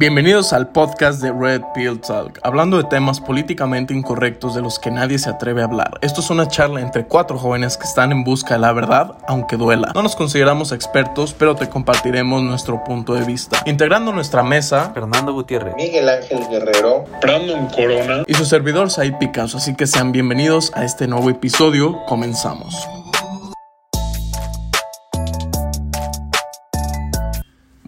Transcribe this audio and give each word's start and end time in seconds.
Bienvenidos 0.00 0.52
al 0.52 0.68
podcast 0.68 1.20
de 1.20 1.32
Red 1.32 1.60
Pill 1.74 2.00
Talk, 2.00 2.38
hablando 2.44 2.76
de 2.76 2.84
temas 2.84 3.18
políticamente 3.18 3.92
incorrectos 3.92 4.54
de 4.54 4.62
los 4.62 4.78
que 4.78 4.92
nadie 4.92 5.18
se 5.18 5.28
atreve 5.28 5.60
a 5.60 5.64
hablar. 5.64 5.98
Esto 6.02 6.20
es 6.20 6.30
una 6.30 6.46
charla 6.46 6.80
entre 6.82 7.06
cuatro 7.06 7.36
jóvenes 7.36 7.76
que 7.76 7.82
están 7.82 8.12
en 8.12 8.22
busca 8.22 8.54
de 8.54 8.60
la 8.60 8.72
verdad, 8.72 9.16
aunque 9.26 9.56
duela. 9.56 9.90
No 9.96 10.04
nos 10.04 10.14
consideramos 10.14 10.70
expertos, 10.70 11.34
pero 11.36 11.56
te 11.56 11.68
compartiremos 11.68 12.44
nuestro 12.44 12.84
punto 12.84 13.14
de 13.14 13.24
vista. 13.24 13.60
Integrando 13.66 14.12
nuestra 14.12 14.44
mesa, 14.44 14.92
Fernando 14.94 15.32
Gutiérrez, 15.32 15.74
Miguel 15.74 16.08
Ángel 16.08 16.46
Guerrero, 16.48 17.04
Brandon 17.20 17.66
Corona 17.66 18.22
y 18.24 18.34
su 18.34 18.44
servidor 18.44 18.92
Said 18.92 19.14
Picasso, 19.18 19.58
así 19.58 19.74
que 19.74 19.88
sean 19.88 20.12
bienvenidos 20.12 20.70
a 20.76 20.84
este 20.84 21.08
nuevo 21.08 21.28
episodio. 21.28 21.98
Comenzamos. 22.06 22.88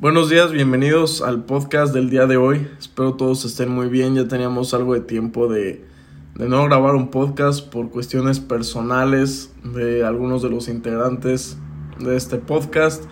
Buenos 0.01 0.31
días, 0.31 0.51
bienvenidos 0.51 1.21
al 1.21 1.45
podcast 1.45 1.93
del 1.93 2.09
día 2.09 2.27
de 2.27 2.39
hoy. 2.39 2.67
Espero 2.79 3.17
todos 3.17 3.45
estén 3.45 3.69
muy 3.69 3.89
bien. 3.89 4.15
Ya 4.15 4.27
teníamos 4.27 4.73
algo 4.73 4.95
de 4.95 5.03
tiempo 5.03 5.47
de, 5.47 5.85
de, 6.37 6.49
no 6.49 6.65
grabar 6.65 6.95
un 6.95 7.11
podcast 7.11 7.69
por 7.69 7.91
cuestiones 7.91 8.41
personales 8.41 9.53
de 9.63 10.03
algunos 10.07 10.41
de 10.41 10.49
los 10.49 10.69
integrantes 10.69 11.59
de 11.99 12.17
este 12.17 12.39
podcast. 12.39 13.05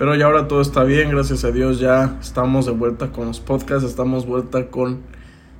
Pero 0.00 0.16
ya 0.16 0.26
ahora 0.26 0.48
todo 0.48 0.60
está 0.60 0.82
bien, 0.82 1.10
gracias 1.10 1.44
a 1.44 1.52
Dios 1.52 1.78
ya 1.78 2.18
estamos 2.20 2.66
de 2.66 2.72
vuelta 2.72 3.12
con 3.12 3.28
los 3.28 3.38
podcasts, 3.38 3.88
estamos 3.88 4.26
vuelta 4.26 4.66
con, 4.66 4.98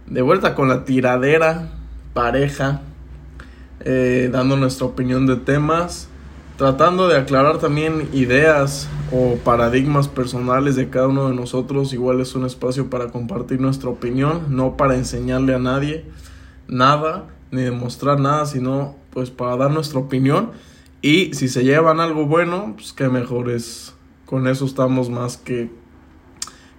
de 0.08 0.20
vuelta 0.20 0.56
con 0.56 0.68
la 0.68 0.84
tiradera 0.84 1.74
pareja, 2.12 2.80
eh, 3.84 4.30
dando 4.32 4.56
nuestra 4.56 4.86
opinión 4.86 5.28
de 5.28 5.36
temas 5.36 6.08
tratando 6.62 7.08
de 7.08 7.16
aclarar 7.16 7.58
también 7.58 8.08
ideas 8.12 8.88
o 9.10 9.34
paradigmas 9.34 10.06
personales 10.06 10.76
de 10.76 10.90
cada 10.90 11.08
uno 11.08 11.28
de 11.28 11.34
nosotros. 11.34 11.92
Igual 11.92 12.20
es 12.20 12.36
un 12.36 12.46
espacio 12.46 12.88
para 12.88 13.10
compartir 13.10 13.60
nuestra 13.60 13.90
opinión, 13.90 14.44
no 14.48 14.76
para 14.76 14.94
enseñarle 14.94 15.56
a 15.56 15.58
nadie 15.58 16.04
nada 16.68 17.26
ni 17.50 17.62
demostrar 17.62 18.20
nada, 18.20 18.46
sino 18.46 18.94
pues 19.12 19.30
para 19.30 19.56
dar 19.56 19.72
nuestra 19.72 19.98
opinión. 19.98 20.52
Y 21.00 21.34
si 21.34 21.48
se 21.48 21.64
llevan 21.64 21.98
algo 21.98 22.26
bueno, 22.26 22.74
pues 22.76 22.92
qué 22.92 23.08
mejor 23.08 23.50
es. 23.50 23.96
Con 24.24 24.46
eso 24.46 24.64
estamos 24.64 25.10
más 25.10 25.38
que, 25.38 25.68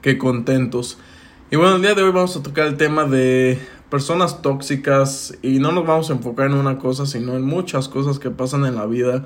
que 0.01 0.17
contentos. 0.17 0.97
Y 1.51 1.57
bueno, 1.57 1.75
el 1.75 1.81
día 1.81 1.93
de 1.93 2.03
hoy 2.03 2.11
vamos 2.13 2.37
a 2.37 2.41
tocar 2.41 2.67
el 2.67 2.77
tema 2.77 3.03
de 3.03 3.59
personas 3.89 4.41
tóxicas 4.41 5.37
y 5.41 5.59
no 5.59 5.73
nos 5.73 5.85
vamos 5.85 6.09
a 6.09 6.13
enfocar 6.13 6.45
en 6.45 6.53
una 6.53 6.79
cosa, 6.79 7.05
sino 7.05 7.35
en 7.35 7.41
muchas 7.41 7.89
cosas 7.89 8.17
que 8.17 8.31
pasan 8.31 8.65
en 8.65 8.75
la 8.75 8.85
vida 8.85 9.25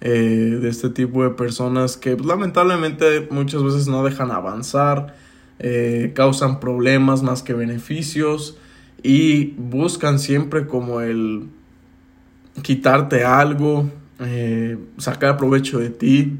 eh, 0.00 0.58
de 0.60 0.68
este 0.68 0.90
tipo 0.90 1.24
de 1.24 1.30
personas 1.30 1.96
que 1.96 2.14
pues, 2.14 2.26
lamentablemente 2.26 3.26
muchas 3.30 3.64
veces 3.64 3.88
no 3.88 4.04
dejan 4.04 4.30
avanzar, 4.30 5.16
eh, 5.58 6.12
causan 6.14 6.60
problemas 6.60 7.24
más 7.24 7.42
que 7.42 7.52
beneficios 7.52 8.56
y 9.02 9.54
buscan 9.56 10.20
siempre 10.20 10.66
como 10.68 11.00
el 11.00 11.48
quitarte 12.62 13.24
algo, 13.24 13.90
eh, 14.20 14.78
sacar 14.98 15.36
provecho 15.36 15.80
de 15.80 15.90
ti, 15.90 16.38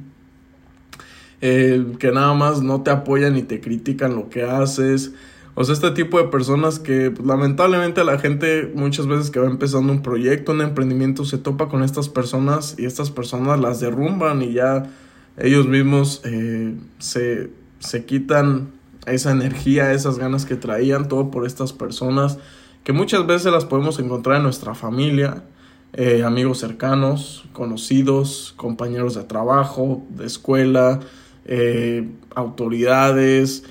que 1.40 2.10
nada 2.12 2.34
más 2.34 2.62
no 2.62 2.82
te 2.82 2.90
apoyan 2.90 3.36
y 3.36 3.42
te 3.42 3.60
critican 3.60 4.14
lo 4.16 4.28
que 4.28 4.42
haces. 4.42 5.12
O 5.60 5.64
sea, 5.64 5.72
este 5.72 5.90
tipo 5.90 6.18
de 6.18 6.28
personas 6.28 6.78
que 6.78 7.10
pues, 7.10 7.26
lamentablemente 7.26 8.04
la 8.04 8.20
gente 8.20 8.70
muchas 8.76 9.08
veces 9.08 9.32
que 9.32 9.40
va 9.40 9.48
empezando 9.48 9.92
un 9.92 10.02
proyecto, 10.02 10.52
un 10.52 10.60
emprendimiento, 10.60 11.24
se 11.24 11.36
topa 11.36 11.68
con 11.68 11.82
estas 11.82 12.08
personas 12.08 12.76
y 12.78 12.84
estas 12.84 13.10
personas 13.10 13.58
las 13.58 13.80
derrumban 13.80 14.40
y 14.40 14.52
ya 14.52 14.88
ellos 15.36 15.66
mismos 15.66 16.20
eh, 16.24 16.76
se, 16.98 17.50
se 17.80 18.04
quitan 18.04 18.68
esa 19.06 19.32
energía, 19.32 19.92
esas 19.92 20.16
ganas 20.16 20.46
que 20.46 20.54
traían, 20.54 21.08
todo 21.08 21.32
por 21.32 21.44
estas 21.44 21.72
personas 21.72 22.38
que 22.84 22.92
muchas 22.92 23.26
veces 23.26 23.50
las 23.50 23.64
podemos 23.64 23.98
encontrar 23.98 24.36
en 24.36 24.44
nuestra 24.44 24.76
familia, 24.76 25.42
eh, 25.92 26.22
amigos 26.22 26.58
cercanos, 26.58 27.46
conocidos, 27.52 28.54
compañeros 28.56 29.16
de 29.16 29.24
trabajo, 29.24 30.06
de 30.10 30.24
escuela, 30.24 31.00
eh, 31.46 32.08
autoridades, 32.36 33.64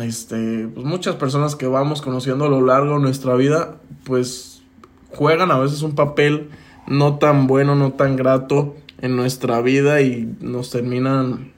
este, 0.00 0.68
pues 0.68 0.86
muchas 0.86 1.16
personas 1.16 1.56
que 1.56 1.66
vamos 1.66 2.02
conociendo 2.02 2.46
a 2.46 2.48
lo 2.48 2.60
largo 2.60 2.94
de 2.94 3.00
nuestra 3.00 3.34
vida, 3.34 3.76
pues 4.04 4.62
juegan 5.10 5.50
a 5.50 5.58
veces 5.58 5.82
un 5.82 5.94
papel 5.94 6.50
no 6.86 7.18
tan 7.18 7.46
bueno, 7.46 7.74
no 7.74 7.92
tan 7.92 8.16
grato 8.16 8.74
en 8.98 9.16
nuestra 9.16 9.60
vida 9.60 10.00
y 10.00 10.34
nos 10.40 10.70
terminan 10.70 11.52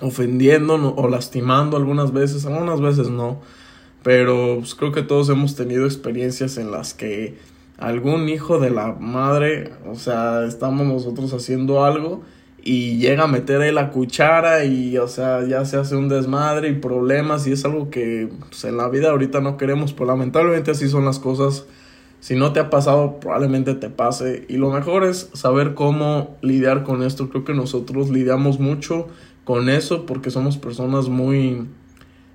ofendiendo 0.00 0.94
o 0.94 1.08
lastimando 1.08 1.76
algunas 1.76 2.12
veces, 2.12 2.46
algunas 2.46 2.80
veces 2.80 3.08
no, 3.08 3.40
pero 4.02 4.56
pues 4.58 4.74
creo 4.74 4.92
que 4.92 5.02
todos 5.02 5.28
hemos 5.28 5.56
tenido 5.56 5.84
experiencias 5.84 6.58
en 6.58 6.70
las 6.70 6.94
que 6.94 7.38
algún 7.78 8.28
hijo 8.28 8.58
de 8.58 8.70
la 8.70 8.92
madre, 8.92 9.72
o 9.86 9.94
sea, 9.96 10.44
estamos 10.44 10.86
nosotros 10.86 11.32
haciendo 11.32 11.84
algo 11.84 12.22
y 12.66 12.98
llega 12.98 13.22
a 13.22 13.26
meter 13.28 13.60
ahí 13.60 13.70
la 13.70 13.90
cuchara 13.90 14.64
y, 14.64 14.98
o 14.98 15.06
sea, 15.06 15.46
ya 15.46 15.64
se 15.64 15.76
hace 15.76 15.94
un 15.94 16.08
desmadre 16.08 16.68
y 16.68 16.74
problemas 16.74 17.46
y 17.46 17.52
es 17.52 17.64
algo 17.64 17.90
que 17.90 18.28
pues, 18.50 18.64
en 18.64 18.76
la 18.76 18.88
vida 18.88 19.10
ahorita 19.10 19.40
no 19.40 19.56
queremos, 19.56 19.92
pero 19.92 20.06
lamentablemente 20.06 20.72
así 20.72 20.88
son 20.88 21.04
las 21.04 21.20
cosas. 21.20 21.64
Si 22.18 22.34
no 22.34 22.52
te 22.52 22.58
ha 22.58 22.68
pasado, 22.68 23.20
probablemente 23.20 23.74
te 23.76 23.88
pase. 23.88 24.46
Y 24.48 24.56
lo 24.56 24.70
mejor 24.70 25.04
es 25.04 25.30
saber 25.32 25.74
cómo 25.74 26.36
lidiar 26.42 26.82
con 26.82 27.04
esto. 27.04 27.28
Creo 27.28 27.44
que 27.44 27.54
nosotros 27.54 28.10
lidiamos 28.10 28.58
mucho 28.58 29.06
con 29.44 29.68
eso 29.68 30.04
porque 30.04 30.32
somos 30.32 30.56
personas 30.56 31.08
muy, 31.08 31.68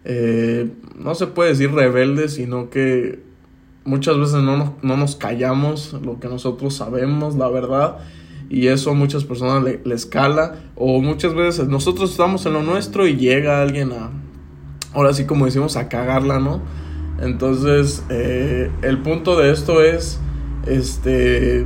eh, 0.05 0.71
no 0.97 1.13
se 1.13 1.27
puede 1.27 1.49
decir 1.49 1.73
rebeldes, 1.73 2.35
sino 2.35 2.69
que 2.69 3.19
muchas 3.83 4.17
veces 4.17 4.43
no 4.43 4.77
no 4.81 4.95
nos 4.95 5.17
callamos 5.17 5.91
lo 5.91 6.21
que 6.21 6.29
nosotros 6.29 6.73
sabemos, 6.73 7.35
la 7.35 7.49
verdad 7.49 7.97
y 8.51 8.67
eso 8.67 8.91
a 8.91 8.93
muchas 8.93 9.23
personas 9.23 9.63
le, 9.63 9.79
le, 9.85 9.95
escala 9.95 10.55
o 10.75 11.01
muchas 11.01 11.33
veces 11.33 11.69
nosotros 11.69 12.11
estamos 12.11 12.45
en 12.45 12.53
lo 12.53 12.61
nuestro 12.61 13.07
y 13.07 13.15
llega 13.15 13.61
alguien 13.61 13.93
a, 13.93 14.11
ahora 14.93 15.13
sí 15.13 15.25
como 15.25 15.45
decimos, 15.45 15.77
a 15.77 15.87
cagarla, 15.87 16.39
¿no? 16.39 16.61
Entonces, 17.21 18.03
eh, 18.09 18.69
el 18.81 18.97
punto 18.99 19.37
de 19.37 19.51
esto 19.51 19.81
es, 19.81 20.19
este, 20.67 21.65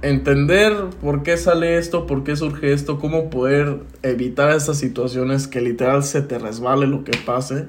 entender 0.00 0.72
por 1.02 1.22
qué 1.22 1.36
sale 1.36 1.76
esto, 1.76 2.06
por 2.06 2.24
qué 2.24 2.34
surge 2.36 2.72
esto, 2.72 2.98
cómo 2.98 3.28
poder 3.28 3.80
evitar 4.02 4.52
esas 4.52 4.78
situaciones 4.78 5.48
que 5.48 5.60
literal 5.60 6.02
se 6.02 6.22
te 6.22 6.38
resbale 6.38 6.86
lo 6.86 7.04
que 7.04 7.12
pase. 7.26 7.66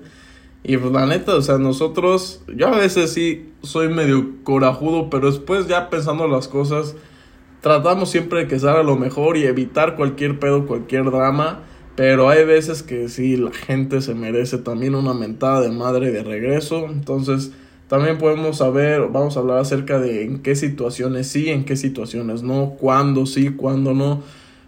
Y 0.63 0.77
pues 0.77 0.93
la 0.93 1.05
neta, 1.05 1.35
o 1.35 1.41
sea, 1.41 1.57
nosotros, 1.57 2.43
yo 2.55 2.67
a 2.67 2.77
veces 2.77 3.11
sí 3.13 3.49
soy 3.61 3.89
medio 3.89 4.43
corajudo, 4.43 5.09
pero 5.09 5.31
después 5.31 5.67
ya 5.67 5.89
pensando 5.89 6.27
las 6.27 6.47
cosas, 6.47 6.95
tratamos 7.61 8.09
siempre 8.09 8.39
de 8.39 8.47
que 8.47 8.59
salga 8.59 8.83
lo 8.83 8.95
mejor 8.95 9.37
y 9.37 9.43
evitar 9.43 9.95
cualquier 9.95 10.39
pedo, 10.39 10.65
cualquier 10.65 11.05
drama. 11.05 11.63
Pero 11.95 12.29
hay 12.29 12.45
veces 12.45 12.83
que 12.83 13.09
sí, 13.09 13.37
la 13.37 13.51
gente 13.51 14.01
se 14.01 14.13
merece 14.13 14.59
también 14.59 14.93
una 14.93 15.15
mentada 15.15 15.61
de 15.61 15.71
madre 15.71 16.11
de 16.11 16.23
regreso. 16.23 16.85
Entonces, 16.85 17.51
también 17.87 18.17
podemos 18.17 18.57
saber, 18.57 19.07
vamos 19.11 19.35
a 19.35 19.39
hablar 19.39 19.57
acerca 19.59 19.99
de 19.99 20.23
en 20.23 20.43
qué 20.43 20.55
situaciones 20.55 21.27
sí, 21.27 21.49
en 21.49 21.65
qué 21.65 21.75
situaciones 21.75 22.43
no, 22.43 22.75
cuándo 22.79 23.25
sí, 23.25 23.49
cuándo 23.49 23.93
no. 23.93 24.21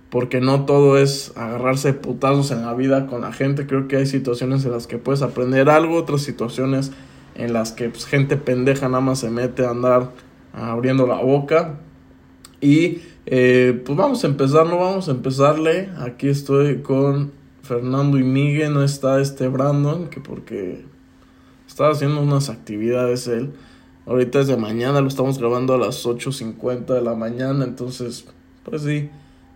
Porque 0.10 0.42
no 0.42 0.66
todo 0.66 0.98
es 0.98 1.34
agarrarse 1.36 1.94
putazos 1.94 2.50
en 2.50 2.64
la 2.64 2.74
vida 2.74 3.06
con 3.06 3.22
la 3.22 3.32
gente. 3.32 3.68
Creo 3.68 3.88
que 3.88 3.98
hay 3.98 4.08
situaciones 4.08 4.66
en 4.66 4.72
las 4.72 4.88
que 4.88 4.98
puedes 4.98 5.22
aprender 5.22 5.70
algo, 5.70 5.98
otras 5.98 6.22
situaciones 6.22 6.92
en 7.36 7.54
las 7.54 7.72
que 7.72 7.90
pues, 7.90 8.06
gente 8.06 8.38
pendeja 8.38 8.88
nada 8.90 9.02
más 9.02 9.20
se 9.20 9.30
mete 9.30 9.66
a 9.66 9.70
andar 9.70 10.12
abriendo 10.52 11.06
la 11.06 11.22
boca. 11.22 11.76
Y 12.62 13.02
eh, 13.26 13.82
pues 13.86 13.98
vamos 13.98 14.24
a 14.24 14.28
empezar, 14.28 14.66
no 14.66 14.78
vamos 14.78 15.08
a 15.08 15.12
empezarle. 15.12 15.90
Aquí 16.00 16.28
estoy 16.28 16.82
con 16.82 17.32
Fernando 17.64 18.18
y 18.18 18.24
Miguel, 18.24 18.74
no 18.74 18.84
está 18.84 19.22
este 19.22 19.48
Brandon, 19.48 20.10
que 20.10 20.20
porque 20.20 20.84
estaba 21.68 21.92
haciendo 21.92 22.22
unas 22.22 22.50
actividades 22.50 23.28
él. 23.28 23.52
Ahorita 24.06 24.40
es 24.40 24.48
de 24.48 24.58
mañana, 24.58 25.02
lo 25.02 25.08
estamos 25.08 25.38
grabando 25.38 25.76
a 25.76 25.78
las 25.78 26.04
8.50 26.06 26.86
de 26.96 27.02
la 27.02 27.14
mañana, 27.14 27.64
entonces 27.64 28.26
pues 28.64 28.82
sí, 28.82 29.10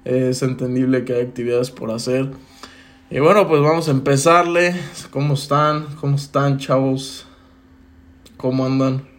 es 0.06 0.44
entendible 0.44 1.06
que 1.06 1.14
hay 1.14 1.22
actividades 1.22 1.72
por 1.72 1.90
hacer. 1.92 2.30
Y 3.10 3.20
bueno, 3.20 3.48
pues 3.48 3.62
vamos 3.62 3.88
a 3.88 3.92
empezarle. 3.92 4.76
¿Cómo 5.12 5.36
están? 5.36 5.86
¿Cómo 6.00 6.16
están, 6.16 6.58
chavos? 6.58 7.26
¿Cómo 8.38 8.66
andan? 8.66 9.13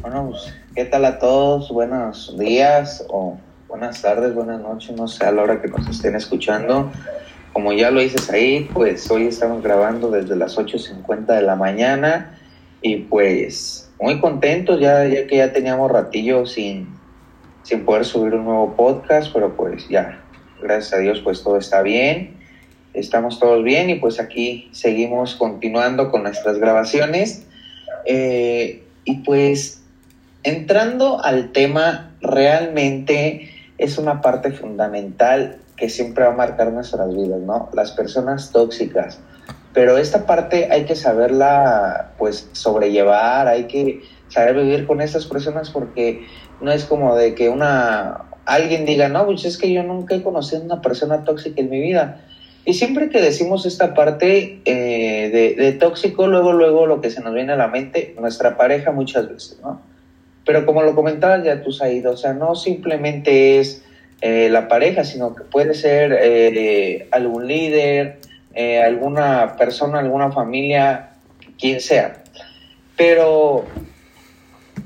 Bueno, 0.00 0.30
pues 0.30 0.54
¿Qué 0.74 0.84
tal 0.84 1.04
a 1.04 1.18
todos? 1.18 1.70
Buenos 1.70 2.36
días 2.38 3.04
o 3.08 3.38
buenas 3.68 4.02
tardes, 4.02 4.34
buenas 4.34 4.60
noches, 4.60 4.96
no 4.96 5.06
sé 5.06 5.24
a 5.24 5.32
la 5.32 5.42
hora 5.42 5.62
que 5.62 5.68
nos 5.68 5.86
estén 5.88 6.16
escuchando. 6.16 6.90
Como 7.52 7.72
ya 7.72 7.90
lo 7.90 8.00
dices 8.00 8.28
ahí, 8.30 8.68
pues 8.72 9.10
hoy 9.10 9.26
estamos 9.26 9.62
grabando 9.62 10.10
desde 10.10 10.34
las 10.34 10.56
8.50 10.58 11.26
de 11.26 11.42
la 11.42 11.54
mañana 11.54 12.38
y 12.80 12.96
pues 12.96 13.90
muy 14.00 14.20
contentos 14.20 14.80
ya, 14.80 15.06
ya 15.06 15.26
que 15.26 15.36
ya 15.36 15.52
teníamos 15.52 15.90
ratillo 15.90 16.46
sin, 16.46 16.88
sin 17.62 17.84
poder 17.84 18.04
subir 18.04 18.34
un 18.34 18.44
nuevo 18.44 18.74
podcast, 18.74 19.32
pero 19.32 19.54
pues 19.56 19.88
ya, 19.88 20.20
gracias 20.60 20.94
a 20.94 20.98
Dios 20.98 21.20
pues 21.20 21.42
todo 21.42 21.58
está 21.58 21.82
bien 21.82 22.42
estamos 22.94 23.38
todos 23.38 23.64
bien 23.64 23.90
y 23.90 23.94
pues 23.94 24.20
aquí 24.20 24.68
seguimos 24.72 25.34
continuando 25.36 26.10
con 26.10 26.24
nuestras 26.24 26.58
grabaciones. 26.58 27.46
Eh, 28.04 28.82
y 29.04 29.16
pues 29.16 29.82
entrando 30.42 31.22
al 31.22 31.52
tema, 31.52 32.12
realmente 32.20 33.50
es 33.78 33.98
una 33.98 34.20
parte 34.20 34.52
fundamental 34.52 35.58
que 35.76 35.88
siempre 35.88 36.24
va 36.24 36.32
a 36.32 36.36
marcar 36.36 36.72
nuestras 36.72 37.14
vidas, 37.14 37.40
¿no? 37.40 37.68
Las 37.72 37.92
personas 37.92 38.52
tóxicas. 38.52 39.18
Pero 39.72 39.96
esta 39.96 40.26
parte 40.26 40.68
hay 40.70 40.84
que 40.84 40.94
saberla, 40.94 42.12
pues, 42.18 42.48
sobrellevar, 42.52 43.48
hay 43.48 43.64
que 43.64 44.02
saber 44.28 44.56
vivir 44.56 44.86
con 44.86 45.00
estas 45.00 45.26
personas 45.26 45.70
porque 45.70 46.26
no 46.60 46.70
es 46.70 46.84
como 46.84 47.16
de 47.16 47.34
que 47.34 47.48
una 47.48 48.26
alguien 48.44 48.84
diga, 48.84 49.08
no, 49.08 49.24
pues 49.26 49.44
es 49.44 49.56
que 49.56 49.72
yo 49.72 49.82
nunca 49.82 50.14
he 50.14 50.22
conocido 50.22 50.62
una 50.62 50.80
persona 50.80 51.24
tóxica 51.24 51.60
en 51.60 51.70
mi 51.70 51.80
vida. 51.80 52.20
Y 52.64 52.74
siempre 52.74 53.08
que 53.08 53.20
decimos 53.20 53.66
esta 53.66 53.92
parte 53.92 54.60
eh, 54.64 55.54
de, 55.56 55.72
tóxico, 55.72 56.28
luego, 56.28 56.52
luego 56.52 56.86
lo 56.86 57.00
que 57.00 57.10
se 57.10 57.20
nos 57.20 57.34
viene 57.34 57.52
a 57.52 57.56
la 57.56 57.66
mente, 57.66 58.14
nuestra 58.20 58.56
pareja 58.56 58.92
muchas 58.92 59.28
veces, 59.28 59.58
¿no? 59.62 59.80
Pero 60.44 60.64
como 60.64 60.82
lo 60.82 60.94
comentabas 60.94 61.44
ya 61.44 61.62
tú, 61.62 61.72
Said, 61.72 62.08
o 62.08 62.16
sea, 62.16 62.34
no 62.34 62.54
simplemente 62.54 63.58
es 63.58 63.84
eh, 64.20 64.48
la 64.48 64.68
pareja, 64.68 65.04
sino 65.04 65.34
que 65.34 65.44
puede 65.44 65.74
ser 65.74 66.16
eh, 66.20 67.08
algún 67.10 67.46
líder, 67.46 68.18
alguna 68.84 69.56
persona, 69.56 70.00
alguna 70.00 70.30
familia, 70.30 71.10
quien 71.58 71.80
sea. 71.80 72.22
Pero 72.96 73.64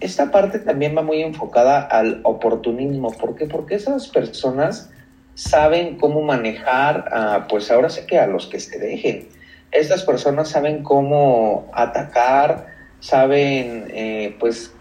esta 0.00 0.30
parte 0.30 0.58
también 0.58 0.96
va 0.96 1.02
muy 1.02 1.22
enfocada 1.22 1.80
al 1.80 2.20
oportunismo. 2.22 3.10
¿Por 3.12 3.34
qué? 3.34 3.46
Porque 3.46 3.74
esas 3.74 4.08
personas 4.08 4.90
saben 5.36 5.98
cómo 5.98 6.22
manejar, 6.22 7.46
pues 7.48 7.70
ahora 7.70 7.90
sé 7.90 8.06
que 8.06 8.18
a 8.18 8.26
los 8.26 8.46
que 8.46 8.58
se 8.58 8.78
dejen. 8.78 9.28
Estas 9.70 10.02
personas 10.02 10.48
saben 10.48 10.82
cómo 10.82 11.70
atacar, 11.74 12.66
saben 13.00 13.84
eh, 13.90 14.34
pues 14.40 14.72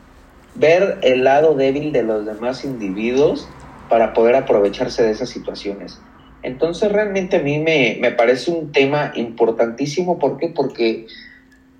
ver 0.55 0.99
el 1.01 1.25
lado 1.25 1.55
débil 1.55 1.91
de 1.91 2.03
los 2.03 2.25
demás 2.25 2.63
individuos 2.63 3.47
para 3.89 4.13
poder 4.13 4.35
aprovecharse 4.35 5.03
de 5.03 5.11
esas 5.11 5.29
situaciones. 5.29 5.99
Entonces 6.41 6.89
realmente 6.89 7.37
a 7.37 7.41
mí 7.41 7.59
me, 7.59 7.97
me 7.99 8.11
parece 8.11 8.51
un 8.51 8.71
tema 8.71 9.11
importantísimo. 9.15 10.19
¿Por 10.19 10.37
qué? 10.37 10.47
Porque 10.47 11.07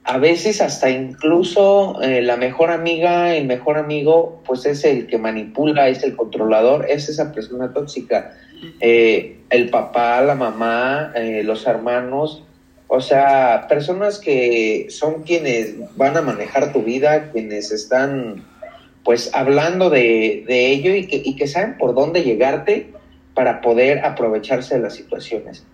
a 0.08 0.20
veces 0.20 0.62
hasta 0.62 0.92
incluso 0.92 2.00
eh, 2.04 2.22
la 2.22 2.38
mejor 2.38 2.70
amiga, 2.70 3.36
el 3.36 3.48
mejor 3.48 3.80
amigo, 3.80 4.44
pues 4.46 4.68
es 4.68 4.86
el 4.86 5.08
que 5.08 5.18
manipula, 5.18 5.90
es 5.90 6.04
el 6.04 6.16
controlador, 6.16 6.86
es 6.88 7.10
esa 7.10 7.32
persona 7.32 7.74
tóxica. 7.74 8.36
Eh, 8.80 9.40
el 9.50 9.70
papá, 9.72 10.22
la 10.22 10.36
mamá, 10.36 11.12
eh, 11.16 11.42
los 11.44 11.66
hermanos, 11.66 12.44
o 12.88 13.02
sea, 13.02 13.66
personas 13.68 14.20
que 14.20 14.88
son 14.90 15.24
quienes 15.24 15.74
van 15.98 16.16
a 16.16 16.22
manejar 16.22 16.72
tu 16.72 16.84
vida, 16.84 17.32
quienes 17.32 17.72
están 17.72 18.46
pues 19.04 19.32
hablando 19.34 19.90
de, 19.90 20.44
de 20.48 20.68
ello 20.68 20.94
y 20.94 21.08
que, 21.08 21.20
y 21.26 21.36
que 21.36 21.48
saben 21.48 21.78
por 21.80 21.96
dónde 21.96 22.24
llegarte 22.24 22.92
para 23.34 23.60
poder 23.60 24.06
aprovecharse 24.06 24.76
de 24.76 24.82
las 24.82 24.94
situaciones. 24.94 25.66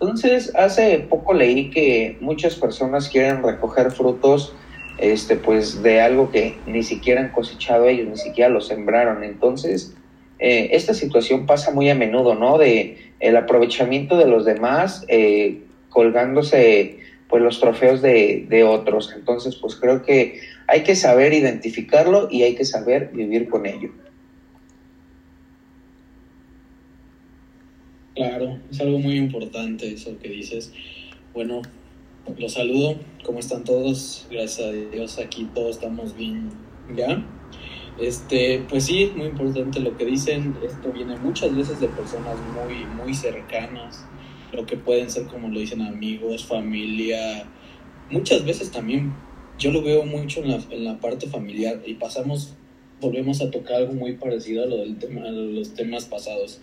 Entonces, 0.00 0.52
hace 0.56 0.98
poco 1.00 1.34
leí 1.34 1.68
que 1.68 2.16
muchas 2.20 2.54
personas 2.54 3.10
quieren 3.10 3.42
recoger 3.42 3.90
frutos 3.90 4.54
este, 4.96 5.36
pues, 5.36 5.82
de 5.82 6.00
algo 6.00 6.30
que 6.30 6.56
ni 6.66 6.82
siquiera 6.82 7.20
han 7.20 7.32
cosechado 7.32 7.86
ellos, 7.86 8.08
ni 8.08 8.16
siquiera 8.16 8.48
lo 8.48 8.62
sembraron. 8.62 9.22
Entonces, 9.22 9.94
eh, 10.38 10.70
esta 10.72 10.94
situación 10.94 11.44
pasa 11.44 11.70
muy 11.70 11.90
a 11.90 11.94
menudo, 11.94 12.34
¿no? 12.34 12.56
De 12.56 13.12
el 13.20 13.36
aprovechamiento 13.36 14.16
de 14.16 14.26
los 14.26 14.46
demás 14.46 15.04
eh, 15.08 15.64
colgándose 15.90 16.98
pues 17.28 17.42
los 17.42 17.60
trofeos 17.60 18.00
de, 18.00 18.46
de, 18.48 18.64
otros. 18.64 19.12
Entonces, 19.14 19.56
pues 19.56 19.76
creo 19.76 20.02
que 20.02 20.40
hay 20.66 20.82
que 20.82 20.96
saber 20.96 21.34
identificarlo 21.34 22.28
y 22.30 22.42
hay 22.42 22.54
que 22.54 22.64
saber 22.64 23.10
vivir 23.12 23.48
con 23.50 23.66
ello. 23.66 23.90
Claro, 28.14 28.58
es 28.70 28.80
algo 28.80 28.98
muy 28.98 29.16
importante 29.16 29.92
eso 29.92 30.18
que 30.18 30.28
dices. 30.28 30.72
Bueno, 31.32 31.62
los 32.38 32.54
saludo. 32.54 32.96
¿Cómo 33.24 33.38
están 33.38 33.64
todos? 33.64 34.26
Gracias 34.30 34.68
a 34.68 34.72
Dios 34.72 35.18
aquí 35.18 35.48
todos 35.54 35.76
estamos 35.76 36.16
bien 36.16 36.50
ya. 36.96 37.24
Este, 38.00 38.64
pues 38.68 38.86
sí, 38.86 39.04
es 39.04 39.16
muy 39.16 39.26
importante 39.26 39.78
lo 39.78 39.96
que 39.96 40.06
dicen. 40.06 40.56
Esto 40.64 40.92
viene 40.92 41.16
muchas 41.16 41.54
veces 41.54 41.80
de 41.80 41.88
personas 41.88 42.36
muy, 42.54 42.84
muy 42.96 43.14
cercanas, 43.14 44.04
lo 44.52 44.66
que 44.66 44.76
pueden 44.76 45.10
ser, 45.10 45.26
como 45.26 45.48
lo 45.48 45.60
dicen, 45.60 45.82
amigos, 45.82 46.44
familia. 46.44 47.46
Muchas 48.10 48.44
veces 48.44 48.72
también 48.72 49.14
yo 49.58 49.70
lo 49.70 49.82
veo 49.82 50.04
mucho 50.04 50.40
en 50.42 50.50
la, 50.50 50.60
en 50.70 50.84
la 50.84 50.98
parte 50.98 51.28
familiar 51.28 51.80
y 51.86 51.94
pasamos, 51.94 52.54
volvemos 53.00 53.40
a 53.40 53.50
tocar 53.50 53.76
algo 53.76 53.92
muy 53.92 54.14
parecido 54.14 54.64
a 54.64 54.66
lo 54.66 54.78
del 54.78 54.98
tema, 54.98 55.22
a 55.22 55.30
los 55.30 55.74
temas 55.74 56.06
pasados 56.06 56.60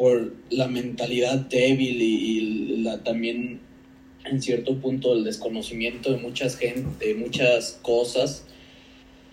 por 0.00 0.32
la 0.48 0.66
mentalidad 0.66 1.40
débil 1.40 2.00
y, 2.00 2.76
la, 2.78 3.04
también 3.04 3.60
en 4.24 4.40
cierto 4.40 4.78
punto 4.78 5.12
el 5.12 5.24
desconocimiento 5.24 6.10
de 6.10 6.16
muchas 6.16 6.56
gente, 6.56 7.08
de 7.08 7.14
muchas 7.14 7.78
cosas. 7.82 8.46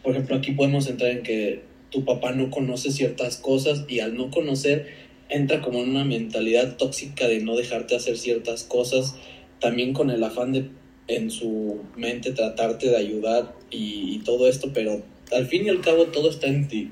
Por 0.03 0.11
ejemplo, 0.11 0.35
aquí 0.35 0.51
podemos 0.51 0.89
entrar 0.89 1.11
en 1.11 1.23
que 1.23 1.61
tu 1.89 2.03
papá 2.03 2.33
no 2.33 2.51
conoce 2.51 2.91
ciertas 2.91 3.37
cosas 3.37 3.85
y 3.87 4.01
al 4.01 4.17
no 4.17 4.29
conocer 4.29 4.87
entra 5.29 5.61
como 5.61 5.81
en 5.81 5.91
una 5.91 6.03
mentalidad 6.03 6.75
tóxica 6.75 7.29
de 7.29 7.39
no 7.39 7.55
dejarte 7.55 7.95
hacer 7.95 8.17
ciertas 8.17 8.65
cosas, 8.65 9.15
también 9.61 9.93
con 9.93 10.09
el 10.09 10.21
afán 10.21 10.51
de 10.51 10.69
en 11.07 11.31
su 11.31 11.79
mente 11.95 12.33
tratarte 12.33 12.89
de 12.89 12.97
ayudar 12.97 13.55
y, 13.71 14.15
y 14.15 14.19
todo 14.25 14.49
esto, 14.49 14.71
pero 14.73 15.01
al 15.31 15.47
fin 15.47 15.65
y 15.65 15.69
al 15.69 15.79
cabo 15.79 16.07
todo 16.07 16.29
está 16.29 16.47
en 16.47 16.67
ti. 16.67 16.91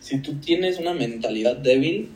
Si 0.00 0.20
tú 0.20 0.36
tienes 0.36 0.78
una 0.78 0.94
mentalidad 0.94 1.56
débil, 1.56 2.08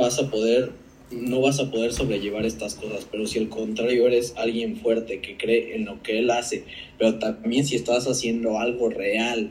vas 0.00 0.18
a 0.18 0.30
poder, 0.30 0.72
no 1.10 1.40
vas 1.40 1.60
a 1.60 1.70
poder 1.70 1.92
sobrellevar 1.92 2.44
estas 2.46 2.74
cosas, 2.74 3.06
pero 3.10 3.26
si 3.26 3.38
al 3.38 3.48
contrario 3.48 4.06
eres 4.06 4.34
alguien 4.36 4.76
fuerte 4.76 5.20
que 5.20 5.36
cree 5.36 5.76
en 5.76 5.84
lo 5.84 6.02
que 6.02 6.18
él 6.18 6.30
hace, 6.30 6.64
pero 6.98 7.18
también 7.18 7.66
si 7.66 7.76
estás 7.76 8.06
haciendo 8.08 8.58
algo 8.58 8.88
real 8.88 9.50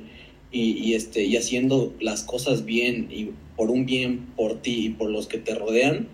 y, 0.52 0.96
este, 0.96 1.26
y 1.26 1.38
haciendo 1.38 1.94
las 2.00 2.24
cosas 2.24 2.66
bien 2.66 3.08
y 3.12 3.30
por 3.56 3.70
un 3.70 3.86
bien 3.86 4.26
por 4.36 4.62
ti 4.62 4.88
y 4.88 4.90
por 4.90 5.12
los 5.12 5.28
que 5.28 5.38
te 5.38 5.54
rodean, 5.54 6.08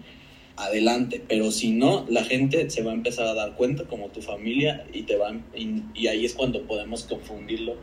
adelante, 0.58 1.22
pero 1.28 1.52
si 1.52 1.72
no, 1.72 2.06
la 2.10 2.24
gente 2.24 2.70
se 2.70 2.82
va 2.82 2.92
a 2.92 2.96
empezar 2.96 3.28
a 3.28 3.34
dar 3.34 3.56
cuenta 3.56 3.86
como 3.86 4.08
tu 4.10 4.22
familia 4.22 4.86
y 4.94 5.04
te 5.04 5.16
van 5.16 5.46
y, 5.56 5.84
y 5.94 6.08
ahí 6.08 6.26
es 6.26 6.34
cuando 6.34 6.64
podemos 6.64 7.04
confundirlo 7.04 7.76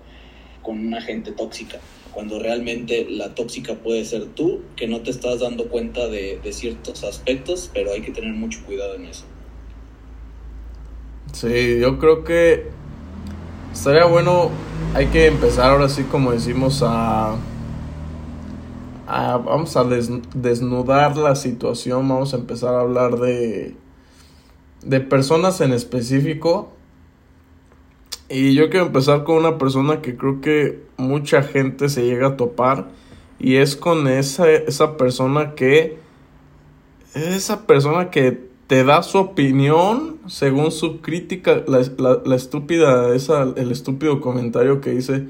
con 0.63 0.79
una 0.79 1.01
gente 1.01 1.33
tóxica 1.33 1.81
cuando 2.13 2.39
realmente 2.39 3.07
la 3.09 3.35
tóxica 3.35 3.75
puede 3.75 4.05
ser 4.05 4.27
tú, 4.27 4.61
que 4.77 4.87
no 4.87 5.01
te 5.01 5.11
estás 5.11 5.41
dando 5.41 5.69
cuenta 5.69 6.09
de, 6.09 6.41
ciertos 6.53 7.05
aspectos, 7.05 7.71
pero 7.73 7.93
hay 7.93 8.03
que 8.03 8.13
tener 8.13 8.33
mucho 8.33 8.61
cuidado 8.65 8.95
en 8.95 9.07
eso. 9.07 9.25
Sí, 11.33 11.79
yo 11.81 11.99
creo 11.99 12.25
que 12.25 12.67
estaría 13.73 14.05
bueno, 14.05 14.51
hay 14.95 15.07
que 15.07 15.27
empezar 15.27 15.71
ahora 15.71 15.89
sí 15.89 16.03
como 16.05 16.33
decimos 16.33 16.83
a... 16.85 17.37
vamos 19.07 19.77
a 19.77 19.85
desnudar 19.85 21.17
la 21.17 21.35
situación, 21.35 22.07
vamos 22.09 22.35
a 22.35 22.37
empezar 22.37 22.75
a 22.75 22.81
hablar 22.81 23.19
de, 23.19 23.75
de 24.85 25.01
personas 25.01 25.61
en 25.63 25.73
específico 25.73 26.73
y 28.33 28.55
yo 28.55 28.71
quiero 28.71 28.87
empezar 28.87 29.25
con 29.25 29.37
una 29.37 29.59
persona 29.59 30.01
que 30.01 30.17
creo 30.17 30.41
que 30.41 30.81
mucha 30.97 31.43
gente 31.43 31.91
se 31.91 32.05
llega 32.05 32.29
a 32.29 32.37
topar. 32.37 32.89
Y 33.39 33.57
es 33.57 33.77
con 33.77 34.09
esa, 34.09 34.51
esa 34.51 34.97
persona 34.97 35.55
que. 35.55 35.99
Esa 37.15 37.67
persona 37.67 38.11
que 38.11 38.41
te 38.69 38.85
da 38.85 39.03
su 39.03 39.19
opinión 39.19 40.19
según 40.29 40.73
su 40.73 41.01
crítica. 41.03 41.63
La, 41.67 41.83
la, 42.25 42.37
estúpida, 42.37 43.15
esa, 43.15 43.43
el 43.57 43.71
estúpido 43.71 44.21
comentario 44.21 44.81
que 44.81 44.91
dice. 44.91 45.29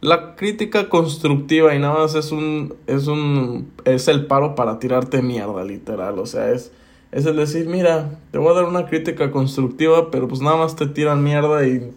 La 0.00 0.36
crítica 0.36 0.88
constructiva 0.88 1.74
y 1.74 1.80
nada 1.80 1.98
más 1.98 2.14
es 2.14 2.30
un. 2.30 2.74
es 2.86 3.08
un. 3.08 3.72
es 3.84 4.06
el 4.06 4.26
paro 4.26 4.54
para 4.54 4.78
tirarte 4.78 5.20
mierda, 5.20 5.64
literal. 5.64 6.18
O 6.18 6.26
sea, 6.26 6.50
es. 6.52 6.72
Es 7.10 7.26
el 7.26 7.34
decir, 7.34 7.66
mira, 7.66 8.20
te 8.30 8.38
voy 8.38 8.50
a 8.52 8.54
dar 8.54 8.66
una 8.66 8.86
crítica 8.86 9.32
constructiva, 9.32 10.12
pero 10.12 10.28
pues 10.28 10.40
nada 10.42 10.56
más 10.56 10.76
te 10.76 10.86
tiran 10.86 11.24
mierda 11.24 11.66
y 11.66 11.90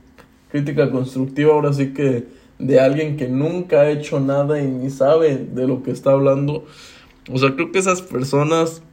crítica 0.53 0.91
constructiva 0.91 1.51
ahora 1.51 1.73
sí 1.73 1.93
que 1.93 2.27
de 2.59 2.79
alguien 2.79 3.17
que 3.17 3.27
nunca 3.27 3.81
ha 3.81 3.89
hecho 3.89 4.19
nada 4.19 4.61
y 4.61 4.67
ni 4.67 4.91
sabe 4.91 5.35
de 5.35 5.67
lo 5.67 5.81
que 5.81 5.89
está 5.89 6.11
hablando. 6.11 6.65
O 7.31 7.39
sea, 7.39 7.55
creo 7.55 7.71
que 7.71 7.79
esas 7.79 8.03
personas, 8.03 8.83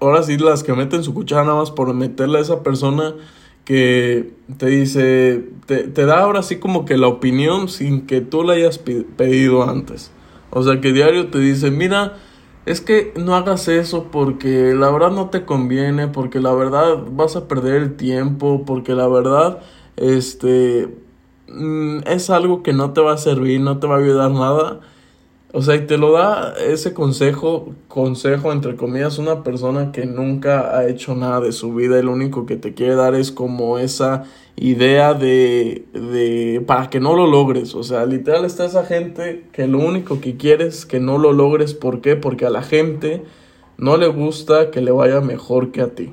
ahora 0.00 0.22
sí 0.22 0.38
las 0.38 0.62
que 0.62 0.74
meten 0.74 1.02
su 1.02 1.12
cuchara 1.12 1.42
nada 1.42 1.56
más 1.56 1.72
por 1.72 1.92
meterle 1.92 2.38
a 2.38 2.42
esa 2.42 2.62
persona 2.62 3.16
que 3.64 4.30
te 4.58 4.66
dice, 4.66 5.44
te, 5.66 5.88
te 5.88 6.06
da 6.06 6.20
ahora 6.20 6.44
sí 6.44 6.58
como 6.58 6.84
que 6.84 6.96
la 6.96 7.08
opinión 7.08 7.68
sin 7.68 8.06
que 8.06 8.20
tú 8.20 8.44
la 8.44 8.52
hayas 8.52 8.78
pedido 8.78 9.68
antes. 9.68 10.12
O 10.50 10.62
sea, 10.62 10.80
que 10.80 10.92
diario 10.92 11.30
te 11.30 11.40
dice, 11.40 11.72
mira, 11.72 12.16
es 12.64 12.80
que 12.80 13.12
no 13.16 13.34
hagas 13.34 13.66
eso 13.66 14.06
porque 14.12 14.72
la 14.72 14.88
verdad 14.92 15.10
no 15.10 15.30
te 15.30 15.44
conviene, 15.44 16.06
porque 16.06 16.38
la 16.38 16.54
verdad 16.54 17.02
vas 17.10 17.34
a 17.34 17.48
perder 17.48 17.82
el 17.82 17.96
tiempo, 17.96 18.64
porque 18.66 18.92
la 18.92 19.08
verdad, 19.08 19.62
este, 19.98 20.88
mm, 21.48 22.00
es 22.06 22.30
algo 22.30 22.62
que 22.62 22.72
no 22.72 22.92
te 22.92 23.00
va 23.00 23.14
a 23.14 23.18
servir, 23.18 23.60
no 23.60 23.78
te 23.78 23.86
va 23.86 23.96
a 23.96 23.98
ayudar 23.98 24.30
nada. 24.30 24.80
O 25.52 25.62
sea, 25.62 25.76
y 25.76 25.86
te 25.86 25.96
lo 25.96 26.12
da 26.12 26.54
ese 26.58 26.92
consejo, 26.92 27.72
consejo 27.88 28.52
entre 28.52 28.76
comillas, 28.76 29.18
una 29.18 29.42
persona 29.42 29.92
que 29.92 30.04
nunca 30.04 30.76
ha 30.76 30.86
hecho 30.88 31.14
nada 31.14 31.40
de 31.40 31.52
su 31.52 31.74
vida 31.74 31.98
y 31.98 32.02
lo 32.02 32.12
único 32.12 32.44
que 32.44 32.56
te 32.56 32.74
quiere 32.74 32.94
dar 32.94 33.14
es 33.14 33.32
como 33.32 33.78
esa 33.78 34.24
idea 34.56 35.14
de, 35.14 35.86
de, 35.94 36.62
para 36.66 36.90
que 36.90 37.00
no 37.00 37.16
lo 37.16 37.26
logres. 37.26 37.74
O 37.74 37.82
sea, 37.82 38.04
literal 38.04 38.44
está 38.44 38.66
esa 38.66 38.84
gente 38.84 39.46
que 39.52 39.66
lo 39.66 39.78
único 39.78 40.20
que 40.20 40.36
quiere 40.36 40.66
es 40.66 40.84
que 40.84 41.00
no 41.00 41.16
lo 41.16 41.32
logres. 41.32 41.72
¿Por 41.72 42.02
qué? 42.02 42.14
Porque 42.14 42.44
a 42.44 42.50
la 42.50 42.62
gente 42.62 43.24
no 43.78 43.96
le 43.96 44.08
gusta 44.08 44.70
que 44.70 44.82
le 44.82 44.90
vaya 44.90 45.22
mejor 45.22 45.72
que 45.72 45.80
a 45.80 45.94
ti. 45.94 46.12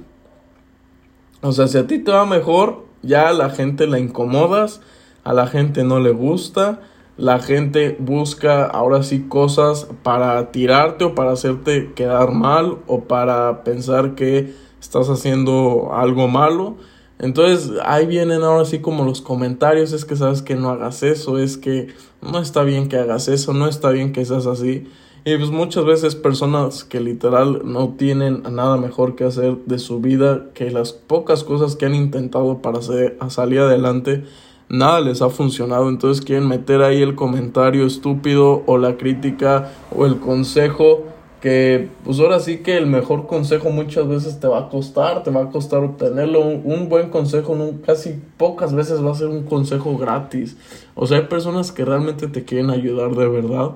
O 1.41 1.51
sea, 1.51 1.67
si 1.67 1.77
a 1.77 1.87
ti 1.87 1.99
te 1.99 2.11
va 2.11 2.25
mejor, 2.25 2.84
ya 3.05 3.29
a 3.29 3.33
la 3.33 3.49
gente 3.49 3.87
la 3.87 3.99
incomodas, 3.99 4.81
a 5.23 5.33
la 5.33 5.47
gente 5.47 5.83
no 5.83 5.99
le 5.99 6.11
gusta 6.11 6.81
la 7.17 7.39
gente 7.39 7.95
busca 7.97 8.65
ahora 8.65 9.01
sí 9.01 9.21
cosas 9.29 9.87
para 10.03 10.51
tirarte 10.51 11.05
o 11.05 11.15
para 11.15 11.31
hacerte 11.31 11.93
quedar 11.93 12.31
mal 12.31 12.79
o 12.87 13.05
para 13.05 13.63
pensar 13.63 14.15
que 14.15 14.53
estás 14.81 15.09
haciendo 15.09 15.93
algo 15.93 16.27
malo. 16.27 16.75
Entonces 17.17 17.71
ahí 17.85 18.05
vienen 18.05 18.43
ahora 18.43 18.65
sí 18.65 18.79
como 18.79 19.05
los 19.05 19.21
comentarios, 19.21 19.93
es 19.93 20.03
que 20.03 20.17
sabes 20.17 20.41
que 20.41 20.55
no 20.55 20.69
hagas 20.69 21.03
eso, 21.03 21.39
es 21.39 21.57
que 21.57 21.87
no 22.21 22.39
está 22.39 22.63
bien 22.63 22.89
que 22.89 22.97
hagas 22.97 23.29
eso, 23.29 23.53
no 23.53 23.67
está 23.67 23.91
bien 23.91 24.11
que 24.11 24.25
seas 24.25 24.45
así. 24.45 24.89
Y 25.27 25.35
pues 25.37 25.49
muchas 25.49 25.85
veces 25.85 26.13
personas 26.13 26.83
que 26.83 26.99
literal 26.99 27.63
no 27.65 27.95
tienen 27.97 28.43
nada 28.43 28.77
mejor 28.77 29.15
que 29.15 29.23
hacer 29.23 29.57
de 29.65 29.79
su 29.79 29.99
vida 29.99 30.51
que 30.53 30.69
las 30.69 30.93
pocas 30.93 31.43
cosas 31.43 31.75
que 31.75 31.87
han 31.87 31.95
intentado 31.95 32.61
para 32.61 32.77
hacer, 32.77 33.17
salir 33.29 33.61
adelante 33.61 34.23
nada 34.69 35.01
les 35.01 35.23
ha 35.23 35.29
funcionado, 35.31 35.89
entonces 35.89 36.23
quieren 36.23 36.47
meter 36.47 36.83
ahí 36.83 37.01
el 37.01 37.15
comentario 37.15 37.87
estúpido 37.87 38.61
o 38.67 38.77
la 38.77 38.97
crítica 38.97 39.71
o 39.95 40.05
el 40.05 40.19
consejo 40.19 41.05
que 41.41 41.89
pues 42.03 42.19
ahora 42.19 42.39
sí 42.39 42.59
que 42.59 42.77
el 42.77 42.87
mejor 42.87 43.27
consejo 43.27 43.69
muchas 43.69 44.07
veces 44.07 44.39
te 44.39 44.47
va 44.47 44.59
a 44.59 44.69
costar, 44.69 45.23
te 45.23 45.29
va 45.31 45.43
a 45.43 45.49
costar 45.49 45.83
obtenerlo, 45.83 46.41
un, 46.41 46.89
buen 46.89 47.09
consejo 47.09 47.55
casi 47.85 48.19
pocas 48.37 48.73
veces 48.73 49.03
va 49.03 49.11
a 49.11 49.15
ser 49.15 49.27
un 49.27 49.43
consejo 49.43 49.97
gratis, 49.97 50.57
o 50.95 51.05
sea, 51.05 51.17
hay 51.17 51.25
personas 51.25 51.71
que 51.71 51.85
realmente 51.85 52.27
te 52.27 52.43
quieren 52.45 52.71
ayudar 52.71 53.15
de 53.15 53.27
verdad, 53.27 53.71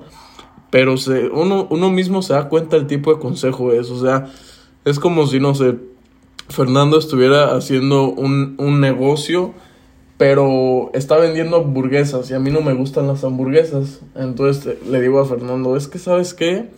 pero 0.70 0.96
se, 0.96 1.28
uno, 1.28 1.66
uno 1.70 1.90
mismo 1.90 2.22
se 2.22 2.32
da 2.32 2.48
cuenta 2.48 2.76
del 2.76 2.86
tipo 2.86 3.12
de 3.12 3.20
consejo 3.20 3.72
es, 3.72 3.90
o 3.90 4.00
sea, 4.00 4.26
es 4.84 4.98
como 4.98 5.26
si, 5.26 5.40
no 5.40 5.54
sé, 5.54 5.76
Fernando 6.48 6.98
estuviera 6.98 7.56
haciendo 7.56 8.08
un, 8.08 8.54
un 8.58 8.80
negocio, 8.80 9.52
pero 10.16 10.90
está 10.92 11.16
vendiendo 11.16 11.56
hamburguesas 11.56 12.30
y 12.30 12.34
a 12.34 12.38
mí 12.38 12.50
no 12.50 12.60
me 12.60 12.74
gustan 12.74 13.06
las 13.06 13.24
hamburguesas. 13.24 14.00
Entonces 14.14 14.76
le 14.86 15.00
digo 15.00 15.18
a 15.18 15.24
Fernando, 15.24 15.76
es 15.76 15.88
que 15.88 15.98
sabes 15.98 16.34
qué, 16.34 16.68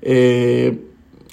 eh, 0.00 0.78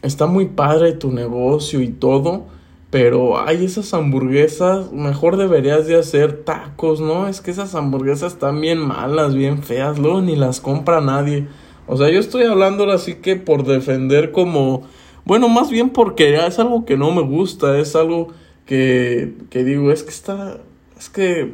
está 0.02 0.26
muy 0.26 0.48
padre 0.48 0.94
tu 0.94 1.12
negocio 1.12 1.82
y 1.82 1.90
todo, 1.90 2.46
pero 2.90 3.40
hay 3.40 3.64
esas 3.64 3.94
hamburguesas, 3.94 4.92
mejor 4.92 5.38
deberías 5.38 5.88
de 5.88 5.98
hacer 5.98 6.44
tacos, 6.44 7.00
¿no? 7.00 7.28
Es 7.28 7.42
que 7.42 7.52
esas 7.52 7.76
hamburguesas 7.76 8.34
están 8.34 8.60
bien 8.60 8.80
malas, 8.80 9.36
bien 9.36 9.62
feas, 9.62 10.00
luego 10.00 10.22
ni 10.22 10.36
las 10.36 10.62
compra 10.62 11.00
nadie. 11.00 11.48
O 11.92 11.98
sea, 11.98 12.10
yo 12.10 12.22
estoy 12.22 12.44
hablando 12.44 12.90
así 12.90 13.16
que 13.16 13.36
por 13.36 13.66
defender 13.66 14.32
como, 14.32 14.84
bueno, 15.26 15.50
más 15.50 15.70
bien 15.70 15.90
porque 15.90 16.34
es 16.36 16.58
algo 16.58 16.86
que 16.86 16.96
no 16.96 17.12
me 17.12 17.22
gusta, 17.22 17.78
es 17.80 17.98
algo 17.98 18.30
que, 18.66 19.34
que 19.50 19.66
digo, 19.66 19.92
es 19.92 20.04
que 20.04 20.10
está, 20.12 20.62
es 20.98 21.10
que 21.10 21.52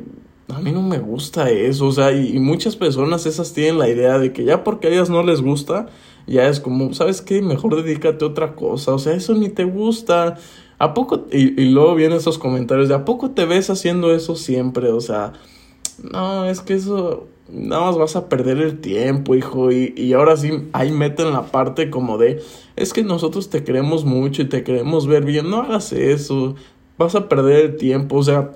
a 0.49 0.59
mí 0.59 0.71
no 0.71 0.83
me 0.83 0.99
gusta 0.99 1.49
eso, 1.49 1.87
o 1.87 1.91
sea, 1.91 2.11
y, 2.11 2.37
muchas 2.37 2.75
personas 2.75 3.25
esas 3.25 3.51
tienen 3.53 3.79
la 3.79 3.89
idea 3.89 4.19
de 4.19 4.31
que 4.31 4.43
ya 4.43 4.63
porque 4.63 4.89
a 4.89 4.91
ellas 4.91 5.09
no 5.09 5.23
les 5.23 5.41
gusta, 5.41 5.87
ya 6.27 6.47
es 6.47 6.59
como, 6.59 6.93
¿sabes 6.93 7.23
qué? 7.23 7.41
Mejor 7.41 7.75
dedícate 7.83 8.23
a 8.23 8.27
otra 8.27 8.53
cosa, 8.53 8.93
o 8.93 8.99
sea, 8.99 9.13
eso 9.13 9.33
ni 9.33 9.49
te 9.49 9.63
gusta. 9.63 10.35
¿A 10.77 10.93
poco? 10.93 11.25
Y, 11.31 11.59
y 11.59 11.71
luego 11.71 11.95
vienen 11.95 12.19
esos 12.19 12.37
comentarios 12.37 12.89
de 12.89 12.93
¿a 12.93 13.05
poco 13.05 13.31
te 13.31 13.45
ves 13.45 13.71
haciendo 13.71 14.13
eso 14.13 14.35
siempre? 14.35 14.91
O 14.91 15.01
sea, 15.01 15.33
no, 16.11 16.45
es 16.45 16.61
que 16.61 16.75
eso 16.75 17.25
nada 17.49 17.85
más 17.85 17.97
vas 17.97 18.15
a 18.15 18.29
perder 18.29 18.59
el 18.59 18.79
tiempo, 18.79 19.35
hijo. 19.35 19.71
Y, 19.71 19.93
y 19.97 20.13
ahora 20.13 20.37
sí, 20.37 20.69
ahí 20.73 20.91
meten 20.91 21.31
la 21.31 21.47
parte 21.47 21.89
como 21.89 22.17
de, 22.17 22.41
es 22.75 22.93
que 22.93 23.03
nosotros 23.03 23.49
te 23.49 23.63
queremos 23.63 24.05
mucho 24.05 24.41
y 24.41 24.45
te 24.45 24.63
queremos 24.63 25.07
ver 25.07 25.25
bien, 25.25 25.49
no 25.49 25.61
hagas 25.61 25.93
eso, 25.93 26.55
vas 26.97 27.15
a 27.15 27.29
perder 27.29 27.65
el 27.65 27.75
tiempo, 27.77 28.17
o 28.17 28.23
sea, 28.23 28.51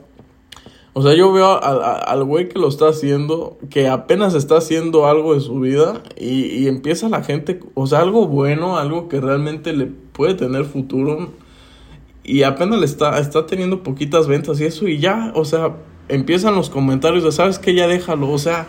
o 0.94 1.02
sea, 1.02 1.14
yo 1.14 1.32
veo 1.32 1.58
al 1.64 2.24
güey 2.26 2.50
que 2.50 2.60
lo 2.60 2.68
está 2.68 2.90
haciendo, 2.90 3.58
que 3.70 3.88
apenas 3.88 4.34
está 4.34 4.58
haciendo 4.58 5.08
algo 5.08 5.34
de 5.34 5.40
su 5.40 5.60
vida 5.62 6.04
y, 6.18 6.48
y, 6.48 6.68
empieza 6.68 7.08
la 7.08 7.24
gente, 7.24 7.62
o 7.76 7.88
sea, 7.88 8.00
algo 8.00 8.28
bueno, 8.28 8.78
algo 8.78 9.08
que 9.08 9.22
realmente 9.22 9.72
le 9.72 9.86
puede 9.86 10.34
tener 10.34 10.66
futuro 10.66 11.30
y 12.24 12.44
apenas 12.44 12.80
le 12.80 12.86
está, 12.86 13.20
está 13.20 13.46
teniendo 13.46 13.84
poquitas 13.84 14.28
ventas 14.28 14.60
y 14.60 14.66
eso 14.66 14.88
y 14.88 15.00
ya, 15.00 15.32
o 15.34 15.46
sea, 15.46 15.78
empiezan 16.10 16.56
los 16.56 16.70
comentarios 16.70 17.24
de, 17.24 17.32
¿sabes 17.32 17.58
qué? 17.58 17.74
Ya 17.74 17.88
déjalo, 17.88 18.30
o 18.30 18.38
sea, 18.38 18.68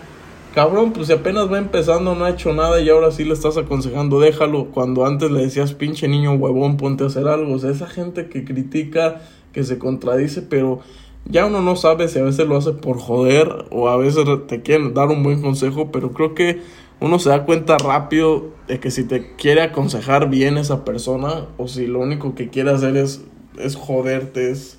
cabrón, 0.54 0.92
pues 0.92 1.08
si 1.08 1.12
apenas 1.12 1.50
va 1.50 1.58
empezando, 1.58 2.14
no 2.14 2.24
ha 2.24 2.30
hecho 2.30 2.52
nada 2.52 2.80
y 2.80 2.88
ahora 2.88 3.10
sí 3.10 3.24
le 3.24 3.34
estás 3.34 3.56
aconsejando, 3.56 4.20
déjalo, 4.20 4.66
cuando 4.66 5.04
antes 5.04 5.30
le 5.30 5.42
decías, 5.42 5.74
pinche 5.74 6.08
niño 6.08 6.32
huevón, 6.34 6.76
ponte 6.76 7.04
a 7.04 7.08
hacer 7.08 7.26
algo, 7.28 7.54
o 7.54 7.58
sea, 7.58 7.70
esa 7.70 7.86
gente 7.86 8.28
que 8.28 8.44
critica, 8.44 9.20
que 9.52 9.64
se 9.64 9.78
contradice, 9.78 10.42
pero 10.42 10.80
ya 11.24 11.46
uno 11.46 11.60
no 11.60 11.76
sabe 11.76 12.08
si 12.08 12.18
a 12.18 12.22
veces 12.22 12.46
lo 12.46 12.56
hace 12.56 12.72
por 12.72 12.98
joder 12.98 13.66
o 13.70 13.88
a 13.88 13.96
veces 13.96 14.24
te 14.48 14.62
quieren 14.62 14.94
dar 14.94 15.08
un 15.08 15.22
buen 15.22 15.40
consejo, 15.40 15.90
pero 15.92 16.12
creo 16.12 16.34
que 16.34 16.60
uno 17.00 17.18
se 17.18 17.30
da 17.30 17.44
cuenta 17.44 17.78
rápido 17.78 18.50
de 18.68 18.80
que 18.80 18.90
si 18.90 19.04
te 19.04 19.34
quiere 19.36 19.62
aconsejar 19.62 20.30
bien 20.30 20.58
esa 20.58 20.84
persona 20.84 21.46
o 21.58 21.68
si 21.68 21.86
lo 21.86 22.00
único 22.00 22.34
que 22.34 22.48
quiere 22.48 22.70
hacer 22.70 22.96
es, 22.96 23.24
es 23.58 23.76
joderte, 23.76 24.50
es 24.50 24.78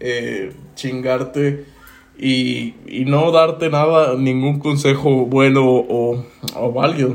eh, 0.00 0.52
chingarte 0.74 1.64
y, 2.18 2.74
y, 2.86 3.04
no 3.06 3.30
darte 3.32 3.70
nada, 3.70 4.14
ningún 4.16 4.58
consejo 4.58 5.26
bueno 5.26 5.64
o, 5.66 6.24
o 6.54 6.72
válido. 6.72 7.14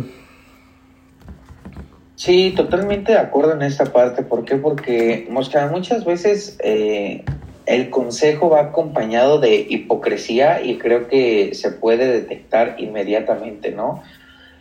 Sí, 2.20 2.54
totalmente 2.54 3.14
de 3.14 3.18
acuerdo 3.18 3.54
en 3.54 3.62
esta 3.62 3.86
parte. 3.86 4.24
¿Por 4.24 4.44
qué? 4.44 4.58
Porque 4.58 5.26
muchas 5.30 6.04
veces 6.04 6.58
eh, 6.62 7.24
el 7.66 7.90
consejo 7.90 8.50
va 8.50 8.60
acompañado 8.60 9.40
de 9.40 9.56
hipocresía 9.70 10.62
y 10.62 10.78
creo 10.80 11.08
que 11.08 11.56
se 11.56 11.72
puede 11.72 12.12
detectar 12.12 12.76
inmediatamente, 12.78 13.72
¿no? 13.72 14.04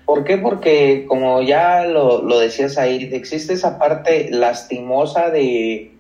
¿Por 0.04 0.22
qué? 0.22 0.36
Porque 0.36 1.04
como 1.08 1.42
ya 1.42 1.84
lo, 1.84 2.38
decías 2.38 2.78
ahí, 2.78 3.10
existe 3.12 3.54
esa 3.54 3.76
parte 3.76 4.28
lastimosa 4.30 5.30
de, 5.30 5.97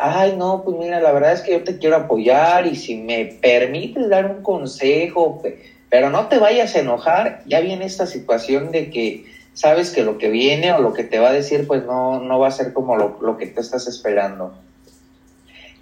ay, 0.00 0.34
no, 0.36 0.62
pues 0.64 0.76
mira, 0.78 1.00
la 1.00 1.12
verdad 1.12 1.32
es 1.32 1.42
que 1.42 1.52
yo 1.52 1.62
te 1.62 1.78
quiero 1.78 1.96
apoyar 1.96 2.66
y 2.66 2.76
si 2.76 2.96
me 2.96 3.26
permites 3.26 4.08
dar 4.08 4.26
un 4.26 4.42
consejo, 4.42 5.42
pero 5.88 6.10
no 6.10 6.28
te 6.28 6.38
vayas 6.38 6.74
a 6.74 6.80
enojar, 6.80 7.42
ya 7.46 7.60
viene 7.60 7.84
esta 7.84 8.06
situación 8.06 8.70
de 8.70 8.90
que 8.90 9.26
sabes 9.52 9.90
que 9.90 10.02
lo 10.02 10.18
que 10.18 10.30
viene 10.30 10.72
o 10.72 10.80
lo 10.80 10.94
que 10.94 11.04
te 11.04 11.18
va 11.18 11.28
a 11.28 11.32
decir, 11.32 11.66
pues 11.66 11.84
no, 11.84 12.20
no 12.20 12.38
va 12.38 12.48
a 12.48 12.52
ser 12.52 12.72
como 12.72 12.96
lo, 12.96 13.18
lo 13.20 13.36
que 13.36 13.46
te 13.46 13.60
estás 13.60 13.86
esperando. 13.86 14.54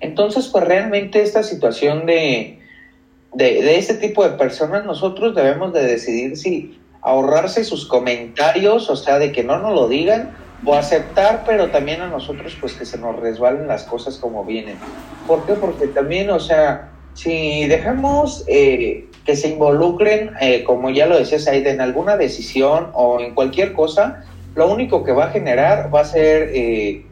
Entonces, 0.00 0.48
pues 0.48 0.64
realmente 0.64 1.22
esta 1.22 1.42
situación 1.42 2.06
de, 2.06 2.58
de, 3.34 3.78
este 3.78 3.94
tipo 3.94 4.25
de 4.25 4.37
personas, 4.37 4.84
nosotros 4.84 5.34
debemos 5.34 5.72
de 5.72 5.84
decidir 5.84 6.37
si 6.37 6.78
ahorrarse 7.02 7.64
sus 7.64 7.87
comentarios, 7.87 8.90
o 8.90 8.96
sea, 8.96 9.18
de 9.18 9.32
que 9.32 9.44
no 9.44 9.58
nos 9.58 9.75
lo 9.75 9.88
digan, 9.88 10.37
o 10.65 10.75
aceptar, 10.75 11.45
pero 11.47 11.71
también 11.71 12.00
a 12.00 12.09
nosotros, 12.09 12.57
pues 12.61 12.75
que 12.75 12.85
se 12.85 12.99
nos 12.99 13.17
resbalen 13.17 13.69
las 13.69 13.85
cosas 13.85 14.17
como 14.17 14.45
vienen. 14.45 14.77
¿Por 15.27 15.47
qué? 15.47 15.55
Porque 15.55 15.87
también, 15.88 16.31
o 16.31 16.41
sea, 16.41 16.91
si 17.15 17.67
dejamos 17.67 18.45
eh, 18.47 19.07
que 19.25 19.37
se 19.37 19.49
involucren, 19.49 20.33
eh, 20.41 20.65
como 20.65 20.91
ya 20.91 21.07
lo 21.07 21.19
decías 21.19 21.47
ahí, 21.49 21.62
en 21.67 21.81
alguna 21.81 22.17
decisión 22.17 22.91
o 22.93 23.21
en 23.21 23.35
cualquier 23.35 23.73
cosa, 23.73 24.25
lo 24.55 24.71
único 24.73 25.05
que 25.05 25.12
va 25.12 25.27
a 25.27 25.31
generar 25.31 25.95
va 25.95 26.00
a 26.00 26.05
ser 26.05 26.50
eh, 26.53 27.05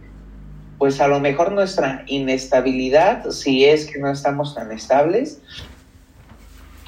pues 0.78 1.00
a 1.00 1.08
lo 1.08 1.20
mejor 1.20 1.52
nuestra 1.52 2.04
inestabilidad, 2.06 3.30
si 3.30 3.64
es 3.64 3.86
que 3.86 3.98
no 3.98 4.10
estamos 4.10 4.54
tan 4.54 4.72
estables, 4.72 5.40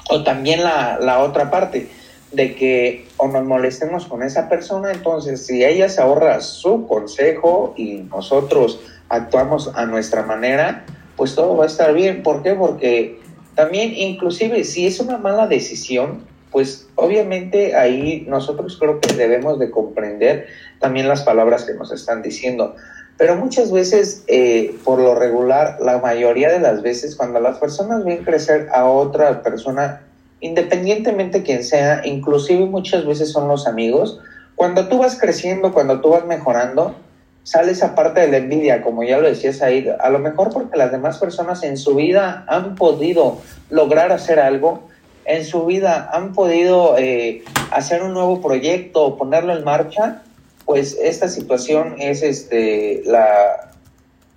o 0.09 0.23
también 0.23 0.63
la, 0.63 1.19
otra 1.19 1.49
parte, 1.49 1.89
de 2.31 2.55
que 2.55 3.07
o 3.17 3.27
nos 3.27 3.43
molestemos 3.43 4.05
con 4.05 4.23
esa 4.23 4.49
persona, 4.49 4.91
entonces 4.91 5.45
si 5.45 5.63
ella 5.63 5.89
se 5.89 6.01
ahorra 6.01 6.41
su 6.41 6.87
consejo 6.87 7.73
y 7.75 8.03
nosotros 8.09 8.79
actuamos 9.09 9.71
a 9.75 9.85
nuestra 9.85 10.23
manera, 10.23 10.85
pues 11.15 11.35
todo 11.35 11.57
va 11.57 11.63
a 11.63 11.67
estar 11.67 11.93
bien. 11.93 12.23
¿Por 12.23 12.43
qué? 12.43 12.53
Porque 12.53 13.19
también 13.55 13.93
inclusive 13.93 14.63
si 14.63 14.85
es 14.85 14.99
una 14.99 15.17
mala 15.17 15.47
decisión, 15.47 16.23
pues 16.51 16.87
obviamente 16.95 17.75
ahí 17.75 18.25
nosotros 18.27 18.77
creo 18.79 18.99
que 18.99 19.13
debemos 19.13 19.59
de 19.59 19.69
comprender 19.69 20.47
también 20.79 21.07
las 21.07 21.23
palabras 21.23 21.65
que 21.65 21.73
nos 21.73 21.91
están 21.91 22.21
diciendo. 22.21 22.75
Pero 23.17 23.35
muchas 23.35 23.71
veces, 23.71 24.23
eh, 24.27 24.75
por 24.85 24.99
lo 24.99 25.13
regular, 25.13 25.77
la 25.81 25.97
mayoría 25.97 26.49
de 26.51 26.59
las 26.61 26.81
veces, 26.81 27.17
cuando 27.17 27.41
las 27.41 27.57
personas 27.57 28.05
ven 28.05 28.23
crecer 28.23 28.69
a 28.71 28.85
otra 28.85 29.43
persona, 29.43 30.03
independientemente 30.41 31.43
quien 31.43 31.63
sea, 31.63 32.01
inclusive 32.05 32.65
muchas 32.65 33.05
veces 33.05 33.31
son 33.31 33.47
los 33.47 33.67
amigos, 33.67 34.19
cuando 34.55 34.87
tú 34.87 34.97
vas 34.97 35.17
creciendo, 35.19 35.73
cuando 35.73 36.01
tú 36.01 36.09
vas 36.09 36.25
mejorando, 36.25 36.95
sale 37.43 37.71
esa 37.71 37.95
parte 37.95 38.21
de 38.21 38.27
la 38.27 38.37
envidia, 38.37 38.81
como 38.81 39.03
ya 39.03 39.17
lo 39.17 39.27
decías 39.27 39.61
ahí, 39.61 39.89
a 39.99 40.09
lo 40.09 40.19
mejor 40.19 40.51
porque 40.51 40.77
las 40.77 40.91
demás 40.91 41.17
personas 41.17 41.63
en 41.63 41.77
su 41.77 41.95
vida 41.95 42.43
han 42.47 42.75
podido 42.75 43.39
lograr 43.69 44.11
hacer 44.11 44.39
algo, 44.39 44.89
en 45.25 45.45
su 45.45 45.65
vida 45.65 46.09
han 46.11 46.33
podido 46.33 46.97
eh, 46.97 47.43
hacer 47.71 48.03
un 48.03 48.13
nuevo 48.13 48.41
proyecto 48.41 49.15
ponerlo 49.15 49.55
en 49.55 49.63
marcha, 49.63 50.23
pues 50.65 50.97
esta 51.01 51.29
situación 51.29 51.95
es 51.99 52.21
este 52.21 53.01
la 53.05 53.71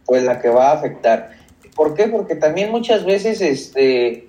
pues 0.07 0.23
la 0.25 0.41
que 0.41 0.49
va 0.49 0.71
a 0.71 0.75
afectar. 0.75 1.31
¿Por 1.75 1.95
qué? 1.95 2.09
Porque 2.09 2.35
también 2.37 2.71
muchas 2.71 3.05
veces 3.05 3.41
este 3.41 4.29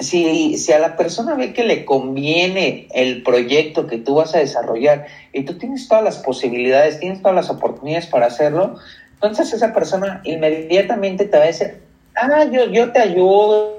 si, 0.00 0.56
si 0.56 0.72
a 0.72 0.78
la 0.78 0.96
persona 0.96 1.34
ve 1.34 1.52
que 1.52 1.64
le 1.64 1.84
conviene 1.84 2.88
el 2.92 3.22
proyecto 3.22 3.86
que 3.86 3.98
tú 3.98 4.14
vas 4.16 4.34
a 4.34 4.38
desarrollar 4.38 5.06
y 5.32 5.44
tú 5.44 5.58
tienes 5.58 5.88
todas 5.88 6.04
las 6.04 6.18
posibilidades, 6.18 7.00
tienes 7.00 7.20
todas 7.20 7.34
las 7.34 7.50
oportunidades 7.50 8.06
para 8.06 8.26
hacerlo, 8.26 8.76
entonces 9.14 9.52
esa 9.52 9.72
persona 9.72 10.22
inmediatamente 10.24 11.26
te 11.26 11.36
va 11.36 11.44
a 11.44 11.48
decir, 11.48 11.82
ah, 12.16 12.44
yo, 12.50 12.66
yo 12.66 12.90
te 12.92 13.00
ayudo 13.00 13.78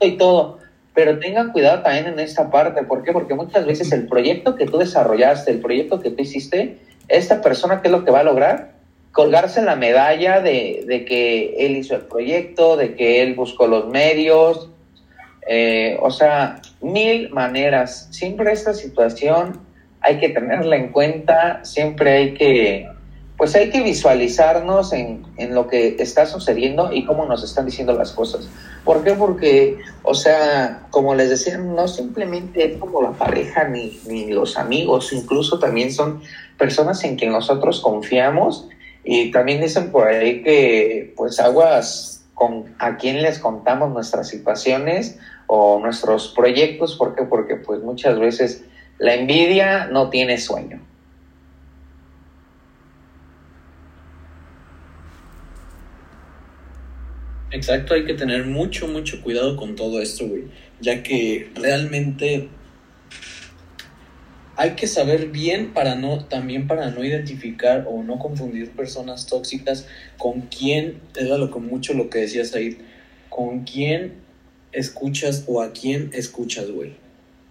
y 0.00 0.12
todo. 0.12 0.58
Pero 0.94 1.18
tengan 1.18 1.52
cuidado 1.52 1.82
también 1.82 2.06
en 2.06 2.18
esta 2.18 2.50
parte. 2.50 2.82
¿Por 2.82 3.02
qué? 3.02 3.12
Porque 3.12 3.34
muchas 3.34 3.66
veces 3.66 3.92
el 3.92 4.06
proyecto 4.06 4.54
que 4.54 4.66
tú 4.66 4.78
desarrollaste, 4.78 5.50
el 5.50 5.60
proyecto 5.60 6.00
que 6.00 6.10
tú 6.10 6.22
hiciste, 6.22 6.78
esta 7.08 7.40
persona, 7.40 7.80
¿qué 7.80 7.88
es 7.88 7.92
lo 7.92 8.04
que 8.04 8.10
va 8.10 8.20
a 8.20 8.24
lograr? 8.24 8.72
Colgarse 9.12 9.62
la 9.62 9.76
medalla 9.76 10.40
de, 10.40 10.84
de 10.86 11.04
que 11.04 11.54
él 11.66 11.76
hizo 11.76 11.94
el 11.94 12.02
proyecto, 12.02 12.76
de 12.76 12.94
que 12.94 13.22
él 13.22 13.34
buscó 13.34 13.66
los 13.66 13.88
medios, 13.88 14.70
eh, 15.46 15.96
o 16.00 16.10
sea, 16.10 16.60
mil 16.80 17.30
maneras. 17.30 18.08
Siempre 18.10 18.52
esta 18.52 18.74
situación 18.74 19.60
hay 20.00 20.18
que 20.18 20.28
tenerla 20.28 20.76
en 20.76 20.90
cuenta, 20.90 21.64
siempre 21.64 22.12
hay 22.12 22.34
que, 22.34 22.88
pues 23.36 23.54
hay 23.54 23.70
que 23.70 23.82
visualizarnos 23.82 24.92
en, 24.92 25.24
en, 25.36 25.54
lo 25.54 25.68
que 25.68 25.96
está 25.98 26.26
sucediendo 26.26 26.92
y 26.92 27.04
cómo 27.04 27.26
nos 27.26 27.44
están 27.44 27.66
diciendo 27.66 27.92
las 27.92 28.12
cosas. 28.12 28.48
¿Por 28.84 29.04
qué? 29.04 29.12
Porque, 29.12 29.78
o 30.02 30.14
sea, 30.14 30.86
como 30.90 31.14
les 31.14 31.30
decía, 31.30 31.58
no 31.58 31.86
simplemente 31.88 32.64
es 32.64 32.78
como 32.78 33.02
la 33.02 33.12
pareja 33.12 33.68
ni, 33.68 34.00
ni 34.06 34.30
los 34.30 34.56
amigos, 34.56 35.12
incluso 35.12 35.58
también 35.58 35.92
son 35.92 36.22
personas 36.58 37.02
en 37.04 37.16
quien 37.16 37.32
nosotros 37.32 37.80
confiamos 37.80 38.68
y 39.04 39.30
también 39.30 39.60
dicen 39.60 39.90
por 39.92 40.08
ahí 40.08 40.42
que, 40.42 41.14
pues, 41.16 41.38
aguas 41.38 42.24
con 42.34 42.74
a 42.78 42.96
quién 42.96 43.22
les 43.22 43.38
contamos 43.38 43.92
nuestras 43.92 44.28
situaciones 44.28 45.18
o 45.46 45.80
nuestros 45.80 46.28
proyectos. 46.28 46.96
¿Por 46.96 47.14
qué? 47.14 47.24
Porque 47.24 47.56
pues 47.56 47.80
muchas 47.82 48.18
veces 48.18 48.64
la 48.98 49.14
envidia 49.14 49.86
no 49.86 50.10
tiene 50.10 50.38
sueño. 50.38 50.80
Exacto, 57.56 57.94
hay 57.94 58.04
que 58.04 58.14
tener 58.14 58.44
mucho, 58.44 58.86
mucho 58.86 59.22
cuidado 59.22 59.56
con 59.56 59.76
todo 59.76 60.02
esto, 60.02 60.26
güey, 60.26 60.44
ya 60.80 61.02
que 61.02 61.50
realmente 61.54 62.50
hay 64.56 64.70
que 64.70 64.86
saber 64.86 65.28
bien 65.28 65.72
para 65.72 65.94
no, 65.94 66.24
también 66.24 66.66
para 66.66 66.90
no 66.90 67.04
identificar 67.04 67.86
o 67.88 68.02
no 68.02 68.18
confundir 68.18 68.72
personas 68.72 69.26
tóxicas 69.26 69.86
con 70.18 70.42
quién, 70.42 71.00
era 71.14 71.38
lo 71.38 71.50
que 71.50 71.58
mucho 71.58 71.94
lo 71.94 72.10
que 72.10 72.20
decías 72.20 72.54
ahí, 72.54 72.78
con 73.30 73.64
quién 73.64 74.25
escuchas 74.76 75.44
o 75.46 75.62
a 75.62 75.72
quién 75.72 76.10
escuchas, 76.12 76.70
güey. 76.70 76.92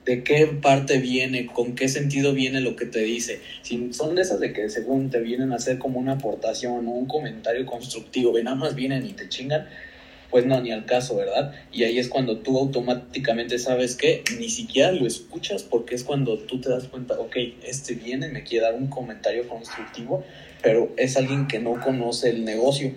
¿De 0.06 0.24
qué 0.24 0.46
parte 0.46 1.00
viene? 1.00 1.48
¿Con 1.48 1.74
qué 1.74 1.88
sentido 1.88 2.34
viene 2.34 2.62
lo 2.62 2.76
que 2.76 2.86
te 2.86 3.00
dice? 3.00 3.42
Si 3.64 3.92
son 3.92 4.14
de 4.14 4.22
esas 4.22 4.40
de 4.40 4.54
que 4.54 4.70
según 4.70 5.10
te 5.10 5.20
vienen 5.20 5.52
a 5.52 5.56
hacer 5.56 5.80
como 5.80 6.00
una 6.00 6.14
aportación 6.14 6.88
o 6.88 6.92
un 6.92 7.08
comentario 7.08 7.66
constructivo, 7.66 8.32
ven, 8.32 8.46
nada 8.46 8.56
más 8.56 8.76
vienen 8.76 9.08
y 9.08 9.14
te 9.14 9.28
chingan, 9.28 9.68
pues 10.30 10.46
no, 10.46 10.62
ni 10.62 10.72
al 10.72 10.86
caso, 10.86 11.16
¿verdad? 11.16 11.54
Y 11.72 11.86
ahí 11.86 11.98
es 11.98 12.08
cuando 12.08 12.38
tú 12.38 12.60
automáticamente 12.60 13.58
sabes 13.58 13.96
que 13.96 14.24
ni 14.38 14.50
siquiera 14.50 14.92
lo 14.92 15.08
escuchas 15.08 15.64
porque 15.64 15.96
es 15.96 16.04
cuando 16.04 16.38
tú 16.38 16.62
te 16.62 16.70
das 16.70 16.84
cuenta, 16.84 17.20
ok, 17.20 17.36
este 17.64 17.96
viene, 17.96 18.30
me 18.30 18.44
quiere 18.44 18.66
dar 18.66 18.76
un 18.76 18.88
comentario 18.88 19.48
constructivo, 19.48 20.24
pero 20.62 20.94
es 20.98 21.18
alguien 21.18 21.48
que 21.48 21.58
no 21.58 21.82
conoce 21.82 22.30
el 22.30 22.46
negocio 22.46 22.92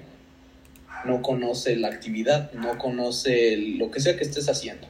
no 1.04 1.22
conoce 1.22 1.76
la 1.76 1.88
actividad, 1.88 2.52
no 2.52 2.78
conoce 2.78 3.56
lo 3.56 3.90
que 3.90 4.00
sea 4.00 4.16
que 4.16 4.24
estés 4.24 4.48
haciendo. 4.48 4.86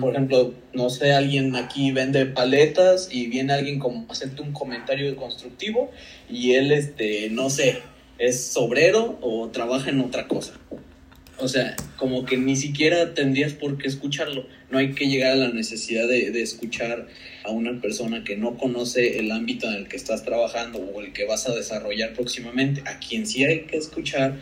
Por 0.00 0.12
ejemplo, 0.12 0.52
no 0.72 0.90
sé, 0.90 1.12
alguien 1.12 1.54
aquí 1.54 1.92
vende 1.92 2.26
paletas 2.26 3.08
y 3.12 3.28
viene 3.28 3.52
alguien 3.52 3.78
como 3.78 4.04
hacerte 4.10 4.42
un 4.42 4.52
comentario 4.52 5.14
constructivo 5.14 5.92
y 6.28 6.54
él, 6.54 6.72
este, 6.72 7.30
no 7.30 7.50
sé, 7.50 7.78
es 8.18 8.44
sobrero 8.46 9.16
o 9.22 9.48
trabaja 9.50 9.90
en 9.90 10.00
otra 10.00 10.26
cosa. 10.26 10.54
O 11.38 11.48
sea, 11.48 11.74
como 11.96 12.24
que 12.24 12.36
ni 12.36 12.54
siquiera 12.54 13.14
tendrías 13.14 13.52
por 13.52 13.76
qué 13.76 13.88
escucharlo. 13.88 14.46
No 14.70 14.78
hay 14.78 14.92
que 14.92 15.06
llegar 15.06 15.32
a 15.32 15.36
la 15.36 15.48
necesidad 15.48 16.06
de, 16.06 16.30
de, 16.30 16.42
escuchar 16.42 17.08
a 17.44 17.50
una 17.50 17.80
persona 17.80 18.22
que 18.22 18.36
no 18.36 18.56
conoce 18.56 19.18
el 19.18 19.32
ámbito 19.32 19.66
en 19.66 19.74
el 19.74 19.88
que 19.88 19.96
estás 19.96 20.24
trabajando 20.24 20.78
o 20.78 21.00
el 21.00 21.12
que 21.12 21.24
vas 21.26 21.48
a 21.48 21.54
desarrollar 21.54 22.12
próximamente. 22.12 22.82
A 22.86 23.00
quien 23.00 23.26
sí 23.26 23.44
hay 23.44 23.62
que 23.62 23.76
escuchar 23.76 24.38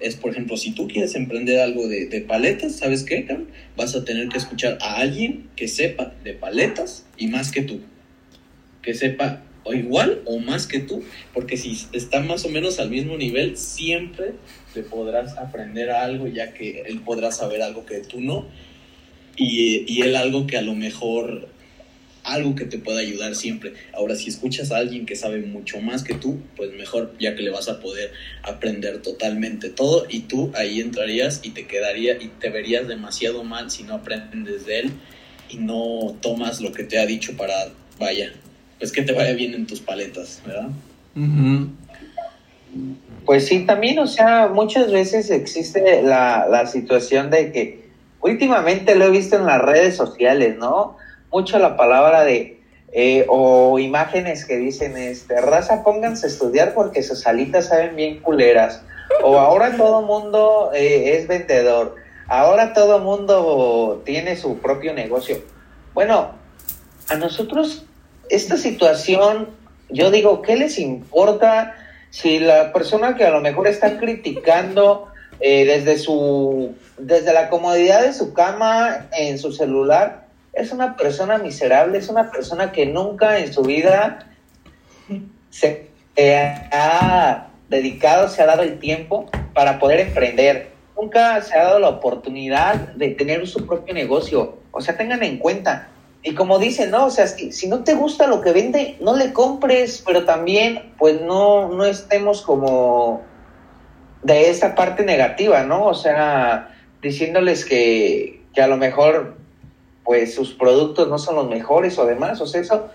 es, 0.00 0.16
por 0.16 0.32
ejemplo, 0.32 0.56
si 0.56 0.72
tú 0.72 0.88
quieres 0.88 1.14
emprender 1.14 1.60
algo 1.60 1.88
de, 1.88 2.06
de 2.06 2.20
paletas, 2.20 2.76
¿sabes 2.76 3.02
qué, 3.02 3.26
Vas 3.76 3.94
a 3.94 4.04
tener 4.04 4.28
que 4.28 4.38
escuchar 4.38 4.78
a 4.80 4.96
alguien 4.96 5.48
que 5.56 5.68
sepa 5.68 6.14
de 6.24 6.34
paletas 6.34 7.06
y 7.16 7.28
más 7.28 7.50
que 7.50 7.62
tú. 7.62 7.80
Que 8.82 8.94
sepa 8.94 9.42
o 9.66 9.74
igual 9.74 10.22
o 10.26 10.38
más 10.38 10.66
que 10.66 10.78
tú, 10.78 11.02
porque 11.34 11.56
si 11.56 11.76
está 11.92 12.20
más 12.20 12.44
o 12.44 12.48
menos 12.48 12.78
al 12.78 12.88
mismo 12.88 13.16
nivel, 13.16 13.56
siempre 13.56 14.34
te 14.72 14.82
podrás 14.82 15.36
aprender 15.36 15.90
algo, 15.90 16.28
ya 16.28 16.54
que 16.54 16.82
él 16.82 17.00
podrá 17.00 17.32
saber 17.32 17.62
algo 17.62 17.84
que 17.84 17.98
tú 17.98 18.20
no, 18.20 18.46
y, 19.36 19.84
y 19.92 20.02
él 20.02 20.14
algo 20.14 20.46
que 20.46 20.56
a 20.56 20.62
lo 20.62 20.74
mejor 20.74 21.48
algo 22.26 22.54
que 22.54 22.64
te 22.64 22.78
pueda 22.78 23.00
ayudar 23.00 23.34
siempre. 23.34 23.74
Ahora, 23.94 24.16
si 24.16 24.28
escuchas 24.28 24.72
a 24.72 24.78
alguien 24.78 25.06
que 25.06 25.16
sabe 25.16 25.40
mucho 25.40 25.80
más 25.80 26.02
que 26.02 26.14
tú, 26.14 26.38
pues 26.56 26.72
mejor, 26.72 27.14
ya 27.18 27.34
que 27.34 27.42
le 27.42 27.50
vas 27.50 27.68
a 27.68 27.80
poder 27.80 28.12
aprender 28.42 29.00
totalmente 29.00 29.70
todo 29.70 30.06
y 30.08 30.20
tú 30.20 30.50
ahí 30.54 30.80
entrarías 30.80 31.40
y 31.42 31.50
te 31.50 31.66
quedaría 31.66 32.20
y 32.20 32.28
te 32.28 32.50
verías 32.50 32.88
demasiado 32.88 33.44
mal 33.44 33.70
si 33.70 33.84
no 33.84 33.94
aprendes 33.94 34.66
de 34.66 34.80
él 34.80 34.90
y 35.48 35.58
no 35.58 36.16
tomas 36.20 36.60
lo 36.60 36.72
que 36.72 36.82
te 36.82 36.98
ha 36.98 37.06
dicho 37.06 37.36
para, 37.36 37.54
vaya, 37.98 38.32
pues 38.78 38.92
que 38.92 39.02
te 39.02 39.12
vaya 39.12 39.32
bien 39.32 39.54
en 39.54 39.66
tus 39.66 39.80
paletas, 39.80 40.42
¿verdad? 40.44 40.68
Pues 43.24 43.46
sí, 43.46 43.64
también, 43.64 43.98
o 44.00 44.06
sea, 44.06 44.48
muchas 44.48 44.90
veces 44.90 45.30
existe 45.30 46.02
la, 46.02 46.46
la 46.50 46.66
situación 46.66 47.30
de 47.30 47.52
que 47.52 47.86
últimamente 48.20 48.96
lo 48.96 49.06
he 49.06 49.10
visto 49.10 49.36
en 49.36 49.46
las 49.46 49.62
redes 49.62 49.96
sociales, 49.96 50.56
¿no? 50.58 50.96
Mucho 51.36 51.58
la 51.58 51.76
palabra 51.76 52.24
de, 52.24 52.62
eh, 52.94 53.26
o 53.28 53.78
imágenes 53.78 54.46
que 54.46 54.56
dicen, 54.56 54.96
este, 54.96 55.38
raza, 55.38 55.84
pónganse 55.84 56.24
a 56.24 56.30
estudiar 56.30 56.72
porque 56.72 57.02
sus 57.02 57.26
alitas 57.26 57.66
saben 57.66 57.94
bien 57.94 58.20
culeras. 58.20 58.80
O 59.22 59.38
ahora 59.38 59.76
todo 59.76 60.00
mundo 60.00 60.70
eh, 60.74 61.18
es 61.18 61.28
vendedor. 61.28 61.96
Ahora 62.26 62.72
todo 62.72 63.00
mundo 63.00 64.02
tiene 64.06 64.34
su 64.36 64.60
propio 64.60 64.94
negocio. 64.94 65.42
Bueno, 65.92 66.30
a 67.10 67.16
nosotros 67.16 67.84
esta 68.30 68.56
situación, 68.56 69.50
yo 69.90 70.10
digo, 70.10 70.40
¿qué 70.40 70.56
les 70.56 70.78
importa 70.78 71.74
si 72.08 72.38
la 72.38 72.72
persona 72.72 73.14
que 73.14 73.26
a 73.26 73.30
lo 73.30 73.42
mejor 73.42 73.66
está 73.66 73.98
criticando 73.98 75.08
eh, 75.40 75.66
desde 75.66 75.98
su, 75.98 76.74
desde 76.96 77.34
la 77.34 77.50
comodidad 77.50 78.00
de 78.00 78.14
su 78.14 78.32
cama 78.32 79.08
en 79.12 79.38
su 79.38 79.52
celular, 79.52 80.25
es 80.56 80.72
una 80.72 80.96
persona 80.96 81.36
miserable, 81.38 81.98
es 81.98 82.08
una 82.08 82.30
persona 82.30 82.72
que 82.72 82.86
nunca 82.86 83.38
en 83.38 83.52
su 83.52 83.62
vida 83.62 84.26
se 85.50 85.90
ha 86.72 87.48
dedicado, 87.68 88.28
se 88.28 88.42
ha 88.42 88.46
dado 88.46 88.62
el 88.62 88.78
tiempo 88.78 89.26
para 89.52 89.78
poder 89.78 90.00
emprender. 90.00 90.72
Nunca 90.96 91.42
se 91.42 91.58
ha 91.58 91.64
dado 91.64 91.78
la 91.78 91.90
oportunidad 91.90 92.74
de 92.94 93.10
tener 93.10 93.46
su 93.46 93.66
propio 93.66 93.92
negocio. 93.92 94.56
O 94.72 94.80
sea, 94.80 94.96
tengan 94.96 95.22
en 95.22 95.38
cuenta. 95.38 95.88
Y 96.22 96.34
como 96.34 96.58
dicen, 96.58 96.90
¿no? 96.90 97.06
O 97.06 97.10
sea, 97.10 97.26
si, 97.26 97.52
si 97.52 97.68
no 97.68 97.84
te 97.84 97.92
gusta 97.92 98.26
lo 98.26 98.40
que 98.40 98.52
vende, 98.52 98.96
no 99.00 99.14
le 99.14 99.34
compres, 99.34 100.02
pero 100.06 100.24
también, 100.24 100.94
pues 100.96 101.20
no, 101.20 101.68
no 101.68 101.84
estemos 101.84 102.40
como 102.40 103.22
de 104.22 104.48
esta 104.48 104.74
parte 104.74 105.04
negativa, 105.04 105.64
¿no? 105.64 105.84
O 105.84 105.94
sea, 105.94 106.74
diciéndoles 107.02 107.66
que, 107.66 108.40
que 108.54 108.62
a 108.62 108.66
lo 108.66 108.78
mejor 108.78 109.36
pues 110.06 110.34
sus 110.34 110.54
productos 110.54 111.08
no 111.08 111.18
son 111.18 111.34
los 111.34 111.48
mejores 111.48 111.98
o 111.98 112.06
demás, 112.06 112.40
o 112.40 112.46
sea, 112.46 112.60
eso, 112.60 112.88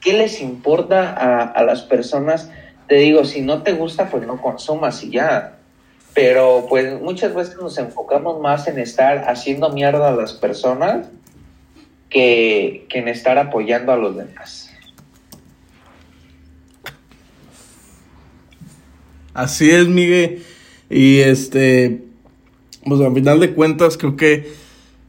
¿qué 0.00 0.12
les 0.12 0.42
importa 0.42 1.14
a, 1.14 1.44
a 1.44 1.62
las 1.62 1.82
personas? 1.82 2.50
Te 2.88 2.96
digo, 2.96 3.24
si 3.24 3.40
no 3.40 3.62
te 3.62 3.72
gusta, 3.72 4.10
pues 4.10 4.26
no 4.26 4.42
consumas 4.42 5.02
y 5.04 5.10
ya. 5.10 5.58
Pero 6.14 6.66
pues 6.68 7.00
muchas 7.00 7.32
veces 7.32 7.56
nos 7.56 7.78
enfocamos 7.78 8.40
más 8.40 8.66
en 8.66 8.78
estar 8.78 9.28
haciendo 9.28 9.70
mierda 9.70 10.08
a 10.08 10.12
las 10.12 10.32
personas 10.32 11.06
que, 12.10 12.86
que 12.88 12.98
en 12.98 13.08
estar 13.08 13.38
apoyando 13.38 13.92
a 13.92 13.96
los 13.96 14.16
demás. 14.16 14.70
Así 19.34 19.70
es, 19.70 19.86
Miguel. 19.86 20.42
Y 20.90 21.20
este, 21.20 22.02
pues 22.84 23.00
al 23.00 23.14
final 23.14 23.38
de 23.38 23.54
cuentas 23.54 23.96
creo 23.96 24.16
que 24.16 24.52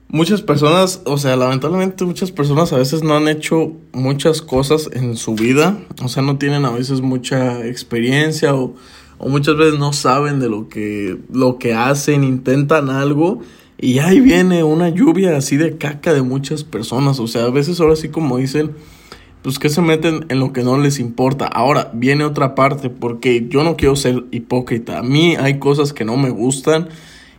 muchas 0.09 0.41
personas, 0.41 1.01
o 1.05 1.17
sea, 1.17 1.35
lamentablemente 1.35 2.03
muchas 2.03 2.31
personas 2.31 2.73
a 2.73 2.77
veces 2.77 3.03
no 3.03 3.15
han 3.15 3.27
hecho 3.27 3.73
muchas 3.93 4.41
cosas 4.41 4.89
en 4.91 5.15
su 5.15 5.35
vida, 5.35 5.79
o 6.03 6.07
sea, 6.07 6.23
no 6.23 6.37
tienen 6.37 6.65
a 6.65 6.71
veces 6.71 7.01
mucha 7.01 7.65
experiencia 7.65 8.55
o, 8.55 8.75
o 9.19 9.29
muchas 9.29 9.55
veces 9.55 9.79
no 9.79 9.93
saben 9.93 10.39
de 10.39 10.49
lo 10.49 10.67
que, 10.67 11.17
lo 11.31 11.57
que 11.59 11.73
hacen, 11.73 12.23
intentan 12.23 12.89
algo 12.89 13.39
y 13.77 13.99
ahí 13.99 14.19
viene 14.19 14.63
una 14.63 14.89
lluvia 14.89 15.37
así 15.37 15.57
de 15.57 15.77
caca 15.77 16.13
de 16.13 16.23
muchas 16.23 16.63
personas, 16.63 17.19
o 17.19 17.27
sea, 17.27 17.45
a 17.45 17.51
veces 17.51 17.79
ahora 17.79 17.95
sí 17.95 18.09
como 18.09 18.37
dicen, 18.37 18.71
pues 19.43 19.57
que 19.57 19.69
se 19.69 19.81
meten 19.81 20.25
en 20.29 20.39
lo 20.39 20.51
que 20.51 20.63
no 20.63 20.77
les 20.77 20.99
importa. 20.99 21.45
Ahora 21.45 21.91
viene 21.93 22.25
otra 22.25 22.55
parte, 22.55 22.89
porque 22.89 23.47
yo 23.49 23.63
no 23.63 23.77
quiero 23.77 23.95
ser 23.95 24.25
hipócrita. 24.31 24.99
A 24.99 25.01
mí 25.01 25.37
hay 25.37 25.59
cosas 25.59 25.93
que 25.93 26.03
no 26.03 26.17
me 26.17 26.29
gustan 26.29 26.89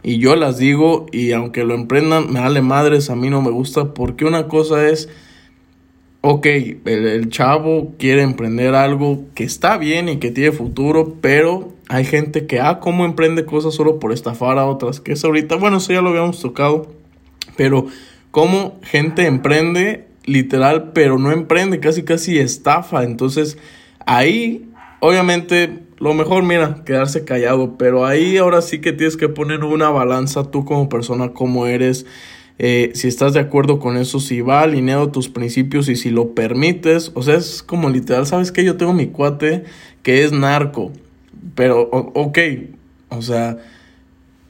y 0.02 0.18
yo 0.18 0.36
las 0.36 0.58
digo 0.58 1.06
y 1.12 1.32
aunque 1.32 1.64
lo 1.64 1.74
emprendan, 1.74 2.32
me 2.32 2.40
vale 2.40 2.62
madres, 2.62 3.10
a 3.10 3.16
mí 3.16 3.30
no 3.30 3.42
me 3.42 3.50
gusta 3.50 3.92
porque 3.94 4.24
una 4.24 4.48
cosa 4.48 4.88
es, 4.88 5.08
ok, 6.22 6.46
el, 6.46 7.28
chavo 7.28 7.94
quiere 7.98 8.22
emprender 8.22 8.74
algo 8.74 9.24
que 9.34 9.44
está 9.44 9.76
bien 9.78 10.08
y 10.08 10.18
que 10.18 10.30
tiene 10.30 10.52
futuro, 10.52 11.16
pero 11.20 11.72
hay 11.88 12.04
gente 12.04 12.46
que, 12.46 12.60
ah, 12.60 12.80
cómo 12.80 13.04
emprende 13.04 13.44
cosas 13.44 13.74
solo 13.74 13.98
por 13.98 14.12
estafar 14.12 14.58
a 14.58 14.66
otras, 14.66 15.00
que 15.00 15.12
es 15.12 15.24
ahorita, 15.24 15.56
bueno, 15.56 15.78
eso 15.78 15.92
ya 15.92 16.02
lo 16.02 16.10
habíamos 16.10 16.40
tocado, 16.40 16.88
pero 17.56 17.86
cómo 18.30 18.78
gente 18.82 19.26
emprende 19.26 20.06
literal, 20.24 20.92
pero 20.92 21.18
no 21.18 21.32
emprende, 21.32 21.80
casi 21.80 22.04
casi 22.04 22.38
estafa. 22.38 23.04
Entonces, 23.04 23.58
ahí, 24.06 24.70
obviamente, 25.00 25.80
lo 26.00 26.14
mejor, 26.14 26.42
mira, 26.42 26.82
quedarse 26.84 27.26
callado, 27.26 27.76
pero 27.76 28.06
ahí 28.06 28.38
ahora 28.38 28.62
sí 28.62 28.80
que 28.80 28.92
tienes 28.92 29.18
que 29.18 29.28
poner 29.28 29.62
una 29.64 29.90
balanza 29.90 30.50
tú 30.50 30.64
como 30.64 30.88
persona, 30.88 31.34
como 31.34 31.66
eres. 31.66 32.06
Eh, 32.58 32.90
si 32.94 33.06
estás 33.06 33.34
de 33.34 33.40
acuerdo 33.40 33.78
con 33.78 33.98
eso, 33.98 34.18
si 34.18 34.40
va 34.40 34.62
alineado 34.62 35.10
tus 35.10 35.28
principios 35.28 35.88
y 35.88 35.96
si 35.96 36.10
lo 36.10 36.34
permites, 36.34 37.12
o 37.14 37.22
sea, 37.22 37.36
es 37.36 37.62
como 37.62 37.90
literal, 37.90 38.26
¿sabes 38.26 38.50
qué? 38.50 38.64
Yo 38.64 38.76
tengo 38.76 38.94
mi 38.94 39.08
cuate 39.08 39.64
que 40.02 40.24
es 40.24 40.32
narco, 40.32 40.90
pero, 41.54 41.82
ok, 41.90 42.38
o 43.10 43.22
sea, 43.22 43.58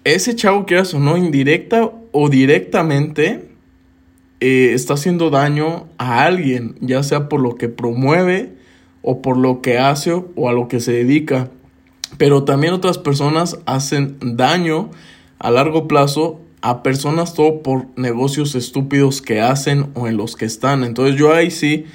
ese 0.04 0.34
chavo, 0.36 0.66
quieras 0.66 0.94
o 0.94 1.00
no, 1.00 1.16
indirecta 1.16 1.92
o 2.12 2.28
directamente, 2.28 3.48
eh, 4.40 4.70
está 4.72 4.94
haciendo 4.94 5.30
daño 5.30 5.88
a 5.98 6.24
alguien, 6.24 6.76
ya 6.80 7.02
sea 7.02 7.28
por 7.28 7.40
lo 7.40 7.56
que 7.56 7.68
promueve 7.68 8.59
o 9.02 9.22
por 9.22 9.36
lo 9.36 9.62
que 9.62 9.78
hace 9.78 10.12
o 10.12 10.48
a 10.48 10.52
lo 10.52 10.68
que 10.68 10.80
se 10.80 10.92
dedica. 10.92 11.50
Pero 12.18 12.44
también 12.44 12.72
otras 12.72 12.98
personas 12.98 13.58
hacen 13.66 14.16
daño 14.20 14.90
a 15.38 15.50
largo 15.50 15.88
plazo 15.88 16.40
a 16.62 16.82
personas 16.82 17.34
todo 17.34 17.62
por 17.62 17.86
negocios 17.96 18.54
estúpidos 18.54 19.22
que 19.22 19.40
hacen 19.40 19.90
o 19.94 20.06
en 20.06 20.16
los 20.16 20.36
que 20.36 20.44
están. 20.44 20.84
Entonces 20.84 21.16
yo 21.16 21.32
ahí 21.32 21.50
sí 21.50 21.86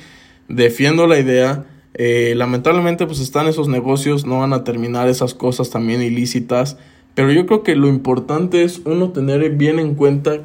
defiendo 0.47 1.07
la 1.07 1.19
idea. 1.19 1.65
Eh, 1.93 2.33
lamentablemente 2.35 3.05
pues 3.05 3.19
están 3.19 3.47
esos 3.47 3.67
negocios, 3.67 4.25
no 4.25 4.39
van 4.39 4.53
a 4.53 4.63
terminar 4.63 5.07
esas 5.07 5.33
cosas 5.33 5.69
también 5.69 6.01
ilícitas. 6.01 6.77
Pero 7.13 7.31
yo 7.31 7.45
creo 7.45 7.63
que 7.63 7.75
lo 7.75 7.87
importante 7.87 8.63
es 8.63 8.81
uno 8.85 9.11
tener 9.11 9.49
bien 9.51 9.79
en 9.79 9.95
cuenta 9.95 10.41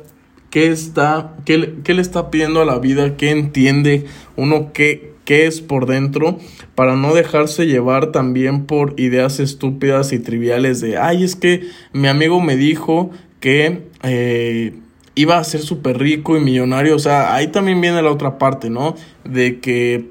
qué 0.51 0.69
está, 0.69 1.37
qué, 1.45 1.79
qué, 1.83 1.95
le 1.95 2.03
está 2.03 2.31
pidiendo 2.31 2.61
a 2.61 2.65
la 2.65 2.79
vida, 2.79 3.17
qué 3.17 3.31
entiende 3.31 4.05
uno, 4.37 4.73
qué, 4.73 5.15
qué 5.25 5.47
es 5.47 5.61
por 5.61 5.87
dentro, 5.87 6.39
para 6.75 6.97
no 6.97 7.15
dejarse 7.15 7.67
llevar 7.67 8.13
también 8.13 8.67
por 8.67 8.99
ideas 8.99 9.41
estúpidas 9.41 10.13
y 10.13 10.19
triviales 10.19 10.81
de, 10.81 10.99
ay, 10.99 11.25
es 11.25 11.37
que 11.37 11.69
mi 11.93 12.09
amigo 12.09 12.41
me 12.41 12.57
dijo 12.57 13.11
que 13.41 13.89
eh, 14.03 14.75
iba 15.15 15.39
a 15.39 15.45
ser 15.45 15.61
súper 15.61 15.99
rico 15.99 16.37
y 16.37 16.41
millonario, 16.41 16.97
o 16.97 16.99
sea, 16.99 17.35
ahí 17.35 17.49
también 17.49 17.81
viene 17.81 18.03
la 18.03 18.11
otra 18.11 18.39
parte, 18.39 18.71
¿no? 18.71 18.95
De 19.25 19.61
que 19.61 20.11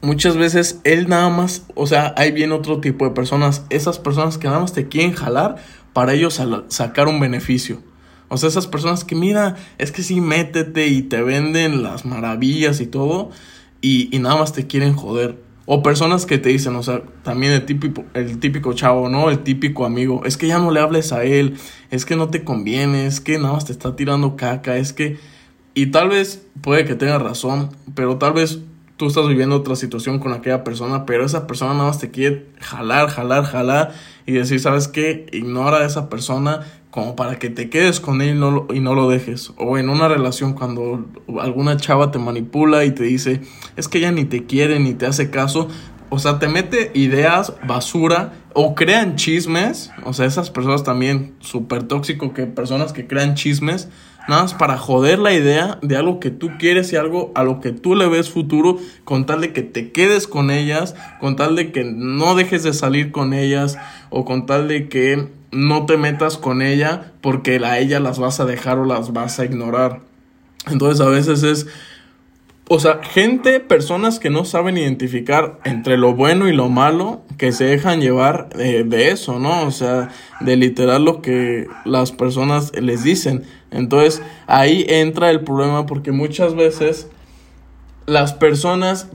muchas 0.00 0.36
veces 0.36 0.80
él 0.84 1.08
nada 1.08 1.28
más, 1.28 1.66
o 1.74 1.86
sea, 1.86 2.14
ahí 2.16 2.32
viene 2.32 2.54
otro 2.54 2.80
tipo 2.80 3.04
de 3.04 3.12
personas, 3.12 3.64
esas 3.70 3.98
personas 3.98 4.38
que 4.38 4.46
nada 4.46 4.60
más 4.60 4.72
te 4.72 4.88
quieren 4.88 5.12
jalar 5.12 5.56
para 5.92 6.12
ellos 6.14 6.40
sacar 6.68 7.08
un 7.08 7.20
beneficio. 7.20 7.82
O 8.28 8.36
sea, 8.36 8.48
esas 8.48 8.66
personas 8.66 9.04
que, 9.04 9.14
mira, 9.14 9.56
es 9.78 9.92
que 9.92 10.02
sí, 10.02 10.20
métete 10.20 10.88
y 10.88 11.02
te 11.02 11.22
venden 11.22 11.82
las 11.82 12.04
maravillas 12.04 12.80
y 12.80 12.86
todo, 12.86 13.30
y, 13.86 14.18
nada 14.18 14.36
más 14.36 14.52
te 14.52 14.66
quieren 14.66 14.94
joder. 14.94 15.38
O 15.64 15.82
personas 15.82 16.26
que 16.26 16.38
te 16.38 16.48
dicen, 16.48 16.74
o 16.74 16.82
sea, 16.82 17.02
también 17.22 17.52
el 17.52 17.64
típico, 17.66 18.04
el 18.14 18.38
típico 18.38 18.72
chavo, 18.72 19.08
¿no? 19.08 19.30
El 19.30 19.40
típico 19.40 19.84
amigo. 19.84 20.22
Es 20.24 20.36
que 20.36 20.48
ya 20.48 20.58
no 20.58 20.72
le 20.72 20.80
hables 20.80 21.12
a 21.12 21.24
él, 21.24 21.56
es 21.90 22.04
que 22.04 22.16
no 22.16 22.28
te 22.28 22.42
conviene, 22.42 23.06
es 23.06 23.20
que 23.20 23.38
nada 23.38 23.54
más 23.54 23.64
te 23.64 23.72
está 23.72 23.94
tirando 23.94 24.36
caca, 24.36 24.76
es 24.76 24.92
que... 24.92 25.18
Y 25.74 25.86
tal 25.86 26.08
vez 26.08 26.46
puede 26.62 26.84
que 26.84 26.94
tengas 26.94 27.22
razón, 27.22 27.68
pero 27.94 28.16
tal 28.16 28.32
vez 28.32 28.60
tú 28.96 29.06
estás 29.06 29.28
viviendo 29.28 29.56
otra 29.56 29.76
situación 29.76 30.18
con 30.18 30.32
aquella 30.32 30.64
persona, 30.64 31.04
pero 31.04 31.24
esa 31.24 31.46
persona 31.46 31.74
nada 31.74 31.88
más 31.88 31.98
te 31.98 32.10
quiere 32.10 32.46
jalar, 32.60 33.08
jalar, 33.08 33.44
jalar 33.44 33.94
y 34.24 34.32
decir, 34.32 34.58
¿sabes 34.58 34.88
qué? 34.88 35.26
Ignora 35.32 35.78
a 35.78 35.86
esa 35.86 36.08
persona 36.08 36.60
como 36.96 37.14
para 37.14 37.38
que 37.38 37.50
te 37.50 37.68
quedes 37.68 38.00
con 38.00 38.22
él 38.22 38.36
y 38.36 38.38
no, 38.38 38.50
lo, 38.50 38.66
y 38.72 38.80
no 38.80 38.94
lo 38.94 39.10
dejes. 39.10 39.52
O 39.58 39.76
en 39.76 39.90
una 39.90 40.08
relación 40.08 40.54
cuando 40.54 41.04
alguna 41.38 41.76
chava 41.76 42.10
te 42.10 42.18
manipula 42.18 42.86
y 42.86 42.92
te 42.92 43.02
dice, 43.02 43.42
es 43.76 43.86
que 43.86 43.98
ella 43.98 44.12
ni 44.12 44.24
te 44.24 44.46
quiere 44.46 44.80
ni 44.80 44.94
te 44.94 45.04
hace 45.04 45.28
caso. 45.28 45.68
O 46.08 46.18
sea, 46.18 46.38
te 46.38 46.48
mete 46.48 46.92
ideas 46.94 47.52
basura 47.66 48.32
o 48.54 48.74
crean 48.74 49.16
chismes. 49.16 49.90
O 50.04 50.14
sea, 50.14 50.24
esas 50.24 50.48
personas 50.48 50.84
también 50.84 51.34
súper 51.40 51.82
tóxico 51.82 52.32
que 52.32 52.46
personas 52.46 52.94
que 52.94 53.06
crean 53.06 53.34
chismes. 53.34 53.90
Nada 54.28 54.42
más 54.42 54.54
para 54.54 54.76
joder 54.76 55.18
la 55.18 55.32
idea 55.32 55.78
de 55.82 55.96
algo 55.96 56.18
que 56.18 56.30
tú 56.30 56.50
quieres 56.58 56.92
y 56.92 56.96
algo 56.96 57.30
a 57.34 57.44
lo 57.44 57.60
que 57.60 57.70
tú 57.72 57.94
le 57.94 58.08
ves 58.08 58.30
futuro, 58.30 58.78
con 59.04 59.24
tal 59.24 59.40
de 59.40 59.52
que 59.52 59.62
te 59.62 59.92
quedes 59.92 60.26
con 60.26 60.50
ellas, 60.50 60.96
con 61.20 61.36
tal 61.36 61.54
de 61.54 61.70
que 61.70 61.84
no 61.84 62.34
dejes 62.34 62.62
de 62.64 62.72
salir 62.72 63.12
con 63.12 63.32
ellas, 63.32 63.78
o 64.10 64.24
con 64.24 64.46
tal 64.46 64.66
de 64.68 64.88
que 64.88 65.28
no 65.52 65.86
te 65.86 65.96
metas 65.96 66.36
con 66.36 66.60
ella 66.60 67.12
porque 67.20 67.56
a 67.64 67.78
ella 67.78 68.00
las 68.00 68.18
vas 68.18 68.40
a 68.40 68.44
dejar 68.44 68.78
o 68.78 68.84
las 68.84 69.12
vas 69.12 69.38
a 69.38 69.44
ignorar. 69.44 70.00
Entonces 70.70 71.00
a 71.00 71.08
veces 71.08 71.42
es, 71.42 71.66
o 72.68 72.80
sea, 72.80 73.00
gente, 73.02 73.60
personas 73.60 74.18
que 74.18 74.28
no 74.28 74.44
saben 74.44 74.76
identificar 74.76 75.60
entre 75.64 75.96
lo 75.96 76.14
bueno 76.14 76.48
y 76.48 76.52
lo 76.52 76.68
malo, 76.68 77.22
que 77.38 77.52
se 77.52 77.64
dejan 77.64 78.00
llevar 78.00 78.48
de 78.50 79.10
eso, 79.10 79.38
¿no? 79.38 79.62
O 79.62 79.70
sea, 79.70 80.10
de 80.40 80.56
literal 80.56 81.04
lo 81.04 81.22
que 81.22 81.68
las 81.84 82.10
personas 82.10 82.72
les 82.80 83.04
dicen. 83.04 83.44
Entonces 83.70 84.22
ahí 84.46 84.84
entra 84.88 85.30
el 85.30 85.42
problema 85.42 85.86
porque 85.86 86.12
muchas 86.12 86.54
veces 86.54 87.08
las 88.06 88.32
personas 88.32 89.08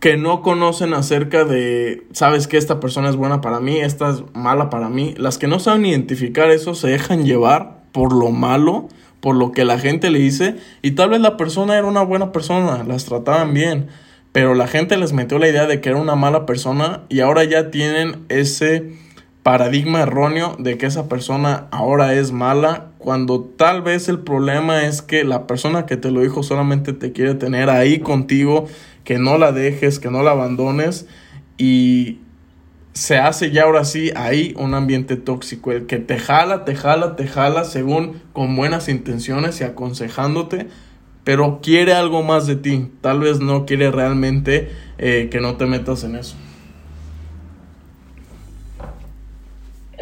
que 0.00 0.18
no 0.18 0.42
conocen 0.42 0.92
acerca 0.92 1.44
de, 1.44 2.06
sabes 2.12 2.46
que 2.46 2.58
esta 2.58 2.78
persona 2.78 3.08
es 3.08 3.16
buena 3.16 3.40
para 3.40 3.60
mí, 3.60 3.78
esta 3.78 4.10
es 4.10 4.22
mala 4.34 4.68
para 4.68 4.90
mí, 4.90 5.14
las 5.16 5.38
que 5.38 5.46
no 5.46 5.58
saben 5.58 5.86
identificar 5.86 6.50
eso 6.50 6.74
se 6.74 6.88
dejan 6.88 7.24
llevar 7.24 7.84
por 7.90 8.12
lo 8.12 8.30
malo, 8.30 8.88
por 9.20 9.34
lo 9.34 9.52
que 9.52 9.64
la 9.64 9.78
gente 9.78 10.10
le 10.10 10.18
dice, 10.18 10.56
y 10.82 10.90
tal 10.90 11.08
vez 11.08 11.22
la 11.22 11.38
persona 11.38 11.78
era 11.78 11.86
una 11.86 12.02
buena 12.02 12.32
persona, 12.32 12.84
las 12.84 13.06
trataban 13.06 13.54
bien, 13.54 13.86
pero 14.32 14.54
la 14.54 14.66
gente 14.66 14.98
les 14.98 15.14
metió 15.14 15.38
la 15.38 15.48
idea 15.48 15.66
de 15.66 15.80
que 15.80 15.88
era 15.88 15.98
una 15.98 16.16
mala 16.16 16.44
persona 16.44 17.04
y 17.08 17.20
ahora 17.20 17.44
ya 17.44 17.70
tienen 17.70 18.26
ese 18.28 18.92
paradigma 19.44 20.00
erróneo 20.00 20.56
de 20.58 20.78
que 20.78 20.86
esa 20.86 21.06
persona 21.06 21.68
ahora 21.70 22.14
es 22.14 22.32
mala, 22.32 22.86
cuando 22.96 23.42
tal 23.42 23.82
vez 23.82 24.08
el 24.08 24.20
problema 24.20 24.86
es 24.86 25.02
que 25.02 25.22
la 25.22 25.46
persona 25.46 25.84
que 25.84 25.98
te 25.98 26.10
lo 26.10 26.22
dijo 26.22 26.42
solamente 26.42 26.94
te 26.94 27.12
quiere 27.12 27.34
tener 27.34 27.68
ahí 27.68 27.98
contigo 28.00 28.66
que 29.04 29.18
no 29.18 29.36
la 29.36 29.52
dejes, 29.52 29.98
que 29.98 30.10
no 30.10 30.22
la 30.22 30.30
abandones 30.30 31.06
y 31.58 32.20
se 32.94 33.18
hace 33.18 33.50
ya 33.50 33.64
ahora 33.64 33.84
sí 33.84 34.12
ahí 34.16 34.54
un 34.56 34.72
ambiente 34.72 35.16
tóxico, 35.16 35.72
el 35.72 35.84
que 35.84 35.98
te 35.98 36.18
jala, 36.18 36.64
te 36.64 36.74
jala, 36.74 37.14
te 37.14 37.26
jala 37.26 37.64
según 37.64 38.22
con 38.32 38.56
buenas 38.56 38.88
intenciones 38.88 39.60
y 39.60 39.64
aconsejándote, 39.64 40.68
pero 41.22 41.60
quiere 41.62 41.92
algo 41.92 42.22
más 42.22 42.46
de 42.46 42.56
ti, 42.56 42.90
tal 43.02 43.20
vez 43.20 43.40
no 43.40 43.66
quiere 43.66 43.90
realmente 43.90 44.70
eh, 44.96 45.28
que 45.30 45.42
no 45.42 45.56
te 45.56 45.66
metas 45.66 46.02
en 46.04 46.16
eso. 46.16 46.34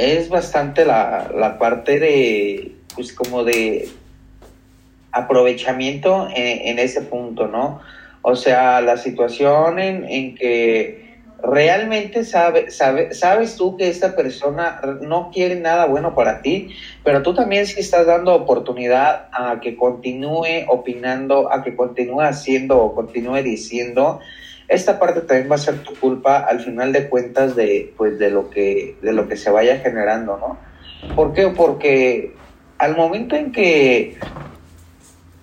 Es 0.03 0.29
bastante 0.29 0.85
la, 0.85 1.31
la 1.33 1.59
parte 1.59 2.01
de, 2.01 2.73
pues 2.97 3.13
como 3.13 3.45
de 3.45 3.89
aprovechamiento 5.13 6.27
en, 6.35 6.81
ese 6.81 7.03
punto, 7.03 7.47
¿no? 7.47 7.81
O 8.23 8.35
sea, 8.35 8.81
la 8.81 8.97
situación 8.97 9.79
en, 9.79 10.05
en 10.05 10.35
que 10.35 11.21
realmente 11.41 12.25
sabe, 12.25 12.73
sabe, 12.73 13.15
sabes 13.15 13.55
tú 13.55 13.77
que 13.77 13.89
esta 13.89 14.17
persona 14.17 14.81
no 15.03 15.31
quiere 15.33 15.55
nada 15.55 15.87
bueno 15.87 16.17
para 16.17 16.43
ti, 16.43 16.75
pero 17.05 17.23
tú 17.23 17.33
también 17.33 17.69
sí 17.69 17.79
estás 17.79 18.05
dando 18.05 18.35
oportunidad 18.35 19.29
a 19.31 19.61
que 19.61 19.77
continúe 19.77 20.65
opinando, 20.67 21.53
a 21.53 21.63
que 21.63 21.77
continúe 21.77 22.23
haciendo 22.23 22.79
o 22.79 22.93
continúe 22.93 23.41
diciendo, 23.45 24.19
esta 24.73 24.99
parte 24.99 25.21
también 25.21 25.51
va 25.51 25.57
a 25.57 25.59
ser 25.59 25.83
tu 25.83 25.95
culpa 25.95 26.39
al 26.39 26.61
final 26.61 26.93
de 26.93 27.09
cuentas 27.09 27.55
de, 27.55 27.93
pues, 27.97 28.19
de, 28.19 28.31
lo, 28.31 28.51
que, 28.51 28.97
de 29.03 29.13
lo 29.13 29.29
que 29.29 29.37
se 29.37 29.51
vaya 29.51 29.79
generando, 29.79 30.39
¿no? 30.39 31.15
¿Por 31.15 31.33
qué? 31.35 31.49
Porque 31.49 32.35
al 32.79 32.97
momento 32.97 33.37
en 33.37 33.53
que 33.53 34.17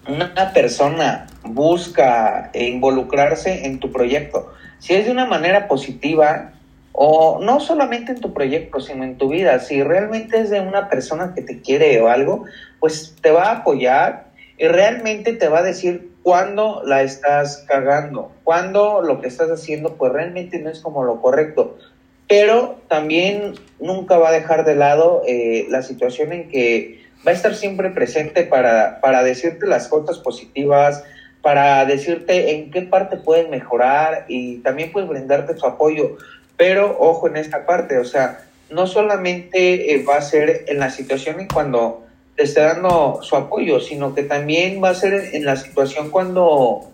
una 0.08 0.54
persona 0.54 1.28
busca 1.44 2.50
involucrarse 2.54 3.66
en 3.66 3.80
tu 3.80 3.92
proyecto, 3.92 4.52
si 4.80 4.96
es 4.96 5.06
de 5.06 5.12
una 5.12 5.26
manera 5.26 5.68
positiva, 5.68 6.54
o 6.92 7.40
no 7.42 7.60
solamente 7.60 8.14
en 8.14 8.20
tu 8.20 8.34
proyecto, 8.34 8.80
sino 8.80 9.04
en 9.04 9.18
tu 9.18 9.30
vida, 9.30 9.60
si 9.60 9.84
realmente 9.84 10.40
es 10.40 10.50
de 10.50 10.60
una 10.60 10.90
persona 10.90 11.34
que 11.36 11.42
te 11.42 11.62
quiere 11.62 12.02
o 12.02 12.10
algo, 12.10 12.46
pues 12.80 13.16
te 13.22 13.32
va 13.32 13.50
a 13.50 13.58
apoyar 13.58 14.29
y 14.60 14.68
realmente 14.68 15.34
te 15.34 15.48
va 15.48 15.60
a 15.60 15.64
decir 15.64 16.12
cuándo 16.22 16.84
la 16.86 17.02
estás 17.02 17.64
cagando, 17.66 18.34
cuándo 18.44 19.02
lo 19.02 19.22
que 19.22 19.28
estás 19.28 19.50
haciendo 19.50 19.96
pues 19.96 20.12
realmente 20.12 20.60
no 20.60 20.70
es 20.70 20.82
como 20.82 21.06
lo 21.06 21.22
correcto. 21.22 21.78
Pero 22.28 22.80
también 22.90 23.56
nunca 23.80 24.18
va 24.18 24.30
a 24.30 24.34
dejar 24.34 24.66
de 24.66 24.76
lado 24.76 25.24
eh, 25.26 25.66
la 25.70 25.82
situación 25.82 26.34
en 26.34 26.50
que 26.50 27.00
va 27.26 27.32
a 27.32 27.36
estar 27.36 27.56
siempre 27.56 27.90
presente 27.90 28.44
para, 28.44 29.00
para 29.00 29.24
decirte 29.24 29.66
las 29.66 29.88
cosas 29.88 30.20
positivas, 30.20 31.04
para 31.42 31.86
decirte 31.86 32.52
en 32.52 32.70
qué 32.70 32.82
parte 32.82 33.16
pueden 33.16 33.50
mejorar 33.50 34.26
y 34.28 34.58
también 34.58 34.92
puedes 34.92 35.10
brindarte 35.10 35.58
su 35.58 35.66
apoyo. 35.66 36.18
Pero 36.58 36.98
ojo 37.00 37.28
en 37.28 37.38
esta 37.38 37.66
parte, 37.66 37.98
o 37.98 38.06
sea, 38.06 38.42
no 38.70 38.88
solamente 38.88 39.96
eh, 39.96 40.04
va 40.04 40.18
a 40.18 40.22
ser 40.22 40.66
en 40.68 40.80
la 40.80 40.90
situación 40.90 41.40
en 41.40 41.48
cuando 41.48 42.09
te 42.40 42.46
esté 42.46 42.62
dando 42.62 43.20
su 43.22 43.36
apoyo, 43.36 43.82
sino 43.82 44.16
que 44.16 44.24
también 44.24 44.82
va 44.82 44.92
a 44.92 44.94
ser 44.94 45.36
en 45.36 45.44
la 45.44 45.58
situación 45.58 46.10
cuando 46.10 46.90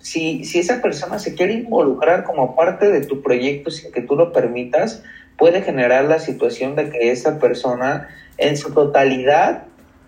si, 0.00 0.44
si 0.44 0.58
esa 0.58 0.82
persona 0.82 1.18
se 1.18 1.34
quiere 1.34 1.54
involucrar 1.54 2.24
como 2.24 2.54
parte 2.54 2.90
de 2.90 3.06
tu 3.06 3.22
proyecto 3.22 3.70
sin 3.70 3.92
que 3.92 4.02
tú 4.02 4.14
lo 4.14 4.34
permitas, 4.34 5.02
puede 5.38 5.62
generar 5.62 6.04
la 6.04 6.18
situación 6.18 6.76
de 6.76 6.90
que 6.90 7.10
esa 7.10 7.38
persona 7.38 8.08
en 8.36 8.58
su 8.58 8.74
totalidad 8.74 9.62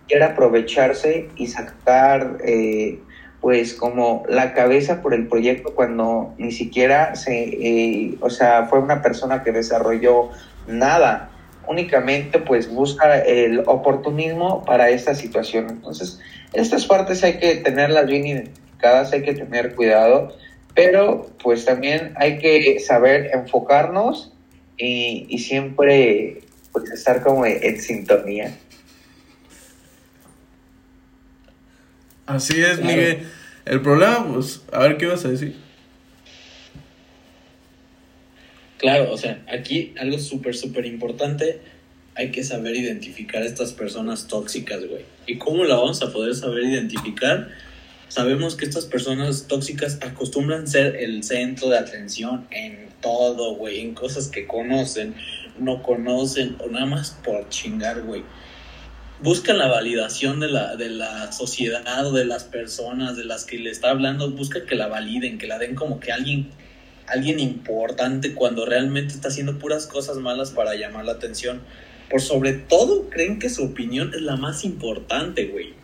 quiera 0.07 0.33
aprovecharse 0.33 1.31
y 1.37 1.46
sacar 1.46 2.37
eh, 2.44 2.98
pues 3.40 3.72
como 3.72 4.22
la 4.29 4.53
cabeza 4.53 5.01
por 5.01 5.14
el 5.14 5.29
proyecto 5.29 5.74
cuando 5.74 6.35
ni 6.37 6.53
siquiera 6.53 7.14
se, 7.14 7.33
eh, 7.33 8.18
o 8.20 8.29
sea, 8.29 8.66
fue 8.66 8.81
una 8.81 9.01
persona 9.01 9.42
que 9.42 9.51
desarrolló 9.51 10.29
nada, 10.66 11.31
únicamente 11.68 12.38
pues 12.38 12.68
busca 12.68 13.18
el 13.18 13.61
oportunismo 13.66 14.64
para 14.64 14.90
esta 14.90 15.14
situación. 15.14 15.66
Entonces, 15.70 16.20
estas 16.52 16.87
partes 16.87 17.22
hay 17.22 17.38
que 17.38 17.57
tenerlas 17.57 18.07
bien 18.07 18.26
identificadas, 18.26 19.12
hay 19.12 19.22
que 19.22 19.35
tener 19.35 19.74
cuidado, 19.74 20.37
pero 20.74 21.31
pues 21.42 21.64
también 21.64 22.14
hay 22.16 22.38
que 22.38 22.78
saber 22.81 23.31
enfocarnos 23.33 24.33
y, 24.76 25.26
y 25.28 25.38
siempre 25.38 26.40
pues 26.72 26.90
estar 26.90 27.22
como 27.22 27.44
en 27.46 27.81
sintonía. 27.81 28.57
Así 32.26 32.62
es, 32.62 32.83
Miguel. 32.83 33.26
El 33.64 33.81
problema, 33.81 34.26
pues, 34.33 34.62
a 34.72 34.81
ver 34.81 34.96
qué 34.98 35.07
vas 35.07 35.24
a 35.24 35.28
decir. 35.28 35.67
Claro, 38.79 39.12
o 39.12 39.17
sea, 39.17 39.43
aquí 39.53 39.95
algo 39.99 40.19
súper, 40.19 40.57
súper 40.57 40.87
importante, 40.87 41.61
hay 42.14 42.31
que 42.31 42.43
saber 42.43 42.77
identificar 42.77 43.43
a 43.43 43.47
estas 43.47 43.73
personas 43.73 44.27
tóxicas, 44.27 44.87
güey. 44.87 45.05
¿Y 45.27 45.38
cómo 45.38 45.64
la 45.64 45.77
vamos 45.77 46.03
a 46.03 46.12
poder 46.12 46.35
saber 46.35 46.64
identificar? 46.64 47.49
Sabemos 48.09 48.57
que 48.57 48.64
estas 48.64 48.87
personas 48.87 49.47
tóxicas 49.47 49.99
acostumbran 50.01 50.67
ser 50.67 50.97
el 50.97 51.23
centro 51.23 51.69
de 51.69 51.79
atención 51.79 52.47
en 52.51 52.88
todo, 53.03 53.55
güey, 53.57 53.81
en 53.81 53.95
cosas 53.95 54.29
que 54.29 54.47
conocen, 54.47 55.14
no 55.59 55.83
conocen 55.83 56.57
o 56.61 56.69
nada 56.69 56.87
más 56.87 57.19
por 57.25 57.49
chingar, 57.51 58.03
güey 58.03 58.23
buscan 59.21 59.59
la 59.59 59.69
validación 59.69 60.41
de 60.41 60.49
la, 60.49 60.77
de 60.77 60.91
la 60.91 61.33
sociedad 61.33 62.07
o 62.07 62.12
de 62.12 62.25
las 62.25 62.45
personas 62.45 63.17
de 63.17 63.25
las 63.25 63.45
que 63.45 63.59
le 63.59 63.71
está 63.71 63.91
hablando, 63.91 64.31
busca 64.31 64.64
que 64.64 64.77
la 64.77 64.87
validen, 64.87 65.38
que 65.38 65.47
la 65.47 65.59
den 65.59 65.75
como 65.75 65.99
que 66.01 66.12
alguien, 66.12 66.51
alguien 67.09 67.40
importante 67.40 68.35
cuando 68.35 68.66
realmente 68.66 69.14
está 69.14 69.29
haciendo 69.29 69.59
puras 69.59 69.87
cosas 69.87 70.18
malas 70.18 70.51
para 70.51 70.75
llamar 70.75 71.05
la 71.05 71.12
atención. 71.12 71.62
Por 72.11 72.21
sobre 72.21 72.53
todo, 72.53 73.11
creen 73.11 73.38
que 73.38 73.51
su 73.51 73.64
opinión 73.64 74.12
es 74.14 74.23
la 74.23 74.37
más 74.37 74.64
importante, 74.64 75.47
güey. 75.47 75.75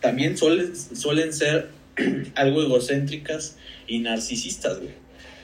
También 0.00 0.36
suelen, 0.36 0.74
suelen 0.76 1.32
ser 1.32 1.68
algo 2.34 2.62
egocéntricas 2.62 3.56
y 3.86 3.98
narcisistas, 3.98 4.78
güey. 4.78 4.92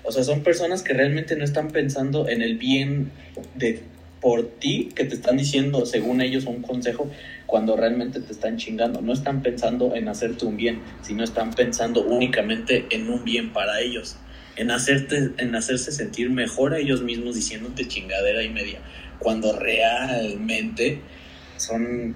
O 0.02 0.12
sea, 0.12 0.24
son 0.24 0.42
personas 0.42 0.82
que 0.82 0.94
realmente 0.94 1.36
no 1.36 1.44
están 1.44 1.68
pensando 1.68 2.28
en 2.28 2.40
el 2.40 2.56
bien 2.56 3.12
de 3.54 3.82
por 4.20 4.46
ti 4.46 4.90
que 4.94 5.04
te 5.04 5.14
están 5.14 5.36
diciendo, 5.36 5.86
según 5.86 6.20
ellos, 6.20 6.44
un 6.44 6.62
consejo 6.62 7.10
cuando 7.46 7.76
realmente 7.76 8.20
te 8.20 8.32
están 8.32 8.56
chingando. 8.56 9.00
No 9.00 9.12
están 9.12 9.42
pensando 9.42 9.94
en 9.94 10.08
hacerte 10.08 10.46
un 10.46 10.56
bien, 10.56 10.80
sino 11.02 11.24
están 11.24 11.52
pensando 11.52 12.02
únicamente 12.02 12.86
en 12.90 13.10
un 13.10 13.24
bien 13.24 13.52
para 13.52 13.80
ellos, 13.80 14.16
en, 14.56 14.70
hacerte, 14.70 15.30
en 15.38 15.54
hacerse 15.54 15.92
sentir 15.92 16.30
mejor 16.30 16.74
a 16.74 16.78
ellos 16.78 17.02
mismos 17.02 17.34
diciéndote 17.34 17.88
chingadera 17.88 18.42
y 18.42 18.48
media, 18.48 18.80
cuando 19.18 19.58
realmente 19.58 21.00
son 21.56 22.14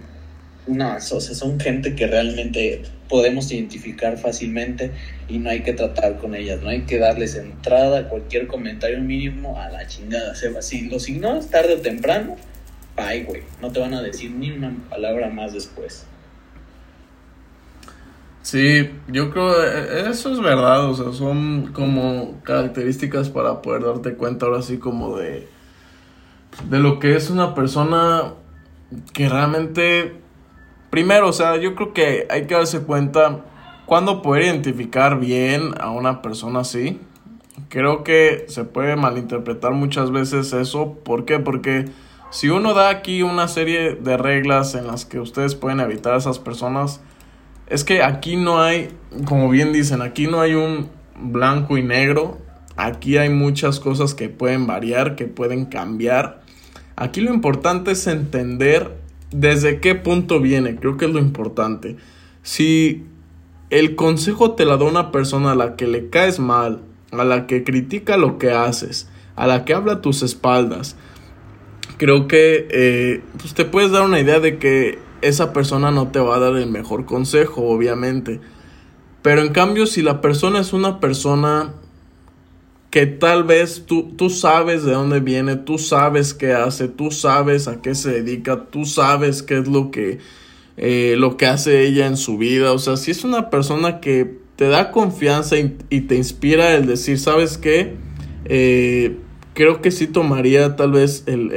no, 0.67 0.97
o 0.97 1.01
sea, 1.01 1.21
son 1.21 1.61
gente 1.61 1.95
que 1.95 2.07
realmente 2.07 2.83
podemos 3.09 3.53
identificar 3.53 4.17
fácilmente 4.17 4.93
y 5.29 5.39
no 5.39 5.51
hay 5.51 5.63
que 5.63 5.75
tratar 5.75 6.17
con 6.17 6.35
ellas, 6.35 6.63
no 6.63 6.71
hay 6.71 6.83
que 6.83 6.99
darles 6.99 7.35
entrada, 7.35 8.09
cualquier 8.09 8.47
comentario 8.47 9.01
mínimo 9.01 9.61
a 9.61 9.69
la 9.69 9.87
chingada. 9.87 10.35
Se 10.35 10.49
va, 10.49 10.63
si 10.63 10.89
los 10.89 11.09
ignoras 11.09 11.51
tarde 11.51 11.75
o 11.75 11.81
temprano, 11.81 12.37
bye, 12.97 13.25
güey. 13.25 13.43
No 13.61 13.73
te 13.73 13.81
van 13.81 13.95
a 13.95 14.03
decir 14.03 14.31
ni 14.31 14.51
una 14.51 14.75
palabra 14.89 15.29
más 15.29 15.53
después. 15.53 16.07
Sí, 18.45 18.89
yo 19.09 19.31
creo 19.31 19.61
e, 19.61 20.09
eso 20.09 20.33
es 20.33 20.41
verdad, 20.41 20.85
o 20.85 20.95
sea, 20.95 21.13
son 21.13 21.73
como 21.73 22.41
características 22.45 23.29
para 23.29 23.61
poder 23.61 23.83
darte 23.83 24.15
cuenta 24.15 24.47
ahora 24.47 24.63
sí 24.63 24.79
como 24.79 25.17
de 25.17 25.49
de 26.71 26.79
lo 26.79 27.01
que 27.01 27.17
es 27.17 27.31
una 27.31 27.57
persona 27.57 28.35
que 29.13 29.29
realmente 29.29 30.25
Primero, 30.95 31.31
o 31.31 31.33
sea, 31.33 31.57
yo 31.57 31.75
creo 31.75 31.93
que 31.93 32.25
hay 32.31 32.47
que 32.47 32.55
darse 32.55 32.83
cuenta 32.83 33.41
cuándo 33.85 34.23
poder 34.23 34.45
identificar 34.45 35.19
bien 35.19 35.75
a 35.81 35.91
una 35.91 36.23
persona 36.23 36.61
así. 36.61 37.01
Creo 37.69 38.05
que 38.05 38.45
se 38.47 38.63
puede 38.63 38.95
malinterpretar 38.95 39.73
muchas 39.73 40.13
veces 40.13 40.53
eso. 40.53 40.95
¿Por 41.05 41.25
qué? 41.25 41.41
Porque 41.41 41.87
si 42.31 42.49
uno 42.49 42.75
da 42.75 42.91
aquí 42.91 43.23
una 43.23 43.49
serie 43.49 43.97
de 43.97 44.17
reglas 44.17 44.77
en 44.77 44.87
las 44.87 45.05
que 45.05 45.19
ustedes 45.19 45.57
pueden 45.57 45.81
evitar 45.81 46.15
a 46.15 46.19
esas 46.19 46.39
personas, 46.39 47.01
es 47.67 47.85
que 47.85 48.03
aquí 48.03 48.37
no 48.37 48.61
hay, 48.61 48.89
como 49.27 49.49
bien 49.49 49.73
dicen, 49.73 50.03
aquí 50.03 50.27
no 50.27 50.41
hay 50.41 50.55
un 50.55 50.89
blanco 51.19 51.79
y 51.79 51.83
negro. 51.83 52.39
Aquí 52.77 53.19
hay 53.19 53.31
muchas 53.31 53.79
cosas 53.79 54.15
que 54.15 54.29
pueden 54.29 54.67
variar, 54.67 55.15
que 55.15 55.27
pueden 55.27 55.67
cambiar. 55.67 56.43
Aquí 56.97 57.21
lo 57.21 57.33
importante 57.33 57.93
es 57.93 58.07
entender 58.07 58.97
desde 59.31 59.81
qué 59.81 59.95
punto 59.95 60.41
viene, 60.41 60.77
creo 60.77 60.97
que 60.97 61.07
es 61.07 61.13
lo 61.13 61.19
importante. 61.19 61.97
Si 62.43 63.05
el 63.71 63.97
consejo 63.97 64.53
te 64.53 64.65
la 64.65 64.77
da 64.77 64.85
una 64.85 65.11
persona 65.11 65.53
a 65.53 65.55
la 65.55 65.77
que 65.77 65.87
le 65.87 66.09
caes 66.11 66.39
mal, 66.39 66.83
a 67.11 67.25
la 67.25 67.47
que 67.47 67.65
critica 67.65 68.17
lo 68.17 68.39
que 68.39 68.51
haces, 68.51 69.09
a 69.37 69.47
la 69.47 69.65
que 69.65 69.75
habla 69.75 69.95
a 69.95 70.01
tus 70.01 70.23
espaldas, 70.23 70.97
creo 71.97 72.29
que 72.29 72.69
eh, 72.71 73.23
pues 73.39 73.55
te 73.55 73.65
puedes 73.65 73.91
dar 73.91 74.03
una 74.03 74.21
idea 74.21 74.41
de 74.41 74.59
que 74.59 74.99
esa 75.25 75.53
persona 75.53 75.91
no 75.91 76.09
te 76.09 76.19
va 76.19 76.37
a 76.37 76.41
dar 76.41 76.57
el 76.57 76.69
mejor 76.69 77.07
consejo, 77.07 77.63
obviamente. 77.63 78.41
Pero 79.23 79.41
en 79.41 79.53
cambio, 79.53 79.87
si 79.87 80.03
la 80.03 80.21
persona 80.21 80.61
es 80.61 80.73
una 80.73 81.01
persona 81.01 81.73
que 82.91 83.07
tal 83.07 83.43
vez 83.43 83.85
tú, 83.87 84.13
tú 84.17 84.29
sabes 84.29 84.85
de 84.85 84.93
dónde 84.93 85.21
viene, 85.21 85.57
tú 85.57 85.79
sabes 85.79 86.35
qué 86.35 86.53
hace, 86.53 86.89
tú 86.89 87.11
sabes 87.11 87.67
a 87.67 87.81
qué 87.81 87.95
se 87.95 88.23
dedica, 88.23 88.67
tú 88.67 88.85
sabes 88.85 89.43
qué 89.43 89.59
es 89.59 89.67
lo 89.67 89.91
que, 89.91 90.19
eh, 90.77 91.17
lo 91.19 91.37
que 91.37 91.47
hace 91.47 91.87
ella 91.87 92.07
en 92.07 92.17
su 92.17 92.37
vida. 92.37 92.73
O 92.73 92.79
sea, 92.79 92.97
si 92.97 93.11
es 93.11 93.25
una 93.25 93.49
persona 93.49 94.01
que 94.01 94.39
te 94.57 94.69
da 94.69 94.91
confianza 94.91 95.57
y, 95.59 96.01
te 96.03 96.17
inspira 96.17 96.75
el 96.75 96.87
decir, 96.87 97.19
¿sabes 97.19 97.57
qué? 97.57 97.97
Eh, 98.45 99.17
creo 99.55 99.81
que 99.81 99.91
sí 99.91 100.07
tomaría 100.07 100.77
tal 100.77 100.93
vez 100.93 101.25
el, 101.27 101.51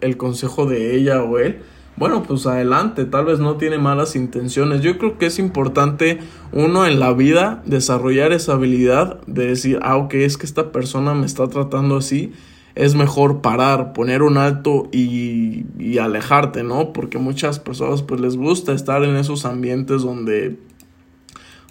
el 0.00 0.16
consejo 0.18 0.66
de 0.66 0.94
ella 0.94 1.22
o 1.22 1.38
él. 1.38 1.62
Bueno, 2.00 2.22
pues 2.22 2.46
adelante, 2.46 3.04
tal 3.04 3.26
vez 3.26 3.40
no 3.40 3.56
tiene 3.56 3.76
malas 3.76 4.16
intenciones. 4.16 4.80
Yo 4.80 4.96
creo 4.96 5.18
que 5.18 5.26
es 5.26 5.38
importante 5.38 6.18
uno 6.50 6.86
en 6.86 6.98
la 6.98 7.12
vida 7.12 7.62
desarrollar 7.66 8.32
esa 8.32 8.54
habilidad 8.54 9.20
de 9.26 9.48
decir, 9.48 9.78
ah, 9.82 9.98
ok, 9.98 10.14
es 10.14 10.38
que 10.38 10.46
esta 10.46 10.72
persona 10.72 11.12
me 11.12 11.26
está 11.26 11.48
tratando 11.48 11.98
así, 11.98 12.32
es 12.74 12.94
mejor 12.94 13.42
parar, 13.42 13.92
poner 13.92 14.22
un 14.22 14.38
alto 14.38 14.88
y, 14.92 15.66
y 15.78 15.98
alejarte, 15.98 16.62
¿no? 16.62 16.94
Porque 16.94 17.18
muchas 17.18 17.58
personas 17.58 18.00
pues 18.00 18.18
les 18.18 18.34
gusta 18.34 18.72
estar 18.72 19.04
en 19.04 19.16
esos 19.16 19.44
ambientes 19.44 20.00
donde 20.00 20.56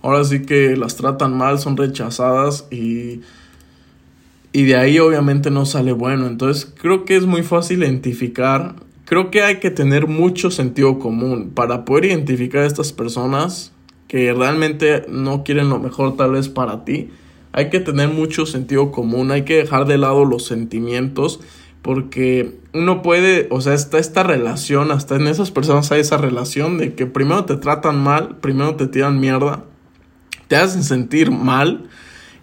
ahora 0.03 0.23
sí 0.25 0.43
que 0.43 0.77
las 0.77 0.95
tratan 0.95 1.35
mal, 1.35 1.57
son 1.57 1.75
rechazadas 1.75 2.67
y 2.69 3.21
y 4.51 4.63
de 4.63 4.75
ahí 4.75 4.99
obviamente 4.99 5.51
no 5.51 5.65
sale 5.65 5.91
bueno. 5.91 6.27
Entonces 6.27 6.71
creo 6.79 7.05
que 7.05 7.15
es 7.15 7.25
muy 7.25 7.43
fácil 7.43 7.83
identificar 7.83 8.75
Creo 9.09 9.31
que 9.31 9.41
hay 9.41 9.55
que 9.55 9.71
tener 9.71 10.05
mucho 10.05 10.51
sentido 10.51 10.99
común 10.99 11.49
para 11.55 11.83
poder 11.83 12.05
identificar 12.05 12.61
a 12.61 12.67
estas 12.67 12.93
personas 12.93 13.71
que 14.07 14.31
realmente 14.33 15.03
no 15.09 15.43
quieren 15.43 15.67
lo 15.69 15.79
mejor 15.79 16.15
tal 16.15 16.33
vez 16.33 16.47
para 16.47 16.85
ti. 16.85 17.09
Hay 17.51 17.71
que 17.71 17.79
tener 17.79 18.09
mucho 18.09 18.45
sentido 18.45 18.91
común, 18.91 19.31
hay 19.31 19.45
que 19.45 19.55
dejar 19.55 19.87
de 19.87 19.97
lado 19.97 20.25
los 20.25 20.45
sentimientos 20.45 21.39
porque 21.81 22.59
uno 22.71 23.01
puede, 23.01 23.47
o 23.49 23.61
sea, 23.61 23.73
está 23.73 23.97
esta 23.97 24.21
relación, 24.21 24.91
hasta 24.91 25.15
en 25.15 25.25
esas 25.25 25.49
personas 25.49 25.91
hay 25.91 26.01
esa 26.01 26.17
relación 26.17 26.77
de 26.77 26.93
que 26.93 27.07
primero 27.07 27.45
te 27.45 27.57
tratan 27.57 27.97
mal, 28.03 28.37
primero 28.41 28.75
te 28.75 28.85
tiran 28.85 29.19
mierda, 29.19 29.65
te 30.47 30.55
hacen 30.55 30.83
sentir 30.83 31.31
mal 31.31 31.89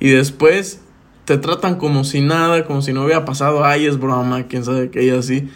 y 0.01 0.09
después 0.09 0.81
te 1.27 1.39
tratan 1.39 1.77
como 1.77 2.03
si 2.03 2.23
nada, 2.23 2.65
como 2.65 2.83
si 2.83 2.93
no 2.93 3.05
hubiera 3.05 3.25
pasado, 3.25 3.65
ay, 3.65 3.87
es 3.87 4.01
broma, 4.01 4.49
quién 4.49 4.65
sabe 4.65 4.91
qué 4.91 5.05
y 5.05 5.11
así. 5.11 5.49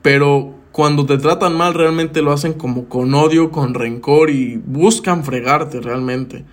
Pero 0.00 0.53
cuando 0.74 1.06
te 1.06 1.18
tratan 1.18 1.56
mal 1.56 1.72
realmente 1.72 2.20
lo 2.20 2.32
hacen 2.32 2.54
como 2.54 2.88
con 2.88 3.14
odio, 3.14 3.52
con 3.52 3.74
rencor 3.74 4.28
y 4.30 4.56
buscan 4.56 5.22
fregarte 5.22 5.80
realmente. 5.80 6.44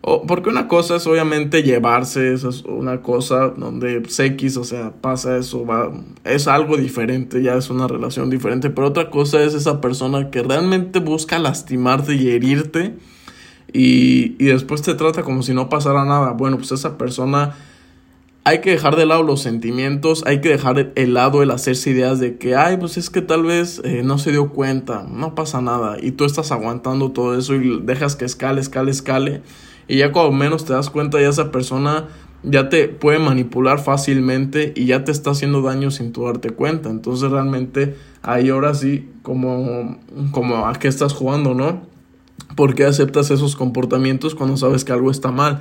O, 0.00 0.22
porque 0.28 0.48
una 0.48 0.68
cosa 0.68 0.94
es 0.94 1.08
obviamente 1.08 1.64
llevarse, 1.64 2.32
eso 2.32 2.50
es 2.50 2.62
una 2.62 3.02
cosa 3.02 3.48
donde 3.48 4.00
X, 4.16 4.56
o 4.58 4.62
sea, 4.62 4.92
pasa 5.00 5.36
eso, 5.38 5.66
va, 5.66 5.92
es 6.22 6.46
algo 6.46 6.76
diferente, 6.76 7.42
ya 7.42 7.56
es 7.56 7.68
una 7.68 7.88
relación 7.88 8.30
diferente, 8.30 8.70
pero 8.70 8.86
otra 8.86 9.10
cosa 9.10 9.42
es 9.42 9.54
esa 9.54 9.80
persona 9.80 10.30
que 10.30 10.44
realmente 10.44 11.00
busca 11.00 11.40
lastimarte 11.40 12.14
y 12.14 12.28
herirte 12.28 12.94
y, 13.72 14.36
y 14.38 14.44
después 14.44 14.82
te 14.82 14.94
trata 14.94 15.24
como 15.24 15.42
si 15.42 15.52
no 15.52 15.68
pasara 15.68 16.04
nada. 16.04 16.30
Bueno, 16.30 16.58
pues 16.58 16.70
esa 16.70 16.96
persona 16.96 17.56
hay 18.48 18.62
que 18.62 18.70
dejar 18.70 18.96
de 18.96 19.04
lado 19.04 19.22
los 19.22 19.42
sentimientos, 19.42 20.24
hay 20.26 20.40
que 20.40 20.48
dejar 20.48 20.94
de 20.94 21.06
lado 21.06 21.42
el 21.42 21.50
hacerse 21.50 21.90
ideas 21.90 22.18
de 22.18 22.38
que, 22.38 22.56
ay, 22.56 22.78
pues 22.78 22.96
es 22.96 23.10
que 23.10 23.20
tal 23.20 23.42
vez 23.42 23.82
eh, 23.84 24.00
no 24.02 24.16
se 24.16 24.30
dio 24.30 24.48
cuenta, 24.48 25.06
no 25.06 25.34
pasa 25.34 25.60
nada, 25.60 25.98
y 26.00 26.12
tú 26.12 26.24
estás 26.24 26.50
aguantando 26.50 27.10
todo 27.10 27.36
eso 27.36 27.54
y 27.54 27.82
dejas 27.82 28.16
que 28.16 28.24
escale, 28.24 28.62
escale, 28.62 28.90
escale, 28.90 29.42
y 29.86 29.98
ya 29.98 30.12
cuando 30.12 30.32
menos 30.32 30.64
te 30.64 30.72
das 30.72 30.88
cuenta 30.88 31.20
ya 31.20 31.28
esa 31.28 31.52
persona 31.52 32.08
ya 32.42 32.70
te 32.70 32.88
puede 32.88 33.18
manipular 33.18 33.80
fácilmente 33.80 34.72
y 34.74 34.86
ya 34.86 35.04
te 35.04 35.12
está 35.12 35.32
haciendo 35.32 35.60
daño 35.60 35.90
sin 35.90 36.12
tú 36.12 36.24
darte 36.24 36.48
cuenta, 36.48 36.88
entonces 36.88 37.30
realmente 37.30 37.96
ahí 38.22 38.48
ahora 38.48 38.72
sí, 38.72 39.10
como, 39.20 40.00
como 40.30 40.66
a 40.66 40.72
qué 40.72 40.88
estás 40.88 41.12
jugando, 41.12 41.52
¿no? 41.52 41.82
¿Por 42.56 42.74
qué 42.74 42.86
aceptas 42.86 43.30
esos 43.30 43.56
comportamientos 43.56 44.34
cuando 44.34 44.56
sabes 44.56 44.86
que 44.86 44.92
algo 44.92 45.10
está 45.10 45.32
mal? 45.32 45.60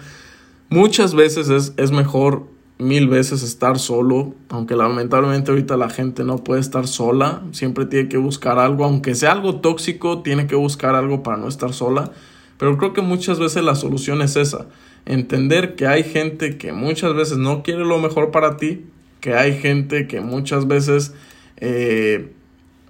Muchas 0.69 1.15
veces 1.15 1.49
es, 1.49 1.73
es 1.75 1.91
mejor 1.91 2.55
mil 2.79 3.07
veces 3.07 3.41
estar 3.41 3.79
solo, 3.79 4.35
aunque 4.49 4.75
lamentablemente 4.75 5.51
ahorita 5.51 5.77
la 5.77 5.89
gente 5.89 6.23
no 6.23 6.37
puede 6.37 6.61
estar 6.61 6.87
sola, 6.87 7.41
siempre 7.51 7.85
tiene 7.85 8.07
que 8.07 8.17
buscar 8.17 8.59
algo, 8.59 8.85
aunque 8.85 9.15
sea 9.15 9.31
algo 9.31 9.61
tóxico, 9.61 10.21
tiene 10.21 10.47
que 10.47 10.55
buscar 10.55 10.95
algo 10.95 11.23
para 11.23 11.37
no 11.37 11.47
estar 11.47 11.73
sola, 11.73 12.11
pero 12.57 12.77
creo 12.77 12.93
que 12.93 13.01
muchas 13.01 13.39
veces 13.39 13.63
la 13.63 13.75
solución 13.75 14.21
es 14.21 14.35
esa, 14.35 14.67
entender 15.05 15.75
que 15.75 15.87
hay 15.87 16.03
gente 16.03 16.57
que 16.57 16.71
muchas 16.71 17.15
veces 17.15 17.37
no 17.37 17.63
quiere 17.63 17.83
lo 17.83 17.97
mejor 17.97 18.29
para 18.29 18.57
ti, 18.57 18.85
que 19.21 19.33
hay 19.33 19.57
gente 19.57 20.07
que 20.07 20.21
muchas 20.21 20.67
veces 20.67 21.13
eh, 21.57 22.31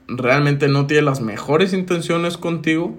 realmente 0.07 0.67
no 0.67 0.85
tiene 0.87 1.03
las 1.03 1.21
mejores 1.21 1.71
intenciones 1.73 2.37
contigo 2.37 2.97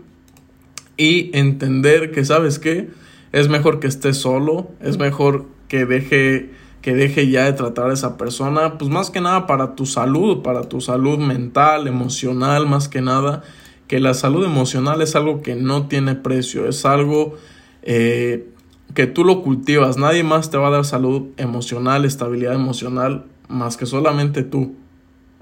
y 0.97 1.31
entender 1.37 2.13
que 2.13 2.25
sabes 2.25 2.59
que 2.59 2.89
es 3.33 3.49
mejor 3.49 3.79
que 3.79 3.87
estés 3.87 4.17
solo, 4.17 4.71
es 4.81 4.99
mejor 4.99 5.47
que 5.69 5.85
deje 5.85 6.51
que 6.83 6.95
deje 6.95 7.29
ya 7.29 7.45
de 7.45 7.53
tratar 7.53 7.91
a 7.91 7.95
esa 7.95 8.17
persona, 8.17 8.79
pues 8.79 8.91
más 8.91 9.11
que 9.11 9.21
nada 9.21 9.47
para 9.47 9.75
tu 9.75 9.87
salud, 9.87 10.43
para 10.43 10.63
tu 10.63 10.81
salud 10.81 11.19
mental, 11.19 11.89
emocional, 11.89 12.67
más 12.67 12.89
que 12.89 13.01
nada, 13.01 13.43
que 13.89 14.01
la 14.01 14.15
salud 14.15 14.45
emocional 14.45 15.03
es 15.03 15.17
algo 15.17 15.43
que 15.43 15.57
no 15.57 15.89
tiene 15.89 16.15
precio, 16.15 16.69
es 16.69 16.85
algo 16.85 17.35
eh, 17.83 18.49
que 18.95 19.07
tú 19.07 19.25
lo 19.25 19.43
cultivas, 19.43 19.97
nadie 19.97 20.23
más 20.23 20.51
te 20.51 20.59
va 20.59 20.69
a 20.69 20.71
dar 20.71 20.85
salud 20.85 21.29
emocional, 21.37 22.05
estabilidad 22.05 22.55
emocional, 22.55 23.25
más 23.49 23.77
que 23.77 23.87
solamente 23.87 24.43
tú. 24.43 24.77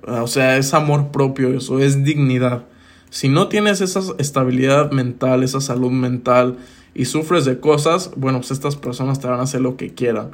O 0.07 0.29
sea, 0.29 0.57
es 0.57 0.73
amor 0.73 1.11
propio, 1.11 1.57
eso 1.57 1.81
es 1.81 2.05
dignidad. 2.05 2.65
Si 3.11 3.29
no 3.29 3.49
tienes 3.49 3.81
esa 3.81 4.01
estabilidad 4.19 4.91
mental, 4.93 5.43
esa 5.43 5.61
salud 5.61 5.91
mental 5.91 6.57
y 6.95 7.07
sufres 7.07 7.45
de 7.45 7.61
cosas, 7.61 8.11
bueno, 8.17 8.39
pues 8.39 8.51
estas 8.51 8.77
personas 8.77 9.21
te 9.21 9.27
van 9.27 9.41
a 9.41 9.45
hacer 9.45 9.61
lo 9.61 9.77
que 9.77 9.95
quieran. 9.95 10.31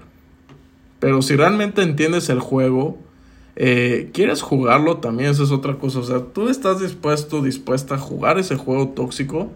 Pero 1.02 1.20
si 1.20 1.34
realmente 1.34 1.82
entiendes 1.82 2.28
el 2.28 2.38
juego, 2.38 2.96
eh, 3.56 4.10
quieres 4.14 4.40
jugarlo 4.40 4.98
también, 4.98 5.30
eso 5.30 5.42
es 5.42 5.50
otra 5.50 5.74
cosa. 5.74 5.98
O 5.98 6.04
sea, 6.04 6.20
tú 6.32 6.48
estás 6.48 6.78
dispuesto, 6.78 7.42
dispuesta 7.42 7.96
a 7.96 7.98
jugar 7.98 8.38
ese 8.38 8.54
juego 8.54 8.90
tóxico, 8.90 9.50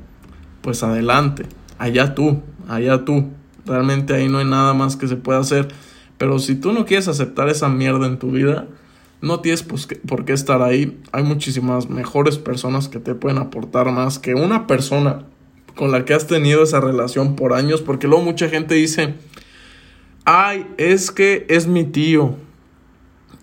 pues 0.60 0.82
adelante. 0.82 1.46
Allá 1.78 2.16
tú, 2.16 2.42
allá 2.66 3.04
tú. 3.04 3.28
Realmente 3.64 4.12
ahí 4.12 4.28
no 4.28 4.38
hay 4.38 4.44
nada 4.44 4.74
más 4.74 4.96
que 4.96 5.06
se 5.06 5.14
pueda 5.14 5.38
hacer. 5.38 5.68
Pero 6.18 6.40
si 6.40 6.56
tú 6.56 6.72
no 6.72 6.84
quieres 6.84 7.06
aceptar 7.06 7.48
esa 7.48 7.68
mierda 7.68 8.08
en 8.08 8.18
tu 8.18 8.32
vida, 8.32 8.66
no 9.20 9.38
tienes 9.38 9.62
pues 9.62 9.86
por 10.08 10.24
qué 10.24 10.32
estar 10.32 10.62
ahí. 10.62 11.00
Hay 11.12 11.22
muchísimas 11.22 11.88
mejores 11.88 12.38
personas 12.38 12.88
que 12.88 12.98
te 12.98 13.14
pueden 13.14 13.38
aportar 13.38 13.92
más 13.92 14.18
que 14.18 14.34
una 14.34 14.66
persona 14.66 15.26
con 15.76 15.92
la 15.92 16.04
que 16.04 16.12
has 16.12 16.26
tenido 16.26 16.64
esa 16.64 16.80
relación 16.80 17.36
por 17.36 17.52
años. 17.52 17.82
Porque 17.82 18.08
luego 18.08 18.24
mucha 18.24 18.48
gente 18.48 18.74
dice, 18.74 19.14
ay, 20.26 20.66
es 20.76 21.10
que 21.10 21.46
es 21.48 21.66
mi 21.66 21.84
tío, 21.84 22.34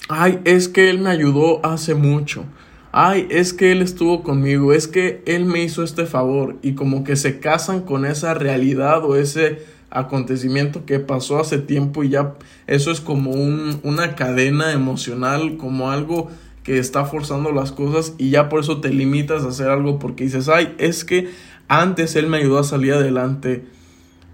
ay, 0.09 0.39
es 0.43 0.67
que 0.67 0.89
él 0.89 0.99
me 0.99 1.09
ayudó 1.09 1.65
hace 1.65 1.95
mucho, 1.95 2.45
ay, 2.91 3.25
es 3.31 3.53
que 3.53 3.71
él 3.71 3.81
estuvo 3.81 4.21
conmigo, 4.21 4.73
es 4.73 4.87
que 4.87 5.23
él 5.25 5.45
me 5.45 5.63
hizo 5.63 5.83
este 5.83 6.05
favor. 6.05 6.57
Y 6.61 6.73
como 6.73 7.03
que 7.03 7.15
se 7.15 7.39
casan 7.39 7.81
con 7.81 8.05
esa 8.05 8.35
realidad 8.35 9.03
o 9.05 9.15
ese 9.15 9.65
acontecimiento 9.89 10.85
que 10.85 10.99
pasó 10.99 11.39
hace 11.39 11.57
tiempo 11.57 12.03
y 12.03 12.09
ya 12.09 12.35
eso 12.67 12.91
es 12.91 12.99
como 12.99 13.31
un, 13.31 13.79
una 13.83 14.15
cadena 14.15 14.73
emocional, 14.73 15.57
como 15.57 15.89
algo 15.89 16.29
que 16.63 16.79
está 16.79 17.05
forzando 17.05 17.51
las 17.51 17.71
cosas 17.71 18.13
y 18.17 18.29
ya 18.29 18.49
por 18.49 18.61
eso 18.61 18.81
te 18.81 18.89
limitas 18.89 19.43
a 19.43 19.49
hacer 19.49 19.69
algo 19.69 19.99
porque 19.99 20.25
dices, 20.25 20.49
ay, 20.49 20.75
es 20.79 21.05
que 21.05 21.29
antes 21.67 22.15
él 22.15 22.27
me 22.27 22.37
ayudó 22.37 22.59
a 22.59 22.63
salir 22.63 22.93
adelante 22.93 23.65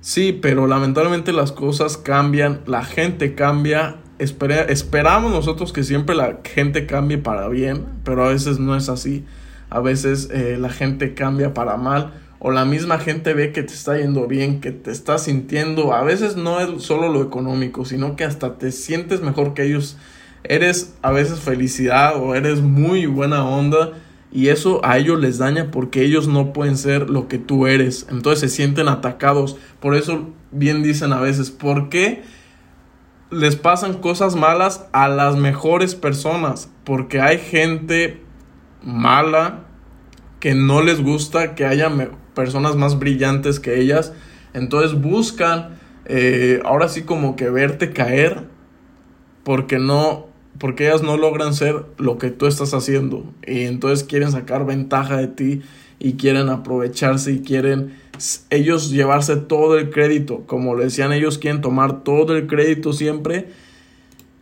Sí, 0.01 0.31
pero 0.33 0.67
lamentablemente 0.67 1.33
las 1.33 1.51
cosas 1.51 1.97
cambian, 1.97 2.61
la 2.65 2.83
gente 2.83 3.35
cambia. 3.35 3.97
esperamos 4.17 5.31
nosotros 5.31 5.73
que 5.73 5.83
siempre 5.83 6.15
la 6.15 6.39
gente 6.43 6.85
cambie 6.85 7.17
para 7.17 7.47
bien, 7.49 7.85
pero 8.03 8.25
a 8.25 8.29
veces 8.29 8.59
no 8.59 8.75
es 8.75 8.89
así. 8.89 9.25
A 9.69 9.81
veces 9.81 10.29
eh, 10.31 10.57
la 10.59 10.69
gente 10.69 11.13
cambia 11.13 11.53
para 11.53 11.77
mal 11.77 12.13
o 12.39 12.51
la 12.51 12.63
misma 12.63 12.99
gente 12.99 13.33
ve 13.33 13.51
que 13.51 13.63
te 13.63 13.73
está 13.73 13.97
yendo 13.97 14.25
bien, 14.25 14.61
que 14.61 14.71
te 14.71 14.91
está 14.91 15.17
sintiendo. 15.17 15.93
A 15.93 16.03
veces 16.03 16.37
no 16.37 16.59
es 16.61 16.81
solo 16.83 17.09
lo 17.09 17.21
económico, 17.21 17.83
sino 17.83 18.15
que 18.15 18.23
hasta 18.23 18.57
te 18.57 18.71
sientes 18.71 19.21
mejor 19.21 19.53
que 19.53 19.63
ellos. 19.63 19.97
Eres 20.45 20.95
a 21.01 21.11
veces 21.11 21.39
felicidad 21.39 22.15
o 22.15 22.33
eres 22.33 22.61
muy 22.61 23.05
buena 23.05 23.45
onda 23.45 23.91
y 24.31 24.49
eso 24.49 24.81
a 24.83 24.97
ellos 24.97 25.19
les 25.19 25.39
daña 25.39 25.71
porque 25.71 26.03
ellos 26.03 26.27
no 26.27 26.53
pueden 26.53 26.77
ser 26.77 27.09
lo 27.09 27.27
que 27.27 27.39
tú 27.39 27.65
eres. 27.65 28.05
Entonces 28.09 28.39
se 28.51 28.55
sienten 28.55 28.87
atacados. 28.87 29.57
Por 29.79 29.95
eso 29.95 30.29
bien 30.51 30.83
dicen 30.83 31.13
a 31.13 31.19
veces, 31.19 31.49
¿por 31.49 31.89
qué 31.89 32.23
les 33.31 33.55
pasan 33.55 33.95
cosas 33.95 34.35
malas 34.35 34.85
a 34.91 35.07
las 35.07 35.35
mejores 35.35 35.95
personas? 35.95 36.69
Porque 36.83 37.21
hay 37.21 37.39
gente 37.39 38.21
mala 38.83 39.65
que 40.39 40.53
no 40.53 40.81
les 40.81 41.01
gusta 41.01 41.55
que 41.55 41.65
haya 41.65 41.91
personas 42.35 42.75
más 42.75 42.99
brillantes 42.99 43.59
que 43.59 43.79
ellas. 43.79 44.13
Entonces 44.53 44.99
buscan 44.99 45.79
eh, 46.05 46.61
ahora 46.65 46.87
sí 46.87 47.01
como 47.01 47.35
que 47.35 47.49
verte 47.49 47.91
caer 47.91 48.47
porque 49.43 49.79
no 49.79 50.28
porque 50.57 50.87
ellas 50.87 51.03
no 51.03 51.17
logran 51.17 51.53
ser 51.53 51.85
lo 51.97 52.17
que 52.17 52.31
tú 52.31 52.47
estás 52.47 52.73
haciendo 52.73 53.23
y 53.45 53.61
entonces 53.61 54.05
quieren 54.05 54.31
sacar 54.31 54.65
ventaja 54.65 55.17
de 55.17 55.27
ti 55.27 55.61
y 55.99 56.13
quieren 56.13 56.49
aprovecharse 56.49 57.31
y 57.31 57.39
quieren 57.39 57.93
ellos 58.49 58.89
llevarse 58.89 59.37
todo 59.37 59.77
el 59.77 59.89
crédito, 59.89 60.43
como 60.45 60.75
le 60.75 60.85
decían 60.85 61.13
ellos 61.13 61.37
quieren 61.37 61.61
tomar 61.61 62.03
todo 62.03 62.35
el 62.35 62.47
crédito 62.47 62.91
siempre 62.91 63.47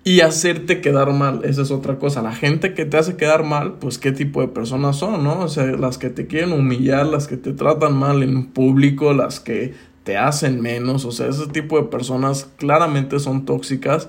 y 0.07 0.21
hacerte 0.21 0.79
quedar 0.79 1.11
mal. 1.11 1.41
Esa 1.43 1.63
es 1.63 1.69
otra 1.69 1.99
cosa. 1.99 2.21
La 2.21 2.33
gente 2.33 2.73
que 2.73 2.85
te 2.85 2.95
hace 2.95 3.17
quedar 3.17 3.43
mal, 3.43 3.73
pues 3.73 3.97
qué 3.97 4.13
tipo 4.13 4.39
de 4.39 4.47
personas 4.47 4.95
son, 4.95 5.21
¿no? 5.21 5.41
O 5.41 5.49
sea, 5.49 5.65
las 5.65 5.97
que 5.97 6.09
te 6.09 6.27
quieren 6.27 6.53
humillar, 6.53 7.05
las 7.07 7.27
que 7.27 7.35
te 7.35 7.51
tratan 7.51 7.93
mal 7.93 8.23
en 8.23 8.45
público, 8.45 9.13
las 9.13 9.41
que 9.41 9.73
te 10.05 10.15
hacen 10.15 10.61
menos. 10.61 11.03
O 11.03 11.11
sea, 11.11 11.27
ese 11.27 11.47
tipo 11.47 11.77
de 11.77 11.89
personas 11.89 12.47
claramente 12.55 13.19
son 13.19 13.43
tóxicas. 13.43 14.07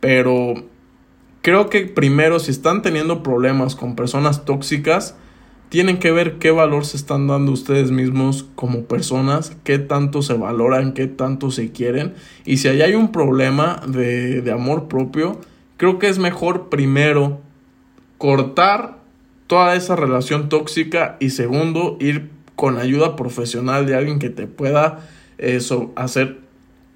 Pero 0.00 0.54
creo 1.44 1.68
que 1.68 1.82
primero, 1.82 2.40
si 2.40 2.50
están 2.50 2.80
teniendo 2.80 3.22
problemas 3.22 3.76
con 3.76 3.96
personas 3.96 4.46
tóxicas, 4.46 5.14
tienen 5.68 5.98
que 5.98 6.10
ver 6.10 6.38
qué 6.38 6.50
valor 6.50 6.86
se 6.86 6.96
están 6.96 7.26
dando 7.26 7.52
ustedes 7.52 7.90
mismos 7.90 8.46
como 8.54 8.84
personas, 8.84 9.54
qué 9.62 9.78
tanto 9.78 10.22
se 10.22 10.32
valoran, 10.32 10.94
qué 10.94 11.06
tanto 11.06 11.50
se 11.50 11.70
quieren. 11.70 12.14
Y 12.46 12.56
si 12.56 12.68
ahí 12.68 12.80
hay 12.80 12.94
un 12.94 13.12
problema 13.12 13.82
de, 13.86 14.40
de 14.40 14.52
amor 14.52 14.88
propio, 14.88 15.38
creo 15.76 15.98
que 15.98 16.08
es 16.08 16.18
mejor 16.18 16.70
primero 16.70 17.40
cortar 18.16 19.00
toda 19.46 19.74
esa 19.74 19.96
relación 19.96 20.48
tóxica 20.48 21.18
y 21.20 21.28
segundo 21.28 21.98
ir 22.00 22.30
con 22.56 22.78
ayuda 22.78 23.16
profesional 23.16 23.84
de 23.84 23.96
alguien 23.96 24.18
que 24.18 24.30
te 24.30 24.46
pueda 24.46 25.06
eso, 25.36 25.92
hacer 25.94 26.38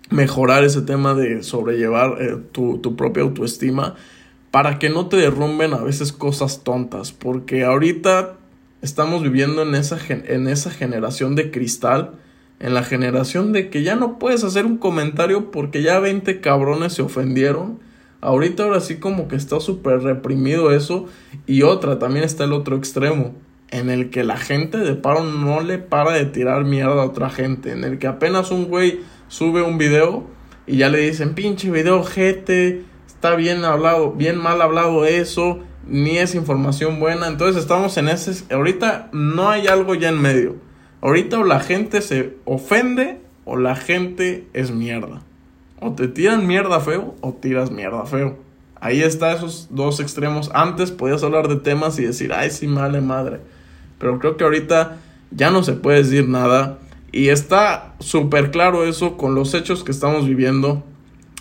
mejorar 0.08 0.64
ese 0.64 0.80
tema 0.80 1.12
de 1.12 1.42
sobrellevar 1.42 2.16
eh, 2.18 2.38
tu, 2.50 2.78
tu 2.78 2.96
propia 2.96 3.24
autoestima 3.24 3.94
para 4.50 4.78
que 4.78 4.88
no 4.88 5.08
te 5.08 5.16
derrumben 5.16 5.74
a 5.74 5.82
veces 5.82 6.12
cosas 6.12 6.64
tontas 6.64 7.12
porque 7.12 7.64
ahorita 7.64 8.36
estamos 8.82 9.22
viviendo 9.22 9.62
en 9.62 9.74
esa, 9.74 9.98
en 10.08 10.48
esa 10.48 10.70
generación 10.70 11.34
de 11.34 11.50
cristal, 11.50 12.12
en 12.60 12.74
la 12.74 12.82
generación 12.82 13.52
de 13.52 13.70
que 13.70 13.82
ya 13.82 13.96
no 13.96 14.18
puedes 14.18 14.44
hacer 14.44 14.66
un 14.66 14.78
comentario 14.78 15.50
porque 15.50 15.82
ya 15.82 15.98
20 15.98 16.40
cabrones 16.40 16.92
se 16.94 17.02
ofendieron. 17.02 17.78
Ahorita 18.20 18.64
ahora 18.64 18.80
sí 18.80 18.96
como 18.96 19.28
que 19.28 19.36
está 19.36 19.60
súper 19.60 20.00
reprimido 20.00 20.72
eso. 20.72 21.06
Y 21.46 21.62
otra, 21.62 21.98
también 21.98 22.24
está 22.24 22.44
el 22.44 22.52
otro 22.52 22.76
extremo, 22.76 23.34
en 23.70 23.90
el 23.90 24.10
que 24.10 24.24
la 24.24 24.36
gente 24.36 24.78
de 24.78 24.94
paro 24.94 25.22
no 25.22 25.60
le 25.60 25.78
para 25.78 26.12
de 26.12 26.24
tirar 26.24 26.64
mierda 26.64 27.02
a 27.02 27.06
otra 27.06 27.30
gente, 27.30 27.70
en 27.70 27.84
el 27.84 27.98
que 27.98 28.08
apenas 28.08 28.50
un 28.50 28.64
güey 28.66 29.00
sube 29.28 29.62
un 29.62 29.78
video 29.78 30.26
y 30.66 30.78
ya 30.78 30.88
le 30.88 30.98
dicen, 30.98 31.34
pinche 31.34 31.70
video, 31.70 32.02
gente, 32.02 32.82
está 33.18 33.34
bien 33.34 33.64
hablado, 33.64 34.12
bien 34.12 34.38
mal 34.38 34.62
hablado 34.62 35.04
eso, 35.04 35.58
ni 35.88 36.18
es 36.18 36.36
información 36.36 37.00
buena. 37.00 37.26
Entonces 37.26 37.60
estamos 37.60 37.96
en 37.96 38.08
ese... 38.08 38.44
Ahorita 38.54 39.08
no 39.10 39.50
hay 39.50 39.66
algo 39.66 39.96
ya 39.96 40.10
en 40.10 40.22
medio. 40.22 40.54
Ahorita 41.00 41.40
o 41.40 41.42
la 41.42 41.58
gente 41.58 42.00
se 42.00 42.36
ofende 42.44 43.20
o 43.44 43.56
la 43.56 43.74
gente 43.74 44.46
es 44.52 44.70
mierda. 44.70 45.22
O 45.80 45.94
te 45.94 46.06
tiran 46.06 46.46
mierda 46.46 46.78
feo 46.78 47.16
o 47.20 47.32
tiras 47.32 47.72
mierda 47.72 48.06
feo. 48.06 48.38
Ahí 48.80 49.02
está 49.02 49.32
esos 49.32 49.66
dos 49.70 49.98
extremos. 49.98 50.52
Antes 50.54 50.92
podías 50.92 51.24
hablar 51.24 51.48
de 51.48 51.56
temas 51.56 51.98
y 51.98 52.04
decir, 52.04 52.32
ay, 52.32 52.52
sí, 52.52 52.68
male 52.68 53.00
madre. 53.00 53.40
Pero 53.98 54.20
creo 54.20 54.36
que 54.36 54.44
ahorita 54.44 54.98
ya 55.32 55.50
no 55.50 55.64
se 55.64 55.72
puede 55.72 56.04
decir 56.04 56.28
nada. 56.28 56.78
Y 57.10 57.30
está 57.30 57.94
súper 57.98 58.52
claro 58.52 58.84
eso 58.84 59.16
con 59.16 59.34
los 59.34 59.54
hechos 59.54 59.82
que 59.82 59.90
estamos 59.90 60.24
viviendo. 60.24 60.84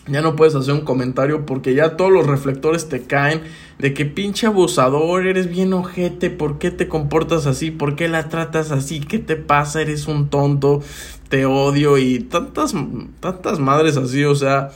Ya 0.07 0.21
no 0.21 0.35
puedes 0.35 0.55
hacer 0.55 0.73
un 0.73 0.81
comentario 0.81 1.45
porque 1.45 1.73
ya 1.73 1.97
todos 1.97 2.11
los 2.11 2.25
reflectores 2.25 2.87
te 2.89 3.03
caen 3.03 3.41
de 3.79 3.93
que 3.93 4.05
pinche 4.05 4.47
abusador, 4.47 5.27
eres 5.27 5.49
bien 5.49 5.73
ojete, 5.73 6.29
¿por 6.29 6.57
qué 6.59 6.71
te 6.71 6.87
comportas 6.87 7.45
así? 7.45 7.71
¿Por 7.71 7.95
qué 7.95 8.07
la 8.07 8.29
tratas 8.29 8.71
así? 8.71 8.99
¿Qué 8.99 9.19
te 9.19 9.35
pasa? 9.35 9.81
Eres 9.81 10.07
un 10.07 10.29
tonto, 10.29 10.81
te 11.29 11.45
odio 11.45 11.97
y 11.97 12.19
tantas, 12.19 12.73
tantas 13.19 13.59
madres 13.59 13.97
así, 13.97 14.23
o 14.23 14.35
sea, 14.35 14.71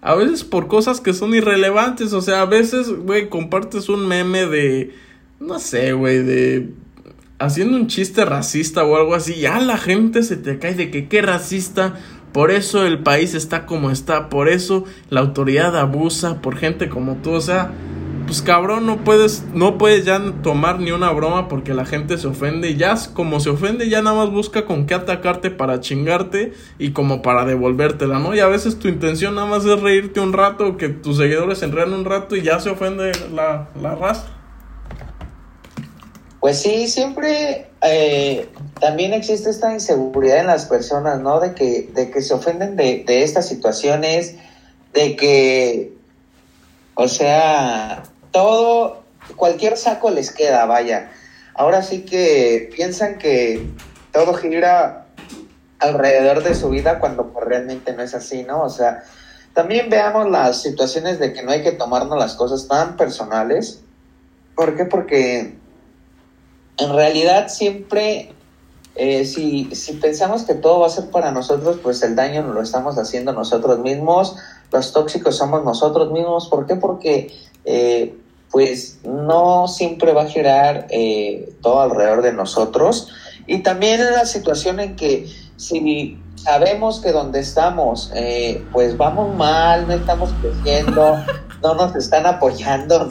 a 0.00 0.14
veces 0.14 0.44
por 0.44 0.68
cosas 0.68 1.00
que 1.00 1.12
son 1.12 1.34
irrelevantes, 1.34 2.12
o 2.12 2.22
sea, 2.22 2.42
a 2.42 2.46
veces, 2.46 2.88
güey, 2.90 3.28
compartes 3.28 3.88
un 3.88 4.06
meme 4.06 4.46
de, 4.46 4.94
no 5.40 5.58
sé, 5.58 5.92
güey, 5.92 6.22
de 6.22 6.70
haciendo 7.38 7.76
un 7.76 7.88
chiste 7.88 8.24
racista 8.24 8.84
o 8.84 8.96
algo 8.96 9.14
así, 9.14 9.36
ya 9.36 9.58
la 9.60 9.76
gente 9.76 10.22
se 10.22 10.36
te 10.36 10.58
cae 10.58 10.74
de 10.74 10.90
que 10.90 11.08
qué 11.08 11.22
racista, 11.22 11.94
por 12.34 12.50
eso 12.50 12.84
el 12.84 12.98
país 12.98 13.32
está 13.32 13.64
como 13.64 13.92
está, 13.92 14.28
por 14.28 14.48
eso 14.48 14.82
la 15.08 15.20
autoridad 15.20 15.78
abusa 15.78 16.42
por 16.42 16.56
gente 16.56 16.88
como 16.88 17.14
tú, 17.22 17.30
o 17.30 17.40
sea, 17.40 17.70
pues 18.26 18.42
cabrón, 18.42 18.86
no 18.86 19.04
puedes, 19.04 19.44
no 19.54 19.78
puedes 19.78 20.04
ya 20.04 20.20
tomar 20.42 20.80
ni 20.80 20.90
una 20.90 21.12
broma 21.12 21.46
porque 21.46 21.74
la 21.74 21.86
gente 21.86 22.18
se 22.18 22.26
ofende. 22.26 22.70
Y 22.70 22.76
ya 22.76 22.96
como 23.12 23.38
se 23.38 23.50
ofende, 23.50 23.88
ya 23.88 24.02
nada 24.02 24.16
más 24.16 24.30
busca 24.30 24.64
con 24.64 24.86
qué 24.86 24.94
atacarte 24.94 25.52
para 25.52 25.78
chingarte 25.78 26.54
y 26.76 26.90
como 26.90 27.22
para 27.22 27.44
devolvértela, 27.44 28.18
¿no? 28.18 28.34
Y 28.34 28.40
a 28.40 28.48
veces 28.48 28.80
tu 28.80 28.88
intención 28.88 29.36
nada 29.36 29.46
más 29.46 29.64
es 29.64 29.80
reírte 29.80 30.18
un 30.18 30.32
rato, 30.32 30.76
que 30.76 30.88
tus 30.88 31.18
seguidores 31.18 31.58
se 31.58 31.66
enredan 31.66 31.92
un 31.92 32.04
rato 32.04 32.34
y 32.34 32.42
ya 32.42 32.58
se 32.58 32.68
ofende 32.68 33.12
la, 33.32 33.68
la 33.80 33.94
raza. 33.94 34.26
Pues 36.44 36.60
sí, 36.60 36.88
siempre 36.88 37.68
eh, 37.80 38.50
también 38.78 39.14
existe 39.14 39.48
esta 39.48 39.72
inseguridad 39.72 40.40
en 40.40 40.46
las 40.46 40.66
personas, 40.66 41.18
¿no? 41.20 41.40
De 41.40 41.54
que, 41.54 41.88
de 41.94 42.10
que 42.10 42.20
se 42.20 42.34
ofenden 42.34 42.76
de, 42.76 43.02
de 43.06 43.22
estas 43.22 43.48
situaciones, 43.48 44.36
de 44.92 45.16
que, 45.16 45.94
o 46.96 47.08
sea, 47.08 48.02
todo, 48.30 49.04
cualquier 49.36 49.78
saco 49.78 50.10
les 50.10 50.32
queda, 50.32 50.66
vaya. 50.66 51.12
Ahora 51.54 51.82
sí 51.82 52.02
que 52.02 52.68
piensan 52.76 53.16
que 53.16 53.66
todo 54.12 54.34
gira 54.34 55.06
alrededor 55.78 56.42
de 56.42 56.54
su 56.54 56.68
vida 56.68 56.98
cuando 56.98 57.32
pues, 57.32 57.46
realmente 57.46 57.94
no 57.94 58.02
es 58.02 58.14
así, 58.14 58.42
¿no? 58.42 58.64
O 58.64 58.68
sea, 58.68 59.02
también 59.54 59.88
veamos 59.88 60.30
las 60.30 60.60
situaciones 60.60 61.18
de 61.18 61.32
que 61.32 61.42
no 61.42 61.52
hay 61.52 61.62
que 61.62 61.72
tomarnos 61.72 62.18
las 62.18 62.34
cosas 62.34 62.68
tan 62.68 62.98
personales. 62.98 63.80
¿Por 64.54 64.76
qué? 64.76 64.84
Porque 64.84 65.63
en 66.78 66.92
realidad 66.94 67.48
siempre, 67.48 68.32
eh, 68.96 69.24
si, 69.24 69.74
si 69.74 69.94
pensamos 69.94 70.42
que 70.42 70.54
todo 70.54 70.80
va 70.80 70.86
a 70.86 70.90
ser 70.90 71.10
para 71.10 71.30
nosotros, 71.30 71.78
pues 71.82 72.02
el 72.02 72.16
daño 72.16 72.42
lo 72.42 72.62
estamos 72.62 72.98
haciendo 72.98 73.32
nosotros 73.32 73.78
mismos, 73.78 74.36
los 74.72 74.92
tóxicos 74.92 75.36
somos 75.36 75.64
nosotros 75.64 76.10
mismos. 76.10 76.48
¿Por 76.48 76.66
qué? 76.66 76.76
Porque 76.76 77.32
eh, 77.64 78.16
pues 78.50 78.98
no 79.04 79.68
siempre 79.68 80.12
va 80.12 80.22
a 80.22 80.26
girar 80.26 80.86
eh, 80.90 81.52
todo 81.62 81.80
alrededor 81.80 82.22
de 82.22 82.32
nosotros. 82.32 83.08
Y 83.46 83.62
también 83.62 84.00
en 84.00 84.12
la 84.12 84.26
situación 84.26 84.80
en 84.80 84.96
que 84.96 85.28
si 85.56 86.18
sabemos 86.36 87.00
que 87.00 87.12
donde 87.12 87.40
estamos, 87.40 88.10
pues 88.72 88.96
vamos 88.96 89.34
mal, 89.36 89.86
no 89.86 89.94
estamos 89.94 90.30
creciendo, 90.40 91.18
no 91.62 91.74
nos 91.74 91.94
están 91.94 92.26
apoyando, 92.26 93.08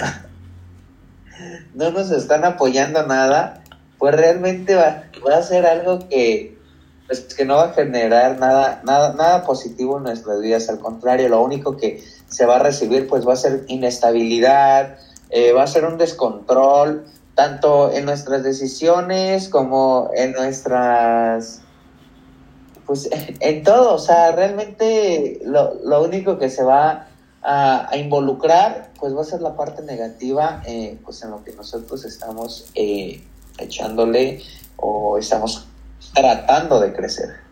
no 1.75 1.91
nos 1.91 2.11
están 2.11 2.45
apoyando 2.45 3.05
nada, 3.05 3.63
pues 3.97 4.15
realmente 4.15 4.75
va, 4.75 5.03
a 5.33 5.41
ser 5.43 5.65
algo 5.65 5.99
que, 6.09 6.57
pues, 7.07 7.21
que 7.33 7.45
no 7.45 7.55
va 7.55 7.65
a 7.65 7.73
generar 7.73 8.37
nada, 8.39 8.81
nada, 8.83 9.13
nada 9.13 9.43
positivo 9.43 9.97
en 9.97 10.03
nuestras 10.03 10.41
vidas. 10.41 10.69
Al 10.69 10.79
contrario, 10.79 11.29
lo 11.29 11.41
único 11.41 11.77
que 11.77 12.03
se 12.27 12.45
va 12.45 12.57
a 12.57 12.59
recibir 12.59 13.07
pues 13.07 13.27
va 13.27 13.33
a 13.33 13.37
ser 13.37 13.65
inestabilidad, 13.67 14.97
eh, 15.29 15.53
va 15.53 15.63
a 15.63 15.67
ser 15.67 15.85
un 15.85 15.97
descontrol, 15.97 17.05
tanto 17.35 17.91
en 17.91 18.05
nuestras 18.05 18.43
decisiones 18.43 19.49
como 19.49 20.11
en 20.15 20.33
nuestras 20.33 21.61
pues 22.85 23.09
en 23.39 23.63
todo, 23.63 23.95
o 23.95 23.99
sea, 23.99 24.31
realmente 24.31 25.39
lo, 25.45 25.75
lo 25.83 26.03
único 26.03 26.37
que 26.37 26.49
se 26.49 26.63
va 26.63 27.07
a, 27.43 27.89
involucrar, 27.97 28.91
pues 28.99 29.15
va 29.15 29.21
a 29.21 29.25
ser 29.25 29.41
la 29.41 29.55
parte 29.55 29.81
negativa, 29.81 30.61
eh, 30.65 30.97
pues 31.03 31.21
en 31.23 31.31
lo 31.31 31.43
que 31.43 31.51
nosotros 31.53 32.05
estamos 32.05 32.71
eh, 32.75 33.21
echándole 33.59 34.41
o 34.77 35.17
estamos 35.17 35.67
tratando 36.13 36.79
de 36.79 36.93
crecer. 36.93 37.43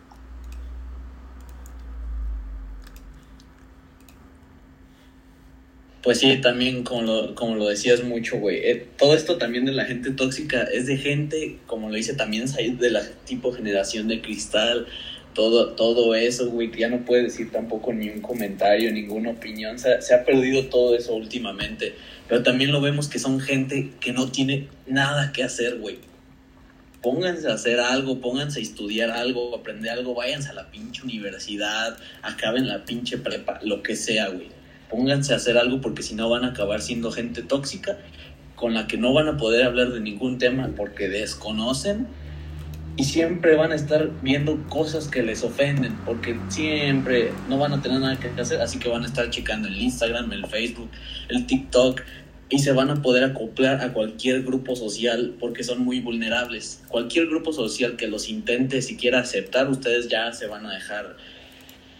Pues 6.03 6.19
sí, 6.19 6.41
también 6.41 6.83
como 6.83 7.03
lo, 7.03 7.35
como 7.35 7.55
lo 7.55 7.67
decías 7.67 8.03
mucho, 8.03 8.39
güey. 8.39 8.57
Eh, 8.57 8.87
todo 8.97 9.13
esto 9.13 9.37
también 9.37 9.65
de 9.65 9.71
la 9.71 9.85
gente 9.85 10.09
tóxica 10.11 10.63
es 10.63 10.87
de 10.87 10.97
gente, 10.97 11.59
como 11.67 11.89
lo 11.89 11.95
dice 11.95 12.15
también 12.15 12.45
de 12.79 12.89
la 12.89 13.03
tipo 13.25 13.51
generación 13.51 14.07
de 14.07 14.19
cristal, 14.19 14.87
todo, 15.33 15.71
todo 15.71 16.15
eso, 16.15 16.49
güey, 16.49 16.71
ya 16.77 16.89
no 16.89 17.05
puede 17.05 17.23
decir 17.23 17.51
tampoco 17.51 17.93
ni 17.93 18.09
un 18.09 18.21
comentario, 18.21 18.91
ninguna 18.91 19.31
opinión, 19.31 19.79
se, 19.79 20.01
se, 20.01 20.13
ha 20.13 20.25
perdido 20.25 20.65
todo 20.65 20.95
eso 20.95 21.13
últimamente, 21.13 21.95
pero 22.27 22.43
también 22.43 22.71
lo 22.71 22.81
vemos 22.81 23.07
que 23.07 23.19
son 23.19 23.39
gente 23.39 23.91
que 23.99 24.13
no 24.13 24.31
tiene 24.31 24.67
nada 24.87 25.31
que 25.31 25.43
hacer, 25.43 25.77
güey. 25.79 25.99
Pónganse 27.01 27.49
a 27.49 27.53
hacer 27.53 27.79
algo, 27.79 28.21
pónganse 28.21 28.59
a 28.59 28.61
estudiar 28.61 29.09
algo, 29.09 29.55
aprender 29.55 29.91
algo, 29.91 30.13
váyanse 30.13 30.49
a 30.49 30.53
la 30.53 30.69
pinche 30.69 31.01
universidad, 31.01 31.97
acaben 32.21 32.67
la 32.67 32.85
pinche 32.85 33.17
prepa, 33.17 33.59
lo 33.63 33.81
que 33.81 33.95
sea, 33.95 34.29
güey. 34.29 34.49
Pónganse 34.89 35.33
a 35.33 35.37
hacer 35.37 35.57
algo 35.57 35.81
porque 35.81 36.03
si 36.03 36.13
no 36.13 36.29
van 36.29 36.43
a 36.43 36.49
acabar 36.49 36.81
siendo 36.81 37.11
gente 37.11 37.41
tóxica 37.41 37.97
con 38.55 38.75
la 38.75 38.85
que 38.85 38.97
no 38.97 39.13
van 39.13 39.27
a 39.27 39.37
poder 39.37 39.63
hablar 39.63 39.89
de 39.91 39.99
ningún 39.99 40.37
tema 40.37 40.69
porque 40.77 41.09
desconocen 41.09 42.07
y 42.97 43.03
siempre 43.03 43.55
van 43.55 43.71
a 43.71 43.75
estar 43.75 44.11
viendo 44.21 44.61
cosas 44.67 45.07
que 45.07 45.23
les 45.23 45.43
ofenden, 45.43 45.95
porque 46.05 46.37
siempre 46.49 47.31
no 47.49 47.57
van 47.57 47.73
a 47.73 47.81
tener 47.81 47.99
nada 47.99 48.19
que 48.19 48.29
hacer, 48.39 48.61
así 48.61 48.79
que 48.79 48.89
van 48.89 49.03
a 49.03 49.07
estar 49.07 49.29
checando 49.29 49.67
el 49.67 49.77
Instagram, 49.77 50.31
el 50.33 50.45
Facebook, 50.45 50.89
el 51.29 51.45
TikTok, 51.45 52.01
y 52.49 52.59
se 52.59 52.73
van 52.73 52.89
a 52.89 53.01
poder 53.01 53.23
acoplar 53.23 53.81
a 53.81 53.93
cualquier 53.93 54.43
grupo 54.43 54.75
social 54.75 55.35
porque 55.39 55.63
son 55.63 55.79
muy 55.85 56.01
vulnerables. 56.01 56.81
Cualquier 56.89 57.27
grupo 57.27 57.53
social 57.53 57.95
que 57.95 58.07
los 58.07 58.27
intente 58.27 58.81
siquiera 58.81 59.21
aceptar, 59.21 59.69
ustedes 59.69 60.09
ya 60.09 60.33
se 60.33 60.47
van 60.47 60.65
a 60.65 60.73
dejar 60.73 61.15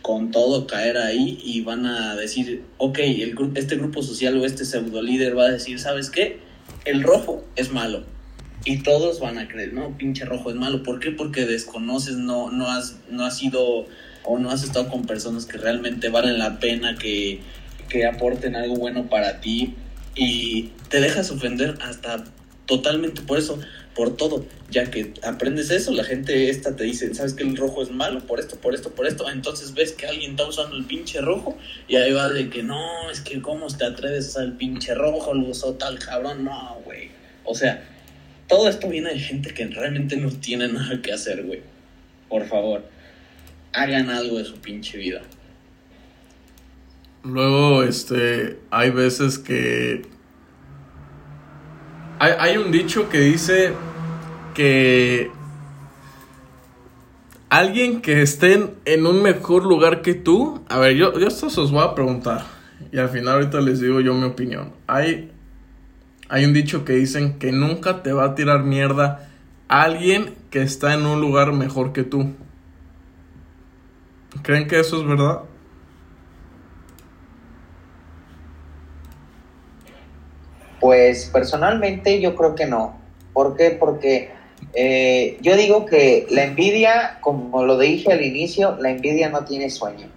con 0.01 0.31
todo 0.31 0.67
caer 0.67 0.97
ahí 0.97 1.39
y 1.41 1.61
van 1.61 1.85
a 1.85 2.15
decir, 2.15 2.63
ok, 2.77 2.99
el, 2.99 3.37
este 3.55 3.77
grupo 3.77 4.03
social 4.03 4.37
o 4.37 4.45
este 4.45 4.65
pseudo 4.65 5.01
líder 5.01 5.37
va 5.37 5.45
a 5.45 5.51
decir, 5.51 5.79
¿sabes 5.79 6.09
qué? 6.09 6.39
El 6.83 7.01
rojo 7.01 7.45
es 7.55 7.71
malo. 7.71 8.03
Y 8.63 8.83
todos 8.83 9.19
van 9.19 9.37
a 9.37 9.47
creer, 9.47 9.73
no, 9.73 9.97
pinche 9.97 10.25
rojo 10.25 10.49
es 10.49 10.55
malo. 10.55 10.83
¿Por 10.83 10.99
qué? 10.99 11.11
Porque 11.11 11.45
desconoces, 11.45 12.15
no, 12.15 12.51
no, 12.51 12.69
has, 12.69 12.97
no 13.09 13.25
has 13.25 13.37
sido 13.37 13.87
o 14.23 14.37
no 14.37 14.51
has 14.51 14.63
estado 14.63 14.87
con 14.89 15.05
personas 15.05 15.45
que 15.45 15.57
realmente 15.57 16.09
valen 16.09 16.37
la 16.37 16.59
pena, 16.59 16.95
que, 16.95 17.41
que 17.89 18.05
aporten 18.05 18.55
algo 18.55 18.75
bueno 18.75 19.09
para 19.09 19.41
ti 19.41 19.75
y 20.15 20.69
te 20.89 21.01
dejas 21.01 21.31
ofender 21.31 21.77
hasta 21.81 22.23
totalmente 22.67 23.21
por 23.23 23.39
eso 23.39 23.59
por 23.95 24.15
todo, 24.15 24.45
ya 24.69 24.89
que 24.89 25.13
aprendes 25.21 25.69
eso, 25.69 25.91
la 25.91 26.05
gente 26.05 26.49
esta 26.49 26.75
te 26.75 26.85
dice, 26.85 27.13
¿sabes 27.13 27.33
que 27.33 27.43
el 27.43 27.57
rojo 27.57 27.83
es 27.83 27.91
malo? 27.91 28.21
Por 28.21 28.39
esto, 28.39 28.55
por 28.55 28.73
esto, 28.73 28.91
por 28.91 29.05
esto, 29.05 29.29
entonces 29.29 29.73
ves 29.73 29.91
que 29.91 30.07
alguien 30.07 30.31
está 30.31 30.47
usando 30.47 30.77
el 30.77 30.85
pinche 30.85 31.19
rojo 31.19 31.57
y 31.89 31.97
ahí 31.97 32.13
va 32.13 32.29
de 32.29 32.49
que 32.49 32.63
no, 32.63 33.09
es 33.11 33.19
que 33.19 33.41
cómo 33.41 33.67
te 33.67 33.83
atreves 33.83 34.27
a 34.27 34.29
usar 34.29 34.43
el 34.45 34.53
pinche 34.53 34.95
rojo, 34.95 35.33
lo 35.33 35.47
usó 35.47 35.73
tal 35.73 35.99
cabrón, 35.99 36.45
no, 36.45 36.79
güey. 36.85 37.09
O 37.43 37.53
sea, 37.53 37.83
todo 38.51 38.67
esto 38.67 38.89
viene 38.89 39.13
de 39.13 39.19
gente 39.19 39.53
que 39.53 39.65
realmente 39.65 40.17
no 40.17 40.29
tiene 40.29 40.67
nada 40.67 41.01
que 41.01 41.13
hacer, 41.13 41.43
güey. 41.43 41.61
Por 42.27 42.45
favor, 42.47 42.83
hagan 43.71 44.09
algo 44.09 44.39
de 44.39 44.43
su 44.43 44.57
pinche 44.57 44.97
vida. 44.97 45.21
Luego, 47.23 47.83
este, 47.83 48.59
hay 48.69 48.89
veces 48.89 49.39
que 49.39 50.01
hay, 52.19 52.57
un 52.57 52.71
dicho 52.71 53.09
que 53.09 53.19
dice 53.19 53.71
que 54.53 55.31
alguien 57.49 58.01
que 58.01 58.21
esté 58.21 58.69
en, 58.83 59.05
un 59.05 59.23
mejor 59.23 59.65
lugar 59.65 60.01
que 60.01 60.13
tú. 60.13 60.61
A 60.67 60.77
ver, 60.77 60.95
yo, 60.95 61.17
yo 61.17 61.27
esto 61.27 61.47
os 61.47 61.71
voy 61.71 61.83
a 61.83 61.95
preguntar. 61.95 62.45
Y 62.91 62.97
al 62.97 63.09
final 63.09 63.35
ahorita 63.35 63.61
les 63.61 63.79
digo 63.79 64.01
yo 64.01 64.13
mi 64.13 64.25
opinión. 64.25 64.73
Hay, 64.87 65.30
hay 66.31 66.45
un 66.45 66.53
dicho 66.53 66.85
que 66.85 66.93
dicen 66.93 67.39
que 67.39 67.51
nunca 67.51 68.03
te 68.03 68.13
va 68.13 68.23
a 68.23 68.35
tirar 68.35 68.63
mierda 68.63 69.27
alguien 69.67 70.33
que 70.49 70.61
está 70.61 70.93
en 70.93 71.05
un 71.05 71.19
lugar 71.19 71.51
mejor 71.51 71.91
que 71.91 72.03
tú. 72.03 72.31
¿Creen 74.41 74.65
que 74.69 74.79
eso 74.79 75.01
es 75.01 75.05
verdad? 75.05 75.41
Pues 80.79 81.29
personalmente 81.33 82.21
yo 82.21 82.33
creo 82.33 82.55
que 82.55 82.65
no. 82.65 82.95
¿Por 83.33 83.57
qué? 83.57 83.71
Porque 83.71 84.31
eh, 84.73 85.37
yo 85.41 85.57
digo 85.57 85.85
que 85.85 86.27
la 86.29 86.45
envidia, 86.45 87.17
como 87.19 87.65
lo 87.65 87.77
dije 87.77 88.13
al 88.13 88.21
inicio, 88.23 88.77
la 88.79 88.89
envidia 88.89 89.27
no 89.29 89.43
tiene 89.43 89.69
sueño. 89.69 90.07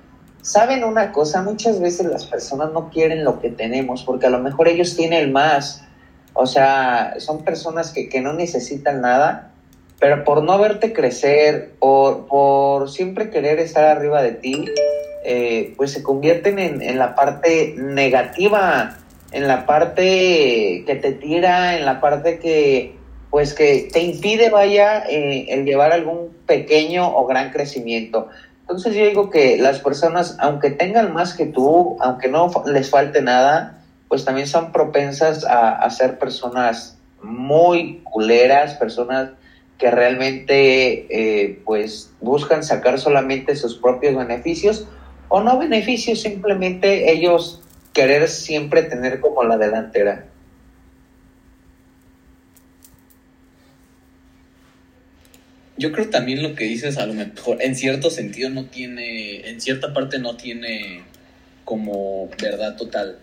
¿Saben 0.42 0.84
una 0.84 1.10
cosa? 1.10 1.42
Muchas 1.42 1.80
veces 1.80 2.06
las 2.06 2.24
personas 2.26 2.70
no 2.72 2.88
quieren 2.90 3.24
lo 3.24 3.40
que 3.40 3.50
tenemos 3.50 4.04
porque 4.04 4.26
a 4.26 4.30
lo 4.30 4.38
mejor 4.38 4.68
ellos 4.68 4.96
tienen 4.96 5.32
más. 5.32 5.83
O 6.34 6.46
sea, 6.46 7.14
son 7.18 7.42
personas 7.44 7.92
que, 7.92 8.20
no 8.20 8.32
necesitan 8.32 9.00
nada, 9.00 9.52
pero 9.98 10.24
por 10.24 10.42
no 10.42 10.58
verte 10.58 10.92
crecer, 10.92 11.72
por, 11.78 12.26
por 12.26 12.90
siempre 12.90 13.30
querer 13.30 13.58
estar 13.60 13.84
arriba 13.84 14.22
de 14.22 14.32
ti, 14.32 14.66
eh, 15.24 15.72
pues 15.76 15.92
se 15.92 16.02
convierten 16.02 16.58
en, 16.58 16.82
en 16.82 16.98
la 16.98 17.14
parte 17.14 17.74
negativa 17.78 18.98
en 19.34 19.48
la 19.48 19.66
parte 19.66 20.84
que 20.86 20.94
te 20.94 21.12
tira, 21.12 21.76
en 21.76 21.84
la 21.84 22.00
parte 22.00 22.38
que 22.38 22.96
pues 23.30 23.52
que 23.52 23.88
te 23.92 24.00
impide 24.00 24.48
vaya 24.48 25.04
eh, 25.08 25.46
el 25.48 25.64
llevar 25.64 25.92
algún 25.92 26.28
pequeño 26.46 27.16
o 27.16 27.26
gran 27.26 27.50
crecimiento. 27.50 28.28
Entonces 28.60 28.94
yo 28.94 29.04
digo 29.04 29.30
que 29.30 29.58
las 29.58 29.80
personas, 29.80 30.36
aunque 30.38 30.70
tengan 30.70 31.12
más 31.12 31.34
que 31.34 31.46
tú, 31.46 31.96
aunque 32.00 32.28
no 32.28 32.48
les 32.66 32.88
falte 32.88 33.22
nada, 33.22 33.83
pues 34.14 34.24
también 34.24 34.46
son 34.46 34.70
propensas 34.70 35.44
a, 35.44 35.90
ser 35.90 36.20
personas 36.20 36.96
muy 37.20 38.00
culeras, 38.04 38.74
personas 38.74 39.30
que 39.76 39.90
realmente 39.90 41.08
eh, 41.10 41.60
pues 41.64 42.12
buscan 42.20 42.62
sacar 42.62 43.00
solamente 43.00 43.56
sus 43.56 43.76
propios 43.76 44.14
beneficios 44.14 44.86
o 45.26 45.40
no 45.40 45.58
beneficios, 45.58 46.20
simplemente 46.20 47.10
ellos 47.10 47.60
querer 47.92 48.28
siempre 48.28 48.84
tener 48.84 49.18
como 49.18 49.42
la 49.42 49.58
delantera. 49.58 50.26
Yo 55.76 55.90
creo 55.90 56.08
también 56.08 56.40
lo 56.40 56.54
que 56.54 56.66
dices 56.66 56.98
a 56.98 57.06
lo 57.06 57.14
mejor 57.14 57.60
en 57.60 57.74
cierto 57.74 58.10
sentido 58.10 58.48
no 58.48 58.66
tiene, 58.66 59.48
en 59.50 59.60
cierta 59.60 59.92
parte 59.92 60.20
no 60.20 60.36
tiene 60.36 61.02
como 61.64 62.28
verdad 62.40 62.76
total, 62.76 63.18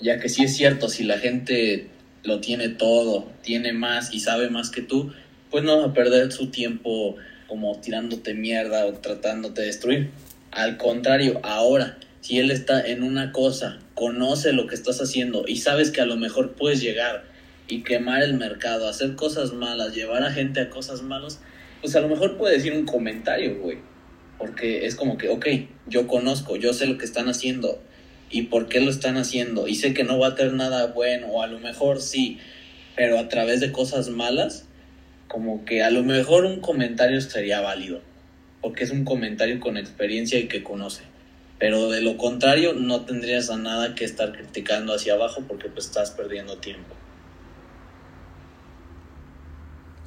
ya 0.00 0.18
que 0.18 0.28
sí 0.28 0.44
es 0.44 0.56
cierto, 0.56 0.88
si 0.88 1.04
la 1.04 1.18
gente 1.18 1.88
lo 2.24 2.40
tiene 2.40 2.68
todo, 2.68 3.30
tiene 3.42 3.72
más 3.72 4.12
y 4.12 4.20
sabe 4.20 4.50
más 4.50 4.70
que 4.70 4.82
tú, 4.82 5.12
pues 5.50 5.64
no 5.64 5.78
va 5.78 5.86
a 5.86 5.94
perder 5.94 6.32
su 6.32 6.48
tiempo 6.48 7.16
como 7.46 7.80
tirándote 7.80 8.34
mierda 8.34 8.86
o 8.86 8.94
tratándote 8.94 9.60
de 9.60 9.68
destruir. 9.68 10.10
Al 10.50 10.76
contrario, 10.76 11.40
ahora, 11.42 11.98
si 12.20 12.38
él 12.38 12.50
está 12.50 12.84
en 12.84 13.02
una 13.02 13.32
cosa, 13.32 13.78
conoce 13.94 14.52
lo 14.52 14.66
que 14.66 14.74
estás 14.74 15.00
haciendo 15.00 15.44
y 15.46 15.56
sabes 15.56 15.90
que 15.90 16.00
a 16.00 16.06
lo 16.06 16.16
mejor 16.16 16.54
puedes 16.54 16.80
llegar 16.80 17.24
y 17.68 17.82
quemar 17.82 18.22
el 18.22 18.34
mercado, 18.34 18.88
hacer 18.88 19.14
cosas 19.14 19.52
malas, 19.52 19.94
llevar 19.94 20.22
a 20.22 20.32
gente 20.32 20.60
a 20.60 20.70
cosas 20.70 21.02
malas, 21.02 21.40
pues 21.80 21.94
a 21.96 22.00
lo 22.00 22.08
mejor 22.08 22.36
puede 22.36 22.56
decir 22.56 22.72
un 22.72 22.84
comentario, 22.84 23.58
güey. 23.60 23.78
Porque 24.38 24.86
es 24.86 24.94
como 24.94 25.16
que, 25.16 25.28
ok, 25.28 25.46
yo 25.86 26.06
conozco, 26.06 26.56
yo 26.56 26.72
sé 26.72 26.86
lo 26.86 26.98
que 26.98 27.06
están 27.06 27.28
haciendo 27.28 27.80
y 28.30 28.42
por 28.42 28.68
qué 28.68 28.80
lo 28.80 28.90
están 28.90 29.16
haciendo 29.16 29.68
y 29.68 29.74
sé 29.74 29.94
que 29.94 30.04
no 30.04 30.18
va 30.18 30.28
a 30.28 30.34
tener 30.34 30.54
nada 30.54 30.88
bueno 30.88 31.28
o 31.28 31.42
a 31.42 31.46
lo 31.46 31.58
mejor 31.58 32.00
sí, 32.00 32.38
pero 32.96 33.18
a 33.18 33.28
través 33.28 33.60
de 33.60 33.72
cosas 33.72 34.08
malas, 34.08 34.66
como 35.28 35.64
que 35.64 35.82
a 35.82 35.90
lo 35.90 36.02
mejor 36.02 36.44
un 36.44 36.60
comentario 36.60 37.20
sería 37.20 37.60
válido, 37.60 38.00
porque 38.62 38.84
es 38.84 38.90
un 38.90 39.04
comentario 39.04 39.60
con 39.60 39.76
experiencia 39.76 40.38
y 40.38 40.48
que 40.48 40.62
conoce. 40.62 41.02
Pero 41.58 41.90
de 41.90 42.02
lo 42.02 42.16
contrario, 42.18 42.74
no 42.74 43.02
tendrías 43.06 43.50
a 43.50 43.56
nada 43.56 43.94
que 43.94 44.04
estar 44.04 44.32
criticando 44.32 44.94
hacia 44.94 45.14
abajo 45.14 45.42
porque 45.48 45.68
pues 45.68 45.86
estás 45.86 46.10
perdiendo 46.10 46.58
tiempo. 46.58 46.94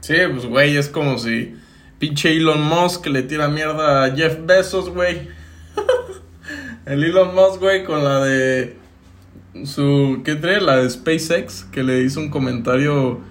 Sí, 0.01 0.15
pues 0.31 0.45
güey, 0.45 0.77
es 0.77 0.89
como 0.89 1.17
si 1.17 1.55
pinche 1.97 2.31
Elon 2.31 2.61
Musk 2.61 3.07
le 3.07 3.23
tira 3.23 3.47
mierda 3.47 4.05
a 4.05 4.15
Jeff 4.15 4.37
Bezos, 4.45 4.89
güey. 4.89 5.27
El 6.89 7.03
Elon 7.03 7.33
Musk, 7.33 7.61
güey, 7.61 7.85
con 7.85 8.03
la 8.03 8.19
de 8.25 8.75
su 9.63 10.21
¿qué 10.25 10.35
trae? 10.35 10.59
La 10.59 10.77
de 10.77 10.89
SpaceX 10.89 11.63
que 11.71 11.83
le 11.83 12.01
hizo 12.01 12.19
un 12.19 12.29
comentario 12.29 13.21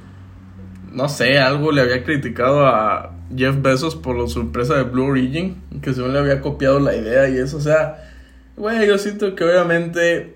no 0.93 1.09
sé, 1.09 1.39
algo 1.39 1.71
le 1.71 1.83
había 1.83 2.03
criticado 2.03 2.67
a 2.67 3.13
Jeff 3.37 3.61
Bezos 3.61 3.95
por 3.95 4.17
la 4.17 4.27
sorpresa 4.27 4.75
de 4.75 4.85
Blue 4.85 5.05
Origin, 5.05 5.63
que 5.83 5.93
según 5.93 6.15
le 6.15 6.19
había 6.19 6.41
copiado 6.41 6.81
la 6.81 6.97
idea 6.97 7.29
y 7.29 7.37
eso, 7.37 7.59
o 7.59 7.61
sea, 7.61 8.09
Güey, 8.59 8.89
yo 8.89 8.99
siento 8.99 9.37
que 9.37 9.45
obviamente 9.45 10.35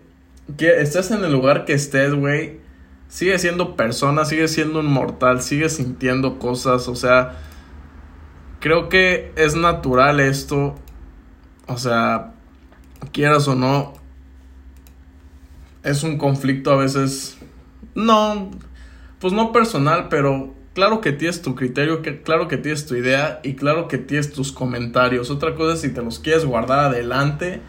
que 0.57 0.81
estés 0.81 1.11
en 1.11 1.25
el 1.25 1.33
lugar 1.33 1.65
que 1.65 1.73
estés, 1.73 2.15
güey, 2.15 2.61
sigue 3.09 3.37
siendo 3.41 3.75
persona, 3.75 4.25
sigue 4.25 4.47
siendo 4.47 4.79
un 4.79 4.87
mortal, 4.87 5.43
sigue 5.43 5.69
sintiendo 5.69 6.39
cosas, 6.39 6.87
o 6.87 6.95
sea, 6.95 7.33
creo 8.61 8.89
que 8.89 9.33
es 9.35 9.57
natural 9.57 10.21
esto, 10.21 10.77
o 11.67 11.77
sea, 11.79 12.32
quieras 13.11 13.49
o 13.49 13.55
no, 13.55 13.95
es 15.83 16.03
un 16.03 16.19
conflicto 16.19 16.71
a 16.73 16.77
veces, 16.77 17.39
no, 17.95 18.51
pues 19.21 19.33
no 19.33 19.53
personal, 19.53 20.09
pero 20.09 20.55
claro 20.75 21.01
que 21.01 21.13
tienes 21.13 21.43
tu 21.43 21.55
criterio, 21.55 22.03
claro 22.25 22.49
que 22.49 22.57
tienes 22.57 22.87
tu 22.87 22.95
idea 22.95 23.41
y 23.43 23.55
claro 23.55 23.89
que 23.89 23.99
tienes 23.99 24.33
tus 24.33 24.53
comentarios. 24.53 25.31
Otra 25.31 25.55
cosa 25.55 25.75
es 25.75 25.81
si 25.81 25.93
te 25.93 26.03
los 26.03 26.19
quieres 26.19 26.45
guardar 26.45 26.87
adelante 26.87 27.61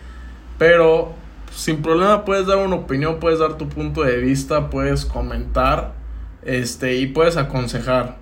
pero 0.58 1.14
sin 1.52 1.82
problema 1.82 2.26
puedes 2.26 2.48
dar 2.48 2.58
una 2.58 2.76
opinión, 2.76 3.20
puedes 3.20 3.40
dar 3.40 3.58
tu 3.58 3.68
punto 3.70 4.04
de 4.04 4.18
vista, 4.18 4.70
puedes 4.70 5.06
comentar 5.06 5.94
este 6.42 6.96
y 6.96 7.08
puedes 7.08 7.38
aconsejar. 7.38 8.18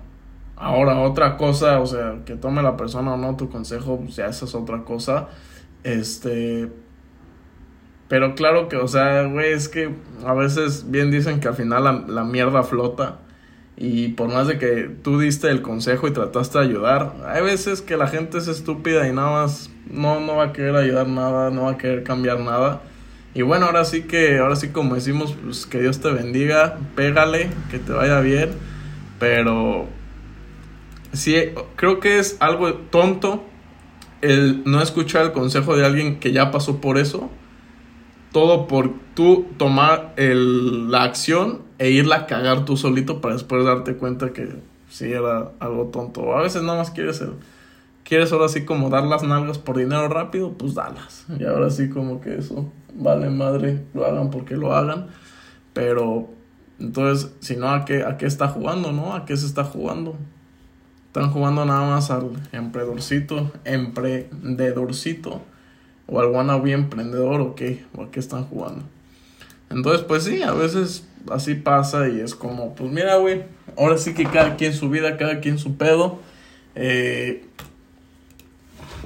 Ahora, 0.56 0.98
otra 1.00 1.36
cosa, 1.36 1.80
o 1.80 1.86
sea, 1.86 2.20
que 2.24 2.36
tome 2.36 2.62
la 2.62 2.76
persona 2.76 3.14
o 3.14 3.16
no 3.16 3.36
tu 3.36 3.48
consejo, 3.48 3.98
pues 3.98 4.16
ya 4.16 4.26
esa 4.26 4.44
es 4.44 4.54
otra 4.54 4.84
cosa. 4.84 5.28
Este. 5.82 6.68
Pero 8.12 8.34
claro 8.34 8.68
que, 8.68 8.76
o 8.76 8.86
sea, 8.88 9.22
güey, 9.22 9.54
es 9.54 9.70
que 9.70 9.88
a 10.26 10.34
veces 10.34 10.90
bien 10.90 11.10
dicen 11.10 11.40
que 11.40 11.48
al 11.48 11.54
final 11.54 11.84
la, 11.84 11.92
la 12.06 12.24
mierda 12.24 12.62
flota. 12.62 13.20
Y 13.74 14.08
por 14.08 14.28
más 14.28 14.46
de 14.48 14.58
que 14.58 14.90
tú 15.02 15.18
diste 15.18 15.48
el 15.48 15.62
consejo 15.62 16.06
y 16.06 16.10
trataste 16.10 16.58
de 16.58 16.64
ayudar, 16.66 17.14
hay 17.26 17.42
veces 17.42 17.80
que 17.80 17.96
la 17.96 18.08
gente 18.08 18.36
es 18.36 18.48
estúpida 18.48 19.08
y 19.08 19.14
nada 19.14 19.30
más 19.30 19.70
no, 19.90 20.20
no 20.20 20.36
va 20.36 20.44
a 20.44 20.52
querer 20.52 20.76
ayudar 20.76 21.08
nada, 21.08 21.48
no 21.48 21.62
va 21.62 21.70
a 21.70 21.78
querer 21.78 22.02
cambiar 22.02 22.40
nada. 22.40 22.82
Y 23.32 23.40
bueno, 23.40 23.64
ahora 23.64 23.86
sí 23.86 24.02
que, 24.02 24.40
ahora 24.40 24.56
sí 24.56 24.68
como 24.68 24.94
decimos, 24.94 25.34
pues 25.42 25.64
que 25.64 25.80
Dios 25.80 26.00
te 26.00 26.12
bendiga, 26.12 26.80
pégale, 26.94 27.48
que 27.70 27.78
te 27.78 27.92
vaya 27.92 28.20
bien. 28.20 28.50
Pero 29.18 29.86
sí, 31.14 31.36
creo 31.76 31.98
que 31.98 32.18
es 32.18 32.36
algo 32.40 32.74
tonto 32.74 33.42
el 34.20 34.64
no 34.66 34.82
escuchar 34.82 35.24
el 35.24 35.32
consejo 35.32 35.74
de 35.78 35.86
alguien 35.86 36.20
que 36.20 36.32
ya 36.32 36.50
pasó 36.50 36.78
por 36.82 36.98
eso. 36.98 37.30
Todo 38.32 38.66
por 38.66 38.92
tú 39.14 39.46
tomar 39.58 40.14
el, 40.16 40.90
la 40.90 41.02
acción 41.02 41.62
e 41.78 41.90
irla 41.90 42.16
a 42.16 42.26
cagar 42.26 42.64
tú 42.64 42.76
solito 42.76 43.20
para 43.20 43.34
después 43.34 43.64
darte 43.64 43.96
cuenta 43.96 44.32
que 44.32 44.48
sí 44.88 45.12
era 45.12 45.52
algo 45.58 45.86
tonto. 45.86 46.36
A 46.36 46.42
veces 46.42 46.62
nada 46.62 46.78
más 46.78 46.90
quieres 46.90 47.20
el, 47.20 47.34
quieres 48.04 48.32
ahora 48.32 48.48
sí 48.48 48.64
como 48.64 48.90
dar 48.90 49.04
las 49.04 49.22
nalgas 49.22 49.58
por 49.58 49.76
dinero 49.76 50.08
rápido, 50.08 50.52
pues 50.52 50.74
dalas. 50.74 51.26
Y 51.38 51.44
ahora 51.44 51.70
sí 51.70 51.88
como 51.88 52.20
que 52.20 52.36
eso 52.36 52.70
vale 52.94 53.30
madre, 53.30 53.84
lo 53.94 54.06
hagan 54.06 54.30
porque 54.30 54.56
lo 54.56 54.74
hagan. 54.74 55.08
Pero 55.72 56.28
entonces, 56.78 57.32
si 57.40 57.56
no, 57.56 57.70
¿a 57.70 57.84
qué, 57.84 58.02
¿a 58.02 58.16
qué 58.16 58.26
está 58.26 58.48
jugando, 58.48 58.92
no? 58.92 59.14
¿A 59.14 59.24
qué 59.24 59.36
se 59.36 59.46
está 59.46 59.64
jugando? 59.64 60.16
Están 61.06 61.30
jugando 61.30 61.64
nada 61.64 61.88
más 61.88 62.10
al 62.10 62.30
emprendedorcito, 62.52 63.52
emprendedorcito, 63.64 65.42
o 66.06 66.20
al 66.20 66.26
wannabe 66.26 66.72
emprendedor, 66.72 67.40
o 67.40 67.54
qué, 67.54 67.84
o 67.96 68.02
a 68.02 68.10
qué 68.10 68.20
están 68.20 68.44
jugando. 68.44 68.84
Entonces, 69.70 70.04
pues 70.06 70.24
sí, 70.24 70.42
a 70.42 70.52
veces 70.52 71.04
así 71.30 71.54
pasa 71.54 72.08
y 72.08 72.20
es 72.20 72.34
como, 72.34 72.74
pues 72.74 72.90
mira, 72.90 73.16
güey, 73.16 73.44
ahora 73.76 73.96
sí 73.98 74.14
que 74.14 74.24
cada 74.24 74.56
quien 74.56 74.74
su 74.74 74.90
vida, 74.90 75.16
cada 75.16 75.40
quien 75.40 75.58
su 75.58 75.76
pedo. 75.76 76.18
Eh, 76.74 77.44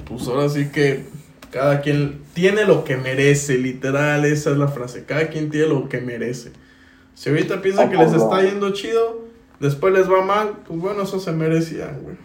pues 0.07 0.27
ahora 0.27 0.49
sí 0.49 0.69
que 0.69 1.05
cada 1.51 1.81
quien 1.81 2.21
tiene 2.33 2.65
lo 2.65 2.83
que 2.83 2.97
merece, 2.97 3.57
literal, 3.57 4.25
esa 4.25 4.51
es 4.51 4.57
la 4.57 4.67
frase, 4.67 5.05
cada 5.05 5.27
quien 5.27 5.49
tiene 5.49 5.67
lo 5.67 5.89
que 5.89 6.01
merece. 6.01 6.51
Si 7.15 7.29
ahorita 7.29 7.61
piensan 7.61 7.89
que 7.89 7.97
les 7.97 8.13
está 8.13 8.43
yendo 8.43 8.71
chido, 8.73 9.25
después 9.59 9.93
les 9.93 10.09
va 10.09 10.23
mal, 10.23 10.57
pues 10.67 10.79
bueno, 10.79 11.03
eso 11.03 11.19
se 11.19 11.31
merecía, 11.31 11.97
güey. 12.01 12.15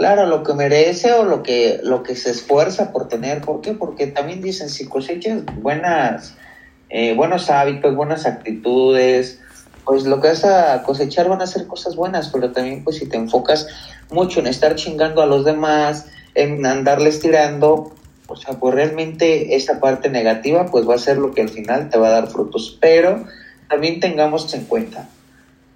Claro, 0.00 0.24
lo 0.24 0.42
que 0.42 0.54
merece 0.54 1.12
o 1.12 1.24
lo 1.24 1.42
que, 1.42 1.78
lo 1.82 2.02
que 2.02 2.16
se 2.16 2.30
esfuerza 2.30 2.90
por 2.90 3.08
tener. 3.08 3.42
¿Por 3.42 3.60
qué? 3.60 3.74
Porque 3.74 4.06
también 4.06 4.40
dicen, 4.40 4.70
si 4.70 4.86
cosechas 4.86 5.42
buenas, 5.60 6.36
eh, 6.88 7.14
buenos 7.14 7.50
hábitos, 7.50 7.94
buenas 7.94 8.24
actitudes, 8.24 9.40
pues 9.84 10.04
lo 10.04 10.18
que 10.22 10.28
vas 10.28 10.42
a 10.46 10.82
cosechar 10.84 11.28
van 11.28 11.42
a 11.42 11.46
ser 11.46 11.66
cosas 11.66 11.96
buenas, 11.96 12.30
pero 12.30 12.50
también 12.50 12.82
pues 12.82 12.96
si 12.96 13.10
te 13.10 13.18
enfocas 13.18 13.66
mucho 14.10 14.40
en 14.40 14.46
estar 14.46 14.74
chingando 14.74 15.20
a 15.20 15.26
los 15.26 15.44
demás, 15.44 16.06
en 16.34 16.64
andarles 16.64 17.20
tirando, 17.20 17.92
o 18.26 18.36
sea, 18.36 18.58
pues 18.58 18.74
realmente 18.74 19.54
esa 19.54 19.80
parte 19.80 20.08
negativa 20.08 20.64
pues 20.64 20.88
va 20.88 20.94
a 20.94 20.98
ser 20.98 21.18
lo 21.18 21.32
que 21.32 21.42
al 21.42 21.50
final 21.50 21.90
te 21.90 21.98
va 21.98 22.08
a 22.08 22.12
dar 22.12 22.28
frutos. 22.28 22.78
Pero 22.80 23.26
también 23.68 24.00
tengamos 24.00 24.54
en 24.54 24.64
cuenta 24.64 25.10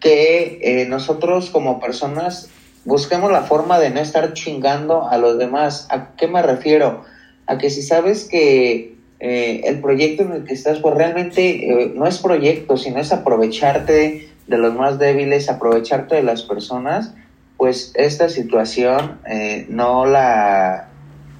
que 0.00 0.60
eh, 0.62 0.86
nosotros 0.88 1.50
como 1.50 1.78
personas 1.78 2.48
busquemos 2.84 3.30
la 3.30 3.42
forma 3.42 3.78
de 3.78 3.90
no 3.90 4.00
estar 4.00 4.32
chingando 4.32 5.08
a 5.08 5.18
los 5.18 5.38
demás. 5.38 5.86
¿A 5.90 6.14
qué 6.16 6.26
me 6.26 6.42
refiero? 6.42 7.04
A 7.46 7.58
que 7.58 7.70
si 7.70 7.82
sabes 7.82 8.24
que 8.24 8.96
eh, 9.20 9.60
el 9.64 9.80
proyecto 9.80 10.22
en 10.22 10.32
el 10.32 10.44
que 10.44 10.54
estás, 10.54 10.78
pues 10.78 10.94
realmente 10.94 11.68
eh, 11.68 11.92
no 11.94 12.06
es 12.06 12.18
proyecto, 12.18 12.76
sino 12.76 12.98
es 13.00 13.12
aprovecharte 13.12 14.28
de 14.46 14.58
los 14.58 14.74
más 14.74 14.98
débiles, 14.98 15.48
aprovecharte 15.48 16.16
de 16.16 16.22
las 16.22 16.42
personas, 16.42 17.14
pues 17.56 17.92
esta 17.94 18.28
situación 18.28 19.20
no, 19.68 20.04
la, 20.04 20.88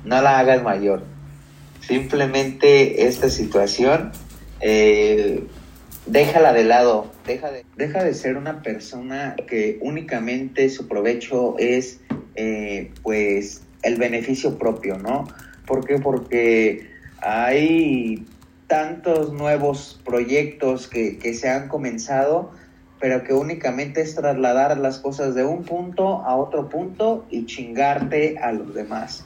no 0.04 0.22
la 0.22 0.38
hagas 0.38 0.62
mayor. 0.62 1.02
Simplemente 1.80 3.06
esta 3.06 3.28
situación 3.28 4.12
déjala 6.06 6.52
de 6.52 6.64
lado, 6.64 7.10
deja 7.26 7.50
de, 7.50 7.64
deja 7.76 8.04
de 8.04 8.14
ser 8.14 8.36
una 8.36 8.62
persona 8.62 9.36
que 9.48 9.78
únicamente 9.80 10.68
su 10.68 10.88
provecho 10.88 11.56
es 11.58 12.00
eh, 12.34 12.90
pues 13.02 13.62
el 13.82 13.96
beneficio 13.96 14.58
propio, 14.58 14.98
¿no? 14.98 15.28
¿Por 15.66 15.86
qué? 15.86 15.98
Porque 15.98 16.90
hay 17.20 18.26
tantos 18.66 19.32
nuevos 19.32 20.00
proyectos 20.04 20.88
que, 20.88 21.18
que 21.18 21.34
se 21.34 21.48
han 21.48 21.68
comenzado, 21.68 22.52
pero 23.00 23.22
que 23.24 23.32
únicamente 23.34 24.00
es 24.00 24.14
trasladar 24.14 24.76
las 24.78 24.98
cosas 24.98 25.34
de 25.34 25.44
un 25.44 25.64
punto 25.64 26.22
a 26.22 26.36
otro 26.36 26.68
punto 26.68 27.26
y 27.30 27.46
chingarte 27.46 28.38
a 28.38 28.52
los 28.52 28.74
demás. 28.74 29.24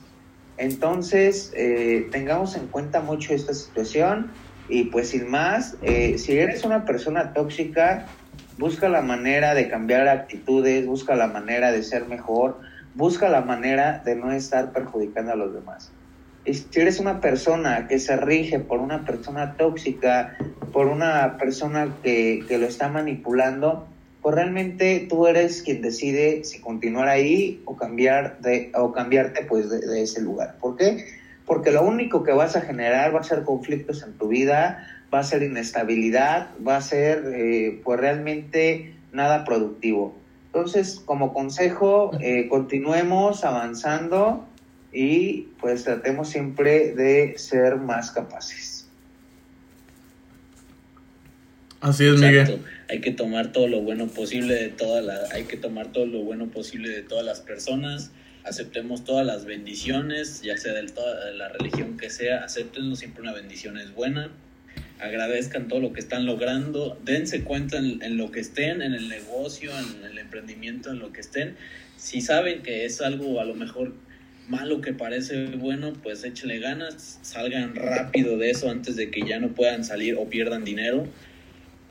Entonces, 0.58 1.52
eh, 1.54 2.08
tengamos 2.10 2.56
en 2.56 2.66
cuenta 2.66 3.00
mucho 3.00 3.32
esta 3.32 3.54
situación 3.54 4.32
y 4.68 4.84
pues 4.84 5.10
sin 5.10 5.30
más, 5.30 5.76
eh, 5.82 6.18
si 6.18 6.38
eres 6.38 6.64
una 6.64 6.84
persona 6.84 7.32
tóxica, 7.32 8.06
busca 8.58 8.88
la 8.88 9.02
manera 9.02 9.54
de 9.54 9.68
cambiar 9.68 10.08
actitudes, 10.08 10.86
busca 10.86 11.14
la 11.14 11.28
manera 11.28 11.72
de 11.72 11.82
ser 11.82 12.06
mejor, 12.06 12.58
busca 12.94 13.28
la 13.28 13.40
manera 13.40 14.02
de 14.04 14.16
no 14.16 14.32
estar 14.32 14.72
perjudicando 14.72 15.32
a 15.32 15.36
los 15.36 15.54
demás. 15.54 15.92
Y 16.44 16.54
si 16.54 16.80
eres 16.80 16.98
una 16.98 17.20
persona 17.20 17.86
que 17.88 17.98
se 17.98 18.16
rige 18.16 18.58
por 18.58 18.80
una 18.80 19.04
persona 19.04 19.54
tóxica, 19.56 20.36
por 20.72 20.86
una 20.86 21.36
persona 21.36 21.94
que, 22.02 22.44
que 22.48 22.58
lo 22.58 22.66
está 22.66 22.88
manipulando, 22.88 23.86
pues 24.22 24.34
realmente 24.34 25.06
tú 25.08 25.26
eres 25.26 25.62
quien 25.62 25.80
decide 25.80 26.44
si 26.44 26.60
continuar 26.60 27.08
ahí 27.08 27.62
o 27.64 27.76
cambiar 27.76 28.40
de, 28.40 28.72
o 28.74 28.92
cambiarte 28.92 29.44
pues 29.44 29.70
de, 29.70 29.80
de 29.80 30.02
ese 30.02 30.20
lugar. 30.22 30.56
¿Por 30.60 30.76
qué? 30.76 31.04
Porque 31.48 31.72
lo 31.72 31.82
único 31.82 32.22
que 32.22 32.32
vas 32.32 32.54
a 32.56 32.60
generar 32.60 33.14
va 33.14 33.20
a 33.20 33.24
ser 33.24 33.42
conflictos 33.42 34.02
en 34.02 34.12
tu 34.12 34.28
vida, 34.28 34.86
va 35.12 35.20
a 35.20 35.24
ser 35.24 35.42
inestabilidad, 35.42 36.50
va 36.64 36.76
a 36.76 36.82
ser 36.82 37.24
eh, 37.34 37.80
pues 37.82 37.98
realmente 37.98 38.94
nada 39.12 39.44
productivo. 39.44 40.14
Entonces, 40.46 41.00
como 41.04 41.32
consejo, 41.32 42.10
eh, 42.20 42.48
continuemos 42.48 43.44
avanzando 43.44 44.46
y 44.92 45.48
pues 45.58 45.84
tratemos 45.84 46.28
siempre 46.28 46.94
de 46.94 47.38
ser 47.38 47.76
más 47.76 48.10
capaces. 48.10 48.86
Así 51.80 52.06
es, 52.06 52.20
Miguel. 52.20 52.62
Hay 52.90 53.00
que 53.00 53.12
tomar 53.12 53.52
todo 53.52 53.68
lo 53.68 53.80
bueno 53.80 54.06
posible 54.08 54.54
de 54.54 54.68
toda 54.68 55.00
la, 55.00 55.14
hay 55.32 55.44
que 55.44 55.56
tomar 55.56 55.92
todo 55.92 56.04
lo 56.04 56.20
bueno 56.20 56.48
posible 56.48 56.90
de 56.90 57.02
todas 57.02 57.24
las 57.24 57.40
personas 57.40 58.10
aceptemos 58.48 59.04
todas 59.04 59.26
las 59.26 59.44
bendiciones, 59.44 60.42
ya 60.42 60.56
sea 60.56 60.72
de 60.72 60.86
toda 60.86 61.30
la 61.32 61.48
religión 61.48 61.96
que 61.96 62.10
sea, 62.10 62.44
aceptenlo, 62.44 62.96
siempre 62.96 63.22
una 63.22 63.32
bendición 63.32 63.78
es 63.78 63.94
buena, 63.94 64.30
agradezcan 64.98 65.68
todo 65.68 65.80
lo 65.80 65.92
que 65.92 66.00
están 66.00 66.26
logrando, 66.26 66.98
dense 67.04 67.44
cuenta 67.44 67.78
en, 67.78 68.16
lo 68.16 68.30
que 68.30 68.40
estén, 68.40 68.82
en 68.82 68.94
el 68.94 69.08
negocio, 69.08 69.70
en 69.78 70.04
el 70.04 70.18
emprendimiento, 70.18 70.90
en 70.90 70.98
lo 70.98 71.12
que 71.12 71.20
estén, 71.20 71.56
si 71.96 72.20
saben 72.20 72.62
que 72.62 72.84
es 72.84 73.00
algo 73.00 73.40
a 73.40 73.44
lo 73.44 73.54
mejor 73.54 73.94
malo 74.48 74.80
que 74.80 74.94
parece 74.94 75.46
bueno, 75.56 75.92
pues 76.02 76.24
échenle 76.24 76.58
ganas, 76.58 77.18
salgan 77.22 77.74
rápido 77.74 78.38
de 78.38 78.50
eso 78.50 78.70
antes 78.70 78.96
de 78.96 79.10
que 79.10 79.26
ya 79.26 79.38
no 79.38 79.48
puedan 79.48 79.84
salir 79.84 80.16
o 80.16 80.28
pierdan 80.28 80.64
dinero, 80.64 81.06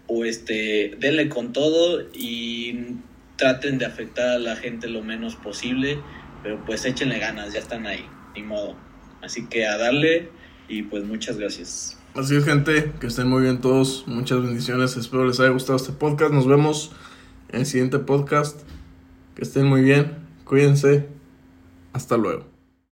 o 0.07 0.25
este, 0.25 0.95
denle 0.99 1.29
con 1.29 1.53
todo 1.53 2.01
y 2.13 2.95
traten 3.35 3.77
de 3.77 3.85
afectar 3.85 4.29
a 4.29 4.39
la 4.39 4.55
gente 4.55 4.87
lo 4.87 5.03
menos 5.03 5.35
posible 5.35 5.99
pero 6.47 6.63
pues 6.65 6.85
échenle 6.85 7.19
ganas, 7.19 7.51
ya 7.51 7.59
están 7.59 7.85
ahí, 7.85 8.05
ni 8.33 8.41
modo. 8.41 8.73
Así 9.21 9.47
que 9.47 9.67
a 9.67 9.77
darle 9.77 10.29
y 10.69 10.83
pues 10.83 11.03
muchas 11.03 11.37
gracias. 11.37 11.99
Así 12.15 12.37
es, 12.37 12.45
gente, 12.45 12.93
que 13.01 13.07
estén 13.07 13.27
muy 13.27 13.41
bien 13.41 13.59
todos. 13.59 14.05
Muchas 14.07 14.41
bendiciones. 14.41 14.95
Espero 14.95 15.27
les 15.27 15.41
haya 15.41 15.49
gustado 15.49 15.75
este 15.75 15.91
podcast. 15.91 16.31
Nos 16.31 16.47
vemos 16.47 16.93
en 17.49 17.59
el 17.59 17.65
siguiente 17.65 17.99
podcast. 17.99 18.61
Que 19.35 19.41
estén 19.41 19.65
muy 19.65 19.81
bien. 19.81 20.19
Cuídense. 20.45 21.09
Hasta 21.91 22.15
luego. 22.15 22.56